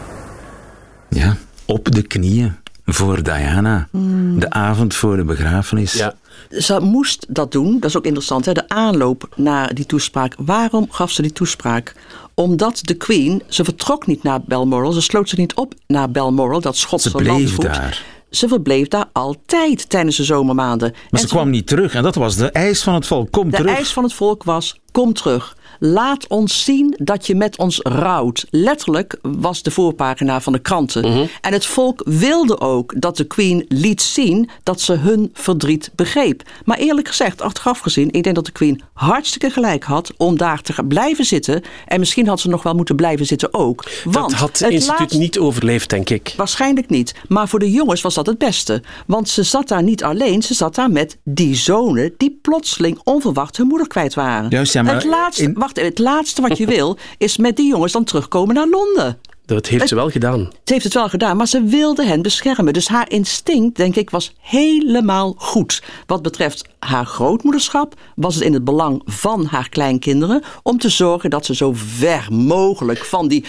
Ja, 1.11 1.33
op 1.69 1.91
de 1.91 2.01
knieën 2.01 2.55
voor 2.85 3.23
Diana. 3.23 3.87
De 4.35 4.49
avond 4.49 4.93
voor 4.95 5.15
de 5.15 5.23
begrafenis. 5.23 5.93
Ja. 5.93 6.13
Ze 6.49 6.79
moest 6.81 7.25
dat 7.29 7.51
doen, 7.51 7.79
dat 7.79 7.89
is 7.89 7.97
ook 7.97 8.05
interessant, 8.05 8.45
hè, 8.45 8.53
de 8.53 8.69
aanloop 8.69 9.29
naar 9.35 9.73
die 9.73 9.85
toespraak. 9.85 10.33
Waarom 10.37 10.91
gaf 10.91 11.11
ze 11.11 11.21
die 11.21 11.31
toespraak? 11.31 11.95
Omdat 12.33 12.79
de 12.81 12.93
Queen, 12.93 13.43
ze 13.47 13.63
vertrok 13.63 14.07
niet 14.07 14.23
naar 14.23 14.41
Balmoral, 14.41 14.91
ze 14.91 15.01
sloot 15.01 15.29
zich 15.29 15.37
niet 15.37 15.53
op 15.53 15.73
naar 15.87 16.11
Balmoral, 16.11 16.61
dat 16.61 16.77
Schotse 16.77 17.09
Ze 17.09 17.15
bleef 17.15 17.27
landgoed. 17.27 17.61
daar. 17.65 18.03
Ze 18.29 18.47
verbleef 18.47 18.87
daar 18.87 19.05
altijd 19.11 19.89
tijdens 19.89 20.15
de 20.17 20.23
zomermaanden. 20.23 20.91
Maar 20.91 21.07
En 21.09 21.19
ze 21.19 21.27
kwam 21.27 21.49
niet 21.49 21.67
terug 21.67 21.93
en 21.93 22.03
dat 22.03 22.15
was 22.15 22.35
de 22.35 22.51
eis 22.51 22.83
van 22.83 22.93
het 22.93 23.07
volk. 23.07 23.31
Kom 23.31 23.49
de 23.49 23.55
terug. 23.57 23.75
eis 23.75 23.93
van 23.93 24.03
het 24.03 24.13
volk 24.13 24.43
was: 24.43 24.79
kom 24.91 25.13
terug. 25.13 25.55
Laat 25.79 26.27
ons 26.27 26.63
zien 26.63 26.93
dat 26.97 27.27
je 27.27 27.35
met 27.35 27.57
ons 27.57 27.79
rouwt. 27.83 28.45
Letterlijk 28.49 29.17
was 29.21 29.63
de 29.63 29.71
voorpagina 29.71 30.41
van 30.41 30.53
de 30.53 30.59
kranten. 30.59 31.07
Mhm. 31.09 31.25
En 31.41 31.53
het 31.53 31.65
volk 31.65 32.01
wilde 32.05 32.59
ook 32.59 32.93
dat 33.01 33.17
de 33.17 33.23
Queen 33.23 33.65
liet 33.67 34.01
zien 34.01 34.49
dat 34.63 34.81
ze 34.81 34.93
hun 34.93 35.29
verdriet 35.33 35.91
begreep. 35.95 36.41
Maar 36.65 36.77
eerlijk 36.77 37.07
gezegd, 37.07 37.41
achteraf 37.41 37.79
gezien, 37.79 38.11
ik 38.11 38.23
denk 38.23 38.35
dat 38.35 38.45
de 38.45 38.51
Queen 38.51 38.81
hartstikke 38.93 39.49
gelijk 39.49 39.83
had 39.83 40.13
om 40.17 40.37
daar 40.37 40.61
te 40.61 40.83
blijven 40.83 41.25
zitten. 41.25 41.61
En 41.85 41.99
misschien 41.99 42.27
had 42.27 42.39
ze 42.39 42.47
nog 42.49 42.63
wel 42.63 42.73
moeten 42.75 42.95
blijven 42.95 43.25
zitten 43.25 43.53
ook. 43.53 43.83
Want 44.03 44.29
Dat 44.29 44.39
had 44.39 44.49
het 44.49 44.59
het 44.59 44.71
instituut 44.71 44.99
laatste- 44.99 45.17
niet 45.19 45.39
overleefd, 45.39 45.89
denk 45.89 46.09
ik. 46.09 46.33
Waarschijnlijk 46.37 46.89
niet. 46.89 47.15
Maar 47.27 47.47
voor 47.47 47.59
de 47.59 47.71
jongens 47.71 48.01
was 48.01 48.13
dat 48.13 48.25
het 48.25 48.37
beste. 48.37 48.83
Want 49.07 49.29
ze 49.29 49.43
zat 49.43 49.67
daar 49.67 49.83
niet 49.83 50.03
alleen. 50.03 50.41
Ze 50.41 50.53
zat 50.53 50.75
daar 50.75 50.91
met 50.91 51.17
die 51.23 51.55
zonen 51.55 52.13
die 52.17 52.39
plotseling 52.41 52.99
onverwacht 53.03 53.57
hun 53.57 53.67
moeder 53.67 53.87
kwijt 53.87 54.13
waren. 54.13 54.49
Juist, 54.49 54.73
ja, 54.73 54.81
maar 54.81 54.93
het, 54.95 55.03
laatste, 55.03 55.43
in- 55.43 55.53
even, 55.77 55.89
het 55.89 55.99
laatste 55.99 56.41
wat 56.41 56.57
je 56.57 56.65
wil 56.75 56.97
is 57.17 57.37
met 57.37 57.55
die 57.55 57.67
jongens 57.67 57.91
dan 57.91 58.03
terugkomen 58.03 58.55
naar 58.55 58.67
Londen. 58.67 59.19
Dat 59.49 59.67
heeft 59.67 59.87
ze 59.87 59.95
wel 59.95 60.09
gedaan. 60.09 60.49
Ze 60.63 60.73
heeft 60.73 60.83
het 60.83 60.93
wel 60.93 61.09
gedaan, 61.09 61.37
maar 61.37 61.47
ze 61.47 61.63
wilde 61.63 62.05
hen 62.05 62.21
beschermen. 62.21 62.73
Dus 62.73 62.87
haar 62.87 63.11
instinct, 63.11 63.77
denk 63.77 63.95
ik, 63.95 64.09
was 64.09 64.33
helemaal 64.39 65.35
goed. 65.37 65.83
Wat 66.05 66.21
betreft 66.21 66.67
haar 66.79 67.05
grootmoederschap 67.05 67.93
was 68.15 68.35
het 68.35 68.43
in 68.43 68.53
het 68.53 68.63
belang 68.63 69.01
van 69.05 69.45
haar 69.45 69.69
kleinkinderen 69.69 70.43
om 70.63 70.77
te 70.77 70.89
zorgen 70.89 71.29
dat 71.29 71.45
ze 71.45 71.55
zo 71.55 71.71
ver 71.75 72.27
mogelijk 72.31 73.05
van 73.05 73.27
die 73.27 73.45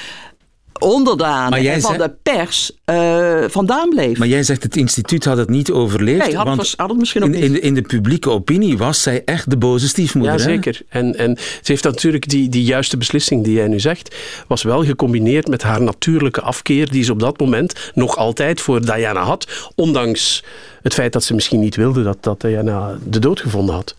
onderdanen 0.80 1.50
Maar 1.50 1.62
jij 1.62 1.74
en 1.74 1.80
van 1.80 1.94
zei- 1.94 2.08
de 2.08 2.14
pers 2.22 2.72
eh, 2.84 3.44
vandaan 3.48 3.88
bleef. 3.88 4.18
Maar 4.18 4.28
jij 4.28 4.42
zegt 4.42 4.62
het 4.62 4.76
instituut 4.76 5.24
had 5.24 5.36
het 5.36 5.48
niet 5.48 5.70
overleefd. 5.70 6.26
Nee, 6.26 6.36
had 6.36 6.46
het 6.46 6.56
want 6.56 6.74
had 6.76 6.88
het 6.88 6.98
misschien 6.98 7.22
ook 7.22 7.28
in, 7.28 7.34
niet. 7.34 7.44
in, 7.44 7.52
de, 7.52 7.60
in 7.60 7.74
de 7.74 7.82
publieke 7.82 8.30
opinie 8.30 8.78
was 8.78 9.02
zij 9.02 9.22
echt 9.24 9.50
de 9.50 9.56
boze 9.56 9.88
stiefmoeder. 9.88 10.32
Ja, 10.32 10.38
hè? 10.38 10.44
zeker. 10.44 10.80
En, 10.88 11.18
en 11.18 11.36
ze 11.36 11.72
heeft 11.72 11.84
natuurlijk 11.84 12.28
die, 12.28 12.48
die 12.48 12.64
juiste 12.64 12.96
beslissing 12.96 13.44
die 13.44 13.54
jij 13.54 13.68
nu 13.68 13.80
zegt, 13.80 14.14
was 14.46 14.62
wel 14.62 14.84
gecombineerd 14.84 15.48
met 15.48 15.62
haar 15.62 15.82
natuurlijke 15.82 16.40
afkeer 16.40 16.90
die 16.90 17.02
ze 17.02 17.12
op 17.12 17.20
dat 17.20 17.40
moment 17.40 17.90
nog 17.94 18.16
altijd 18.16 18.60
voor 18.60 18.84
Diana 18.84 19.22
had, 19.22 19.72
ondanks 19.74 20.44
het 20.82 20.94
feit 20.94 21.12
dat 21.12 21.24
ze 21.24 21.34
misschien 21.34 21.60
niet 21.60 21.76
wilde 21.76 22.02
dat, 22.02 22.16
dat 22.20 22.40
Diana 22.40 22.98
de 23.04 23.18
dood 23.18 23.40
gevonden 23.40 23.74
had. 23.74 23.94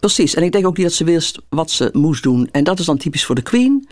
Precies, 0.00 0.34
en 0.34 0.42
ik 0.42 0.52
denk 0.52 0.66
ook 0.66 0.76
niet 0.76 0.86
dat 0.86 0.94
ze 0.94 1.04
wist 1.04 1.38
wat 1.48 1.70
ze 1.70 1.88
moest 1.92 2.22
doen. 2.22 2.48
En 2.52 2.64
dat 2.64 2.78
is 2.78 2.86
dan 2.86 2.96
typisch 2.96 3.24
voor 3.24 3.34
de 3.34 3.42
Queen. 3.42 3.88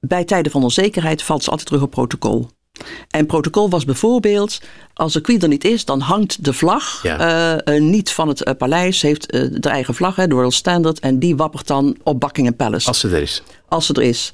Bij 0.00 0.24
tijden 0.24 0.52
van 0.52 0.62
onzekerheid 0.62 1.22
valt 1.22 1.42
ze 1.44 1.50
altijd 1.50 1.68
terug 1.68 1.82
op 1.82 1.90
protocol. 1.90 2.48
En 3.10 3.26
protocol 3.26 3.70
was 3.70 3.84
bijvoorbeeld, 3.84 4.60
als 4.94 5.12
de 5.12 5.20
Queen 5.20 5.40
er 5.40 5.48
niet 5.48 5.64
is, 5.64 5.84
dan 5.84 6.00
hangt 6.00 6.44
de 6.44 6.52
vlag 6.52 7.02
Ja. 7.02 7.18
eh, 7.64 7.76
eh, 7.76 7.82
niet 7.82 8.10
van 8.12 8.28
het 8.28 8.42
eh, 8.42 8.54
paleis. 8.54 9.02
Heeft 9.02 9.32
de 9.32 9.68
eigen 9.68 9.94
vlag, 9.94 10.16
hè, 10.16 10.26
de 10.26 10.34
Royal 10.34 10.50
Standard, 10.50 10.98
en 11.00 11.18
die 11.18 11.36
wappert 11.36 11.66
dan 11.66 11.96
op 12.02 12.20
Buckingham 12.20 12.56
Palace. 12.56 12.88
Als 12.88 13.00
ze 13.00 13.08
er 13.08 13.22
is. 13.22 13.42
als 13.68 13.86
ze 13.86 13.92
er 13.92 14.02
is. 14.02 14.32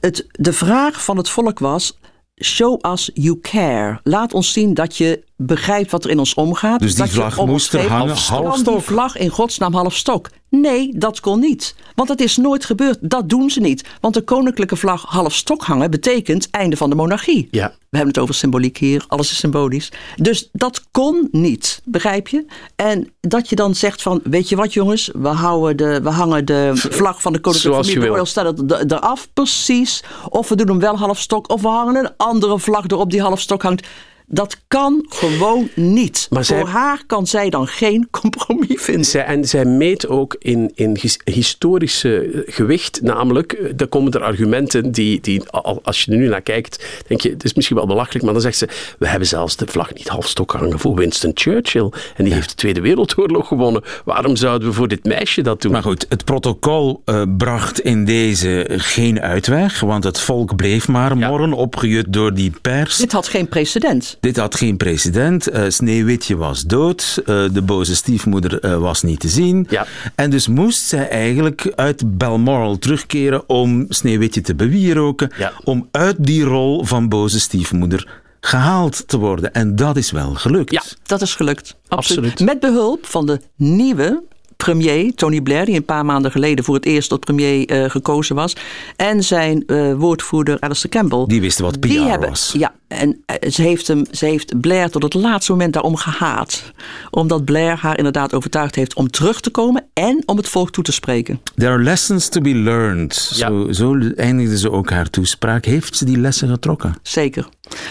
Het, 0.00 0.26
de 0.30 0.52
vraag 0.52 1.04
van 1.04 1.16
het 1.16 1.28
volk 1.28 1.58
was: 1.58 1.98
show 2.44 2.86
us 2.92 3.10
you 3.14 3.38
care. 3.40 4.00
Laat 4.02 4.32
ons 4.34 4.52
zien 4.52 4.74
dat 4.74 4.96
je 4.96 5.24
begrijpt 5.46 5.90
wat 5.90 6.04
er 6.04 6.10
in 6.10 6.18
ons 6.18 6.34
omgaat. 6.34 6.80
Dus 6.80 6.94
die 6.94 7.04
dat 7.04 7.12
vlag 7.12 7.38
om 7.38 7.42
ons 7.42 7.50
moest 7.50 7.72
er 7.72 7.78
geeft. 7.78 7.92
hangen, 7.92 8.16
half 8.16 8.62
die 8.62 8.78
vlag 8.78 9.16
in 9.16 9.28
godsnaam 9.28 9.74
half 9.74 9.94
stok? 9.96 10.28
Nee, 10.48 10.92
dat 10.96 11.20
kon 11.20 11.40
niet. 11.40 11.74
Want 11.94 12.08
dat 12.08 12.20
is 12.20 12.36
nooit 12.36 12.64
gebeurd. 12.64 12.98
Dat 13.00 13.28
doen 13.28 13.50
ze 13.50 13.60
niet. 13.60 13.88
Want 14.00 14.14
de 14.14 14.22
koninklijke 14.22 14.76
vlag 14.76 15.02
half 15.02 15.34
stok 15.34 15.62
hangen 15.62 15.90
betekent 15.90 16.50
einde 16.50 16.76
van 16.76 16.90
de 16.90 16.96
monarchie. 16.96 17.48
Ja. 17.50 17.68
We 17.68 17.96
hebben 17.98 18.14
het 18.14 18.22
over 18.22 18.34
symboliek 18.34 18.78
hier, 18.78 19.04
alles 19.08 19.30
is 19.30 19.36
symbolisch. 19.36 19.92
Dus 20.16 20.48
dat 20.52 20.82
kon 20.90 21.28
niet, 21.30 21.80
begrijp 21.84 22.28
je? 22.28 22.44
En 22.76 23.12
dat 23.20 23.48
je 23.48 23.56
dan 23.56 23.74
zegt 23.74 24.02
van, 24.02 24.20
weet 24.24 24.48
je 24.48 24.56
wat 24.56 24.72
jongens, 24.72 25.10
we, 25.14 25.28
houden 25.28 25.76
de, 25.76 26.00
we 26.02 26.10
hangen 26.10 26.44
de 26.44 26.70
vlag 26.74 27.22
van 27.22 27.32
de 27.32 27.40
koninklijke 27.40 27.84
familie. 27.84 28.08
Royal 28.08 28.26
er- 28.34 28.84
eraf, 28.86 29.28
precies. 29.32 30.04
Of 30.28 30.48
we 30.48 30.56
doen 30.56 30.68
hem 30.68 30.78
wel 30.78 30.98
half 30.98 31.18
stok, 31.18 31.50
of 31.50 31.62
we 31.62 31.68
hangen 31.68 31.96
een 31.96 32.10
andere 32.16 32.58
vlag 32.58 32.84
erop 32.86 33.10
die 33.10 33.22
half 33.22 33.40
stok 33.40 33.62
hangt. 33.62 33.86
Dat 34.34 34.56
kan 34.68 35.06
gewoon 35.08 35.68
niet. 35.74 36.26
Maar 36.30 36.44
Voor 36.44 36.56
zij- 36.56 36.66
haar 36.66 37.02
kan 37.06 37.26
zij 37.26 37.50
dan 37.50 37.66
geen 37.66 38.08
compromis 38.10 38.82
vinden. 38.82 39.04
Zij, 39.04 39.24
en 39.24 39.44
zij 39.44 39.64
meet 39.64 40.08
ook 40.08 40.36
in, 40.38 40.70
in 40.74 40.96
his- 41.00 41.18
historische 41.24 42.42
gewicht, 42.46 43.02
namelijk, 43.02 43.52
eh, 43.52 43.72
daar 43.76 43.86
komen 43.88 44.12
er 44.12 44.22
argumenten 44.22 44.92
die, 44.92 45.20
die, 45.20 45.42
al- 45.50 45.80
als 45.82 46.02
je 46.04 46.12
er 46.12 46.18
nu 46.18 46.28
naar 46.28 46.40
kijkt, 46.40 46.84
denk 47.06 47.20
je, 47.20 47.30
het 47.30 47.44
is 47.44 47.54
misschien 47.54 47.76
wel 47.76 47.86
belachelijk, 47.86 48.24
maar 48.24 48.32
dan 48.32 48.42
zegt 48.42 48.56
ze, 48.56 48.68
we 48.98 49.06
hebben 49.08 49.28
zelfs 49.28 49.56
de 49.56 49.66
vlag 49.66 49.94
niet 49.94 50.08
halfstok 50.08 50.50
hangen 50.52 50.78
voor 50.78 50.94
Winston 50.94 51.30
Churchill. 51.34 51.90
En 52.16 52.24
die 52.24 52.32
heeft 52.34 52.48
de 52.48 52.54
Tweede 52.54 52.80
Wereldoorlog 52.80 53.48
gewonnen. 53.48 53.82
Waarom 54.04 54.36
zouden 54.36 54.68
we 54.68 54.74
voor 54.74 54.88
dit 54.88 55.04
meisje 55.04 55.42
dat 55.42 55.62
doen? 55.62 55.72
Maar 55.72 55.82
goed, 55.82 56.06
het 56.08 56.24
protocol 56.24 57.02
eh, 57.04 57.22
bracht 57.36 57.80
in 57.80 58.04
deze 58.04 58.64
geen 58.76 59.20
uitweg, 59.20 59.80
want 59.80 60.04
het 60.04 60.20
volk 60.20 60.56
bleef 60.56 60.88
maar 60.88 61.16
morren, 61.16 61.52
opgejut 61.52 62.12
door 62.12 62.34
die 62.34 62.52
pers. 62.62 62.96
Dit 62.96 63.12
had 63.12 63.28
geen 63.28 63.48
precedent. 63.48 64.16
Dit 64.22 64.36
had 64.36 64.54
geen 64.54 64.76
precedent. 64.76 65.46
Eh, 65.46 65.64
Sneeuwwitje 65.68 66.36
was 66.36 66.62
dood. 66.62 67.22
Eh, 67.26 67.44
de 67.52 67.62
boze 67.62 67.96
stiefmoeder 67.96 68.60
eh, 68.60 68.78
was 68.78 69.02
niet 69.02 69.20
te 69.20 69.28
zien. 69.28 69.68
En 70.14 70.30
dus 70.30 70.48
moest 70.48 70.82
zij 70.82 71.08
eigenlijk 71.08 71.72
uit 71.76 72.18
Balmoral 72.18 72.78
terugkeren 72.78 73.48
om 73.48 73.86
Sneeuwwitje 73.88 74.40
te 74.40 74.54
bewieroken. 74.54 75.30
Om 75.64 75.88
uit 75.90 76.16
die 76.18 76.42
rol 76.42 76.84
van 76.84 77.08
boze 77.08 77.40
stiefmoeder 77.40 78.22
gehaald 78.40 79.08
te 79.08 79.18
worden. 79.18 79.52
En 79.52 79.76
dat 79.76 79.96
is 79.96 80.10
wel 80.10 80.34
gelukt. 80.34 80.72
Ja, 80.72 80.82
dat 81.02 81.22
is 81.22 81.34
gelukt. 81.34 81.76
Absoluut. 81.88 82.40
Met 82.40 82.60
behulp 82.60 83.06
van 83.06 83.26
de 83.26 83.40
nieuwe 83.56 84.22
premier, 84.64 85.14
Tony 85.14 85.40
Blair, 85.40 85.64
die 85.64 85.76
een 85.76 85.84
paar 85.84 86.04
maanden 86.04 86.30
geleden 86.30 86.64
voor 86.64 86.74
het 86.74 86.84
eerst 86.84 87.08
tot 87.08 87.20
premier 87.20 87.66
eh, 87.66 87.90
gekozen 87.90 88.36
was. 88.36 88.56
En 88.96 89.22
zijn 89.22 89.66
eh, 89.66 89.94
woordvoerder 89.94 90.56
Alistair 90.60 90.92
Campbell. 90.94 91.24
Die 91.26 91.40
wisten 91.40 91.64
wat 91.64 91.80
PR 91.80 91.86
Die 91.86 92.00
hebben, 92.00 92.28
was. 92.28 92.54
Ja, 92.58 92.72
en 92.88 93.22
eh, 93.26 93.50
ze 93.50 93.62
heeft, 93.62 93.86
hem, 93.86 94.04
ze 94.10 94.24
heeft 94.24 94.60
Blair 94.60 94.90
tot 94.90 95.02
het 95.02 95.14
laatste 95.14 95.52
moment 95.52 95.72
daarom 95.72 95.96
gehaat. 95.96 96.72
Omdat 97.10 97.44
Blair 97.44 97.78
haar 97.80 97.96
inderdaad 97.96 98.34
overtuigd 98.34 98.74
heeft 98.74 98.94
om 98.94 99.10
terug 99.10 99.40
te 99.40 99.50
komen 99.50 99.84
en 99.92 100.22
om 100.26 100.36
het 100.36 100.48
volk 100.48 100.70
toe 100.70 100.84
te 100.84 100.92
spreken. 100.92 101.40
There 101.56 101.72
are 101.72 101.82
lessons 101.82 102.28
to 102.28 102.40
be 102.40 102.54
learned. 102.54 103.14
Zo, 103.14 103.72
zo 103.72 103.98
eindigde 104.16 104.58
ze 104.58 104.70
ook 104.70 104.90
haar 104.90 105.10
toespraak. 105.10 105.64
Heeft 105.64 105.96
ze 105.96 106.04
die 106.04 106.18
lessen 106.18 106.48
getrokken? 106.48 106.94
Zeker. 107.02 107.48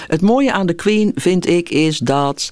Het 0.08 0.22
mooie 0.22 0.52
aan 0.52 0.66
de 0.66 0.74
Queen, 0.74 1.12
vind 1.16 1.48
ik, 1.48 1.70
is 1.70 1.98
dat 1.98 2.52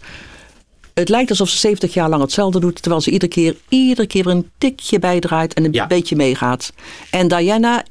het 0.99 1.09
lijkt 1.09 1.29
alsof 1.29 1.49
ze 1.49 1.57
70 1.57 1.93
jaar 1.93 2.09
lang 2.09 2.21
hetzelfde 2.21 2.59
doet, 2.59 2.81
terwijl 2.81 3.01
ze 3.01 3.11
iedere 3.11 3.31
keer, 3.31 3.55
iedere 3.69 4.07
keer 4.07 4.23
weer 4.23 4.33
een 4.33 4.49
tikje 4.57 4.99
bijdraait 4.99 5.53
en 5.53 5.63
een 5.65 5.87
beetje 5.87 6.15
meegaat. 6.15 6.73
En 7.11 7.27
Diana 7.27 7.83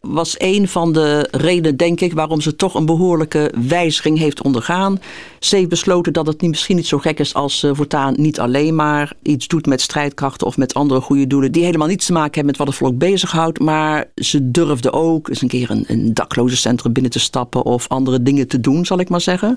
was 0.00 0.34
een 0.38 0.68
van 0.68 0.92
de 0.92 1.28
redenen, 1.30 1.76
denk 1.76 2.00
ik, 2.00 2.12
waarom 2.12 2.40
ze 2.40 2.56
toch 2.56 2.74
een 2.74 2.86
behoorlijke 2.86 3.52
wijziging 3.68 4.18
heeft 4.18 4.42
ondergaan. 4.42 5.00
Ze 5.38 5.56
heeft 5.56 5.68
besloten 5.68 6.12
dat 6.12 6.26
het 6.26 6.42
misschien 6.42 6.76
niet 6.76 6.86
zo 6.86 6.98
gek 6.98 7.18
is 7.18 7.34
als 7.34 7.58
ze 7.58 7.74
voortaan 7.74 8.14
niet 8.16 8.40
alleen 8.40 8.74
maar 8.74 9.12
iets 9.22 9.46
doet 9.46 9.66
met 9.66 9.80
strijdkrachten 9.80 10.46
of 10.46 10.56
met 10.56 10.74
andere 10.74 11.00
goede 11.00 11.26
doelen, 11.26 11.52
die 11.52 11.64
helemaal 11.64 11.88
niets 11.88 12.06
te 12.06 12.12
maken 12.12 12.34
hebben 12.34 12.46
met 12.46 12.56
wat 12.56 12.66
het 12.66 12.76
volk 12.76 12.98
bezighoudt. 12.98 13.60
Maar 13.60 14.10
ze 14.14 14.50
durfde 14.50 14.92
ook 14.92 15.28
eens 15.28 15.42
een 15.42 15.48
keer 15.48 15.70
een, 15.70 15.84
een 15.86 16.14
daklozencentrum 16.14 16.92
binnen 16.92 17.12
te 17.12 17.20
stappen 17.20 17.64
of 17.64 17.88
andere 17.88 18.22
dingen 18.22 18.48
te 18.48 18.60
doen, 18.60 18.86
zal 18.86 18.98
ik 18.98 19.08
maar 19.08 19.20
zeggen. 19.20 19.56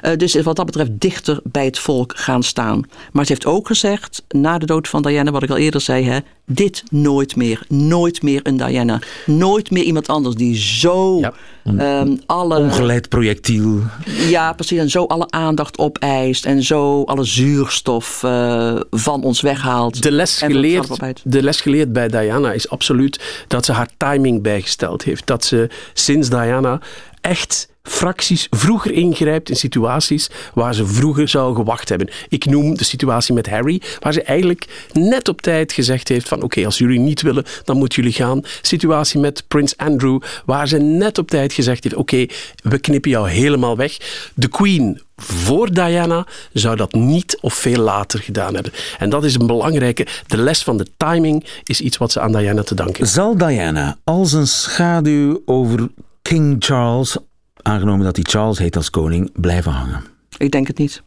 Eh, 0.00 0.16
dus 0.16 0.42
wat 0.42 0.56
dat 0.56 0.66
betreft 0.66 0.90
dichter 1.00 1.40
bij 1.44 1.64
het 1.64 1.78
volk 1.78 2.12
gaan 2.16 2.42
staan. 2.42 2.82
Maar 3.12 3.26
ze 3.26 3.32
heeft 3.32 3.46
ook 3.46 3.66
gezegd, 3.66 4.24
na 4.28 4.58
de 4.58 4.66
dood 4.66 4.88
van 4.88 5.02
Diana, 5.02 5.30
wat 5.30 5.42
ik 5.42 5.50
al 5.50 5.56
eerder 5.56 5.80
zei, 5.80 6.04
hè, 6.04 6.18
dit 6.46 6.82
nooit 6.90 7.36
meer. 7.36 7.62
Nooit 7.68 8.22
meer 8.22 8.40
een 8.42 8.56
Diana. 8.56 9.00
Nooit 9.26 9.70
meer 9.70 9.82
iemand 9.82 10.08
anders 10.08 10.34
die 10.34 10.56
zo 10.56 11.20
ehm, 11.64 12.16
alle... 12.26 12.58
Ongeleid 12.58 13.08
projectiel. 13.08 13.80
Ja, 14.28 14.52
precies. 14.52 14.78
En 14.78 14.90
zo 14.90 15.04
alle 15.04 15.30
aandacht 15.30 15.78
opeist 15.78 16.44
en 16.44 16.62
zo 16.62 17.02
alle 17.02 17.24
zuurstof 17.24 18.22
eh, 18.22 18.80
van 18.90 19.22
ons 19.22 19.40
weghaalt. 19.40 20.02
De 20.02 20.12
les, 20.12 20.38
geleerd, 20.38 21.22
de 21.24 21.42
les 21.42 21.60
geleerd 21.60 21.92
bij 21.92 22.08
Diana 22.08 22.52
is 22.52 22.68
absoluut 22.68 23.44
dat 23.48 23.64
ze 23.64 23.72
haar 23.72 23.90
timing 23.96 24.42
bijgesteld 24.42 25.02
heeft. 25.02 25.26
Dat 25.26 25.44
ze 25.44 25.68
sinds 25.92 26.28
Diana 26.28 26.80
echt 27.20 27.68
fracties 27.88 28.46
vroeger 28.50 28.92
ingrijpt 28.92 29.48
in 29.48 29.56
situaties 29.56 30.30
waar 30.54 30.74
ze 30.74 30.86
vroeger 30.86 31.28
zou 31.28 31.54
gewacht 31.54 31.88
hebben. 31.88 32.08
Ik 32.28 32.44
noem 32.44 32.76
de 32.76 32.84
situatie 32.84 33.34
met 33.34 33.48
Harry, 33.48 33.82
waar 33.98 34.12
ze 34.12 34.22
eigenlijk 34.22 34.88
net 34.92 35.28
op 35.28 35.42
tijd 35.42 35.72
gezegd 35.72 36.08
heeft 36.08 36.28
van 36.28 36.42
oké, 36.42 36.64
als 36.64 36.78
jullie 36.78 36.98
niet 36.98 37.22
willen, 37.22 37.44
dan 37.64 37.76
moeten 37.76 38.02
jullie 38.02 38.16
gaan. 38.16 38.42
Situatie 38.62 39.20
met 39.20 39.44
Prins 39.48 39.76
Andrew, 39.76 40.20
waar 40.44 40.68
ze 40.68 40.78
net 40.78 41.18
op 41.18 41.28
tijd 41.28 41.52
gezegd 41.52 41.84
heeft 41.84 41.96
oké, 41.96 42.26
we 42.62 42.78
knippen 42.78 43.10
jou 43.10 43.28
helemaal 43.28 43.76
weg. 43.76 43.96
De 44.34 44.48
Queen 44.48 45.00
voor 45.16 45.72
Diana 45.72 46.26
zou 46.52 46.76
dat 46.76 46.92
niet 46.92 47.38
of 47.40 47.54
veel 47.54 47.82
later 47.82 48.20
gedaan 48.20 48.54
hebben. 48.54 48.72
En 48.98 49.10
dat 49.10 49.24
is 49.24 49.34
een 49.34 49.46
belangrijke. 49.46 50.06
De 50.26 50.36
les 50.36 50.62
van 50.62 50.76
de 50.76 50.86
timing 50.96 51.44
is 51.64 51.80
iets 51.80 51.96
wat 51.96 52.12
ze 52.12 52.20
aan 52.20 52.32
Diana 52.32 52.62
te 52.62 52.74
danken. 52.74 53.06
Zal 53.06 53.36
Diana 53.36 53.96
als 54.04 54.32
een 54.32 54.46
schaduw 54.46 55.42
over 55.44 55.88
King 56.22 56.56
Charles, 56.58 57.16
aangenomen 57.64 58.04
dat 58.04 58.16
hij 58.16 58.24
Charles 58.28 58.58
heet 58.58 58.76
als 58.76 58.90
koning, 58.90 59.30
blijven 59.40 59.72
hangen? 59.72 60.04
Ik 60.38 60.50
denk 60.50 60.66
het 60.66 60.78
niet. 60.78 61.02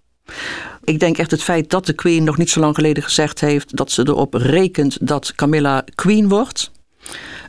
Ik 0.83 0.99
denk 0.99 1.17
echt 1.17 1.31
het 1.31 1.43
feit 1.43 1.69
dat 1.69 1.85
de 1.85 1.93
Queen 1.93 2.23
nog 2.23 2.37
niet 2.37 2.49
zo 2.49 2.59
lang 2.59 2.75
geleden 2.75 3.03
gezegd 3.03 3.41
heeft 3.41 3.75
dat 3.75 3.91
ze 3.91 4.07
erop 4.07 4.33
rekent 4.33 5.07
dat 5.07 5.35
Camilla 5.35 5.83
Queen 5.95 6.29
wordt. 6.29 6.71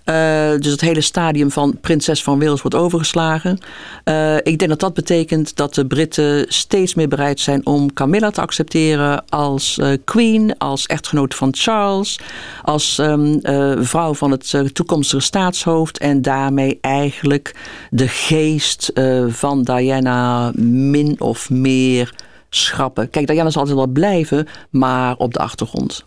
Eh, 0.09 0.50
dus 0.59 0.70
het 0.70 0.80
hele 0.80 1.00
stadium 1.00 1.50
van 1.50 1.78
prinses 1.80 2.22
van 2.22 2.38
Wales 2.38 2.62
wordt 2.62 2.76
overgeslagen. 2.76 3.59
Eh, 4.04 4.36
ik 4.36 4.59
denk 4.59 4.68
dat 4.68 4.80
dat 4.80 4.94
betekent 4.94 5.56
dat 5.56 5.74
de 5.74 5.86
Britten 5.86 6.44
steeds 6.48 6.94
meer 6.94 7.09
bereid 7.09 7.40
zijn 7.40 7.66
om 7.66 7.92
Camilla 7.92 8.30
te 8.30 8.40
accepteren 8.40 9.24
als 9.28 9.78
eh, 9.78 9.92
queen, 10.04 10.59
als 10.59 10.86
echtgenoot 10.86 11.34
van 11.34 11.48
Charles, 11.56 12.18
als 12.62 12.98
ehm, 12.98 13.38
eh, 13.42 13.72
vrouw 13.78 14.14
van 14.14 14.30
het 14.30 14.54
toekomstige 14.72 15.22
staatshoofd 15.22 15.98
en 15.98 16.22
daarmee 16.22 16.78
eigenlijk 16.80 17.54
de 17.90 18.09
geest 18.09 18.92
van 19.28 19.62
Diana 19.62 20.52
min 20.54 21.20
of 21.20 21.50
meer 21.50 22.14
schrappen. 22.50 23.11
Kijk, 23.11 23.26
Diana 23.26 23.50
zal 23.50 23.61
altijd 23.61 23.78
wel 23.78 23.92
blijven, 23.92 24.46
maar 24.70 25.16
op 25.16 25.32
de 25.32 25.38
achtergrond. 25.38 26.04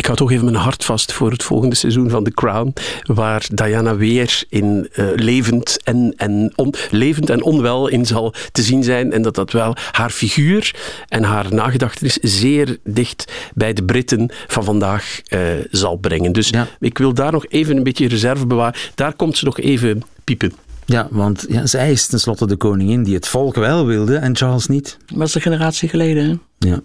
Ik 0.00 0.06
hou 0.06 0.18
toch 0.18 0.30
even 0.30 0.44
mijn 0.44 0.56
hart 0.56 0.84
vast 0.84 1.12
voor 1.12 1.30
het 1.30 1.42
volgende 1.42 1.74
seizoen 1.74 2.10
van 2.10 2.24
The 2.24 2.30
Crown, 2.30 2.72
waar 3.02 3.46
Diana 3.54 3.96
weer 3.96 4.42
in 4.48 4.88
eh, 4.92 5.06
levend, 5.14 5.82
en, 5.82 6.14
en 6.16 6.52
on- 6.56 6.74
levend 6.90 7.30
en 7.30 7.42
onwel 7.42 7.88
in 7.88 8.06
zal 8.06 8.34
te 8.52 8.62
zien 8.62 8.82
zijn. 8.84 9.12
En 9.12 9.22
dat 9.22 9.34
dat 9.34 9.52
wel 9.52 9.76
haar 9.92 10.10
figuur 10.10 10.74
en 11.08 11.22
haar 11.22 11.54
nagedachtenis 11.54 12.16
zeer 12.16 12.78
dicht 12.84 13.32
bij 13.54 13.72
de 13.72 13.84
Britten 13.84 14.30
van 14.46 14.64
vandaag 14.64 15.20
eh, 15.24 15.40
zal 15.70 15.96
brengen. 15.96 16.32
Dus 16.32 16.52
ik 16.78 16.98
wil 16.98 17.14
daar 17.14 17.32
nog 17.32 17.46
even 17.48 17.76
een 17.76 17.82
beetje 17.82 18.08
reserve 18.08 18.46
bewaren. 18.46 18.80
Daar 18.94 19.14
komt 19.14 19.36
ze 19.38 19.44
nog 19.44 19.58
even 19.58 20.02
piepen. 20.24 20.52
Ja, 20.84 21.08
want 21.10 21.46
ja, 21.48 21.66
zij 21.66 21.90
is 21.92 22.06
tenslotte 22.06 22.46
de 22.46 22.56
koningin 22.56 23.02
die 23.02 23.14
het 23.14 23.28
volk 23.28 23.54
wel 23.54 23.86
wilde 23.86 24.16
en 24.16 24.36
Charles 24.36 24.66
niet. 24.66 24.96
Maar 25.08 25.18
dat 25.18 25.28
is 25.28 25.34
een 25.34 25.40
generatie 25.40 25.88
geleden. 25.88 26.24
Hè? 26.58 26.68
Ja. 26.68 26.80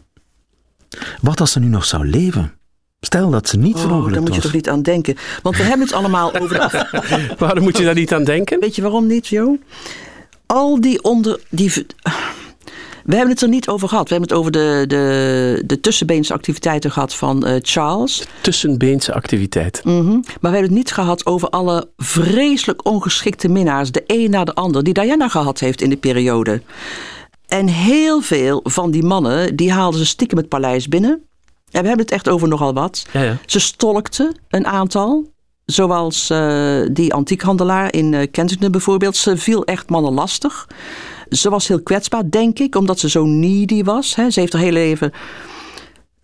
Wat 1.22 1.39
als 1.39 1.51
ze 1.51 1.59
nu 1.59 1.68
nog 1.68 1.86
zou 1.86 2.09
leven? 2.09 2.53
Stel 3.06 3.30
dat 3.30 3.47
ze 3.49 3.58
niet 3.58 3.76
Oh, 3.76 3.82
verongelukt 3.82 4.14
daar 4.14 4.22
moet 4.22 4.30
je 4.30 4.36
was. 4.36 4.43
toch 4.43 4.53
niet 4.53 4.70
aan 4.70 4.82
denken. 4.82 5.16
Want 5.41 5.58
we 5.58 5.64
hebben 5.64 5.86
het 5.88 5.95
allemaal 5.95 6.34
over 6.39 6.56
de... 6.60 7.36
waarom 7.38 7.64
moet 7.64 7.78
je 7.78 7.84
daar 7.84 7.95
niet 7.95 8.14
aan 8.14 8.24
denken? 8.24 8.60
Weet 8.60 8.76
je 8.76 8.82
waarom 8.82 9.08
niet, 9.08 9.28
Jo? 9.28 9.58
Al 10.45 10.82
die 10.82 11.03
onder... 11.03 11.39
Die... 11.49 11.74
We 13.06 13.16
hebben 13.16 13.34
het 13.34 13.41
er 13.41 13.49
niet 13.49 13.68
over 13.68 13.88
gehad. 13.88 14.10
We 14.10 14.16
hebben 14.16 14.30
het 14.30 14.39
over 14.39 14.51
de, 14.51 14.84
de, 14.88 15.64
de 15.66 15.80
tussenbeense 15.80 16.34
activiteiten 16.34 16.91
gehad 16.91 17.16
van 17.16 17.45
eh, 17.45 17.56
Charles. 17.62 18.24
Tussenbeense 18.41 19.14
activiteit. 19.14 19.82
Mhm. 19.84 20.10
Maar 20.10 20.22
we 20.39 20.47
hebben 20.47 20.62
het 20.64 20.72
niet 20.72 20.91
gehad 20.91 21.26
over 21.26 21.49
alle 21.49 21.89
vreselijk 21.97 22.86
ongeschikte 22.86 23.47
minnaars, 23.47 23.91
de 23.91 24.03
een 24.08 24.30
na 24.30 24.43
de 24.43 24.53
ander, 24.53 24.84
die 24.84 24.93
Diana 24.93 25.28
gehad 25.28 25.60
heeft 25.60 25.82
in 25.82 25.89
die 25.89 25.97
periode. 25.97 26.62
En 27.47 27.68
heel 27.68 28.22
veel 28.22 28.60
van 28.64 28.91
die 28.91 29.03
mannen, 29.03 29.56
die 29.56 29.72
haalden 29.72 29.99
ze 29.99 30.06
stiekem 30.06 30.38
het 30.38 30.49
paleis 30.49 30.88
binnen. 30.88 31.24
En 31.72 31.82
we 31.82 31.88
hebben 31.88 32.05
het 32.05 32.11
echt 32.11 32.30
over 32.30 32.47
nogal 32.47 32.74
wat. 32.74 33.05
Ja, 33.11 33.22
ja. 33.22 33.38
Ze 33.45 33.59
stolkten 33.59 34.36
een 34.49 34.68
aantal. 34.68 35.34
Zoals 35.66 36.30
eh, 36.30 36.82
die 36.91 37.13
antiekhandelaar 37.13 37.93
in 37.93 38.13
eh, 38.13 38.32
Kensington 38.32 38.72
bijvoorbeeld. 38.72 39.16
Ze 39.16 39.38
viel 39.38 39.66
echt 39.66 39.89
mannen 39.89 40.13
lastig. 40.13 40.68
Ze 41.30 41.49
was 41.49 41.68
heel 41.68 41.82
kwetsbaar, 41.82 42.30
denk 42.30 42.59
ik, 42.59 42.76
omdat 42.76 42.99
ze 42.99 43.09
zo 43.09 43.26
needy 43.26 43.84
was. 43.84 44.16
Hè. 44.16 44.30
Ze 44.30 44.39
heeft 44.39 44.53
haar 44.53 44.61
hele 44.61 44.80
leven 44.80 45.11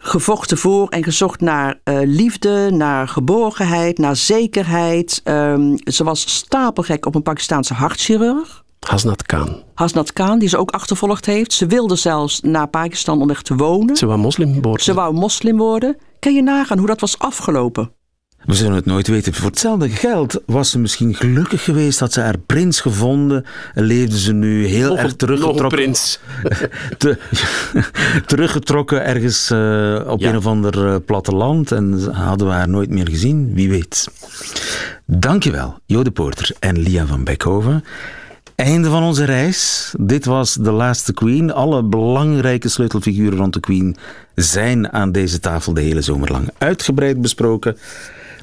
gevochten 0.03 0.57
voor 0.57 0.89
en 0.89 1.03
gezocht 1.03 1.41
naar 1.41 1.79
eh, 1.83 1.99
liefde, 2.03 2.69
naar 2.71 3.07
geborgenheid, 3.07 3.97
naar 3.97 4.15
zekerheid. 4.15 5.21
Ehm, 5.23 5.75
ze 5.83 6.03
was 6.03 6.35
stapelgek 6.35 7.05
op 7.05 7.15
een 7.15 7.23
Pakistaanse 7.23 7.73
hartchirurg. 7.73 8.61
Hasnat 8.88 9.23
Khan. 9.25 9.63
Hasnat 9.73 10.13
Khan, 10.13 10.39
die 10.39 10.49
ze 10.49 10.57
ook 10.57 10.71
achtervolgd 10.71 11.25
heeft. 11.25 11.53
Ze 11.53 11.65
wilde 11.65 11.95
zelfs 11.95 12.41
naar 12.41 12.67
Pakistan 12.67 13.21
om 13.21 13.29
echt 13.29 13.45
te 13.45 13.55
wonen. 13.55 13.95
Ze 13.95 14.05
wou 14.05 14.19
moslim 14.19 14.61
worden. 14.61 14.84
Ze 14.84 14.93
wou 14.93 15.13
moslim 15.13 15.57
worden. 15.57 15.97
Kan 16.19 16.34
je 16.36 16.41
nagaan 16.43 16.77
hoe 16.77 16.88
dat 16.88 16.99
was 17.01 17.19
afgelopen? 17.19 17.91
We 18.45 18.53
zullen 18.53 18.75
het 18.75 18.86
nooit 18.86 19.07
weten. 19.07 19.34
Voor 19.34 19.49
hetzelfde 19.49 19.89
geld 19.89 20.41
was 20.45 20.69
ze 20.69 20.79
misschien 20.79 21.15
gelukkig 21.15 21.63
geweest, 21.63 21.99
had 21.99 22.13
ze 22.13 22.21
haar 22.21 22.38
prins 22.38 22.79
gevonden, 22.79 23.45
leefde 23.73 24.19
ze 24.19 24.34
nu 24.34 24.65
heel 24.65 24.89
Nog 24.89 24.97
erg 24.97 25.11
een- 25.11 25.17
teruggetrokken. 25.17 25.61
nog 25.63 25.71
een 25.71 25.77
prins. 25.77 26.19
Te- 26.97 27.17
teruggetrokken 28.25 29.05
ergens 29.05 29.49
eh, 29.51 30.01
op 30.07 30.19
Ja. 30.19 30.29
een 30.29 30.38
of 30.38 30.45
ander 30.45 30.88
eh, 30.88 30.95
platteland 31.05 31.71
en 31.71 32.11
hadden 32.13 32.47
we 32.47 32.53
haar 32.53 32.69
nooit 32.69 32.89
meer 32.89 33.07
gezien, 33.09 33.53
wie 33.53 33.69
weet. 33.69 34.07
Dankjewel, 35.05 35.75
Jode 35.86 36.11
Poorter 36.11 36.51
en 36.59 36.79
Lia 36.79 37.05
van 37.05 37.23
Beckhoven. 37.23 37.84
Einde 38.62 38.89
van 38.89 39.03
onze 39.03 39.24
reis. 39.24 39.93
Dit 39.99 40.26
was 40.26 40.53
The 40.53 40.72
Last 40.72 41.14
Queen. 41.14 41.53
Alle 41.53 41.84
belangrijke 41.84 42.70
sleutelfiguren 42.70 43.38
rond 43.38 43.53
de 43.53 43.59
Queen 43.59 43.95
zijn 44.36 44.91
aan 44.93 45.12
deze 45.12 45.39
tafel 45.39 45.74
de 45.74 45.82
hele 45.82 46.01
zomer 46.01 46.32
lang 46.32 46.49
uitgebreid 46.57 47.22
besproken. 47.22 47.78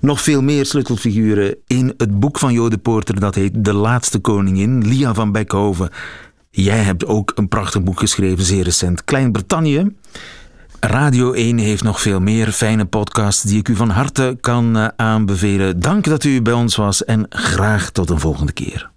Nog 0.01 0.21
veel 0.21 0.43
meer 0.43 0.66
sleutelfiguren 0.66 1.57
in 1.66 1.95
het 1.97 2.21
boek 2.21 2.39
van 2.39 2.53
Jode 2.53 2.79
Poorter, 2.79 3.21
dat 3.21 3.35
heet 3.35 3.64
De 3.64 3.73
Laatste 3.73 4.19
Koningin, 4.19 4.89
Lia 4.89 5.14
van 5.14 5.33
Beckhoven. 5.33 5.91
Jij 6.51 6.79
hebt 6.79 7.07
ook 7.07 7.33
een 7.35 7.49
prachtig 7.49 7.83
boek 7.83 7.99
geschreven, 7.99 8.45
zeer 8.45 8.64
recent, 8.64 9.05
Klein-Brittannië. 9.05 9.97
Radio 10.81 11.33
1 11.33 11.59
heeft 11.59 11.83
nog 11.83 12.01
veel 12.01 12.21
meer 12.21 12.53
fijne 12.53 12.85
podcasts 12.85 13.43
die 13.43 13.59
ik 13.59 13.69
u 13.69 13.77
van 13.77 13.91
harte 13.91 14.37
kan 14.41 14.77
eh, 14.77 14.89
aanbevelen. 14.97 15.81
Dank 15.81 16.05
dat 16.05 16.25
u 16.25 16.43
bij 16.43 16.53
ons 16.53 16.77
was 16.77 17.05
en 17.05 17.27
graag 17.29 17.91
tot 17.91 18.11
een 18.11 18.21
volgende 18.21 18.53
keer. 18.53 18.97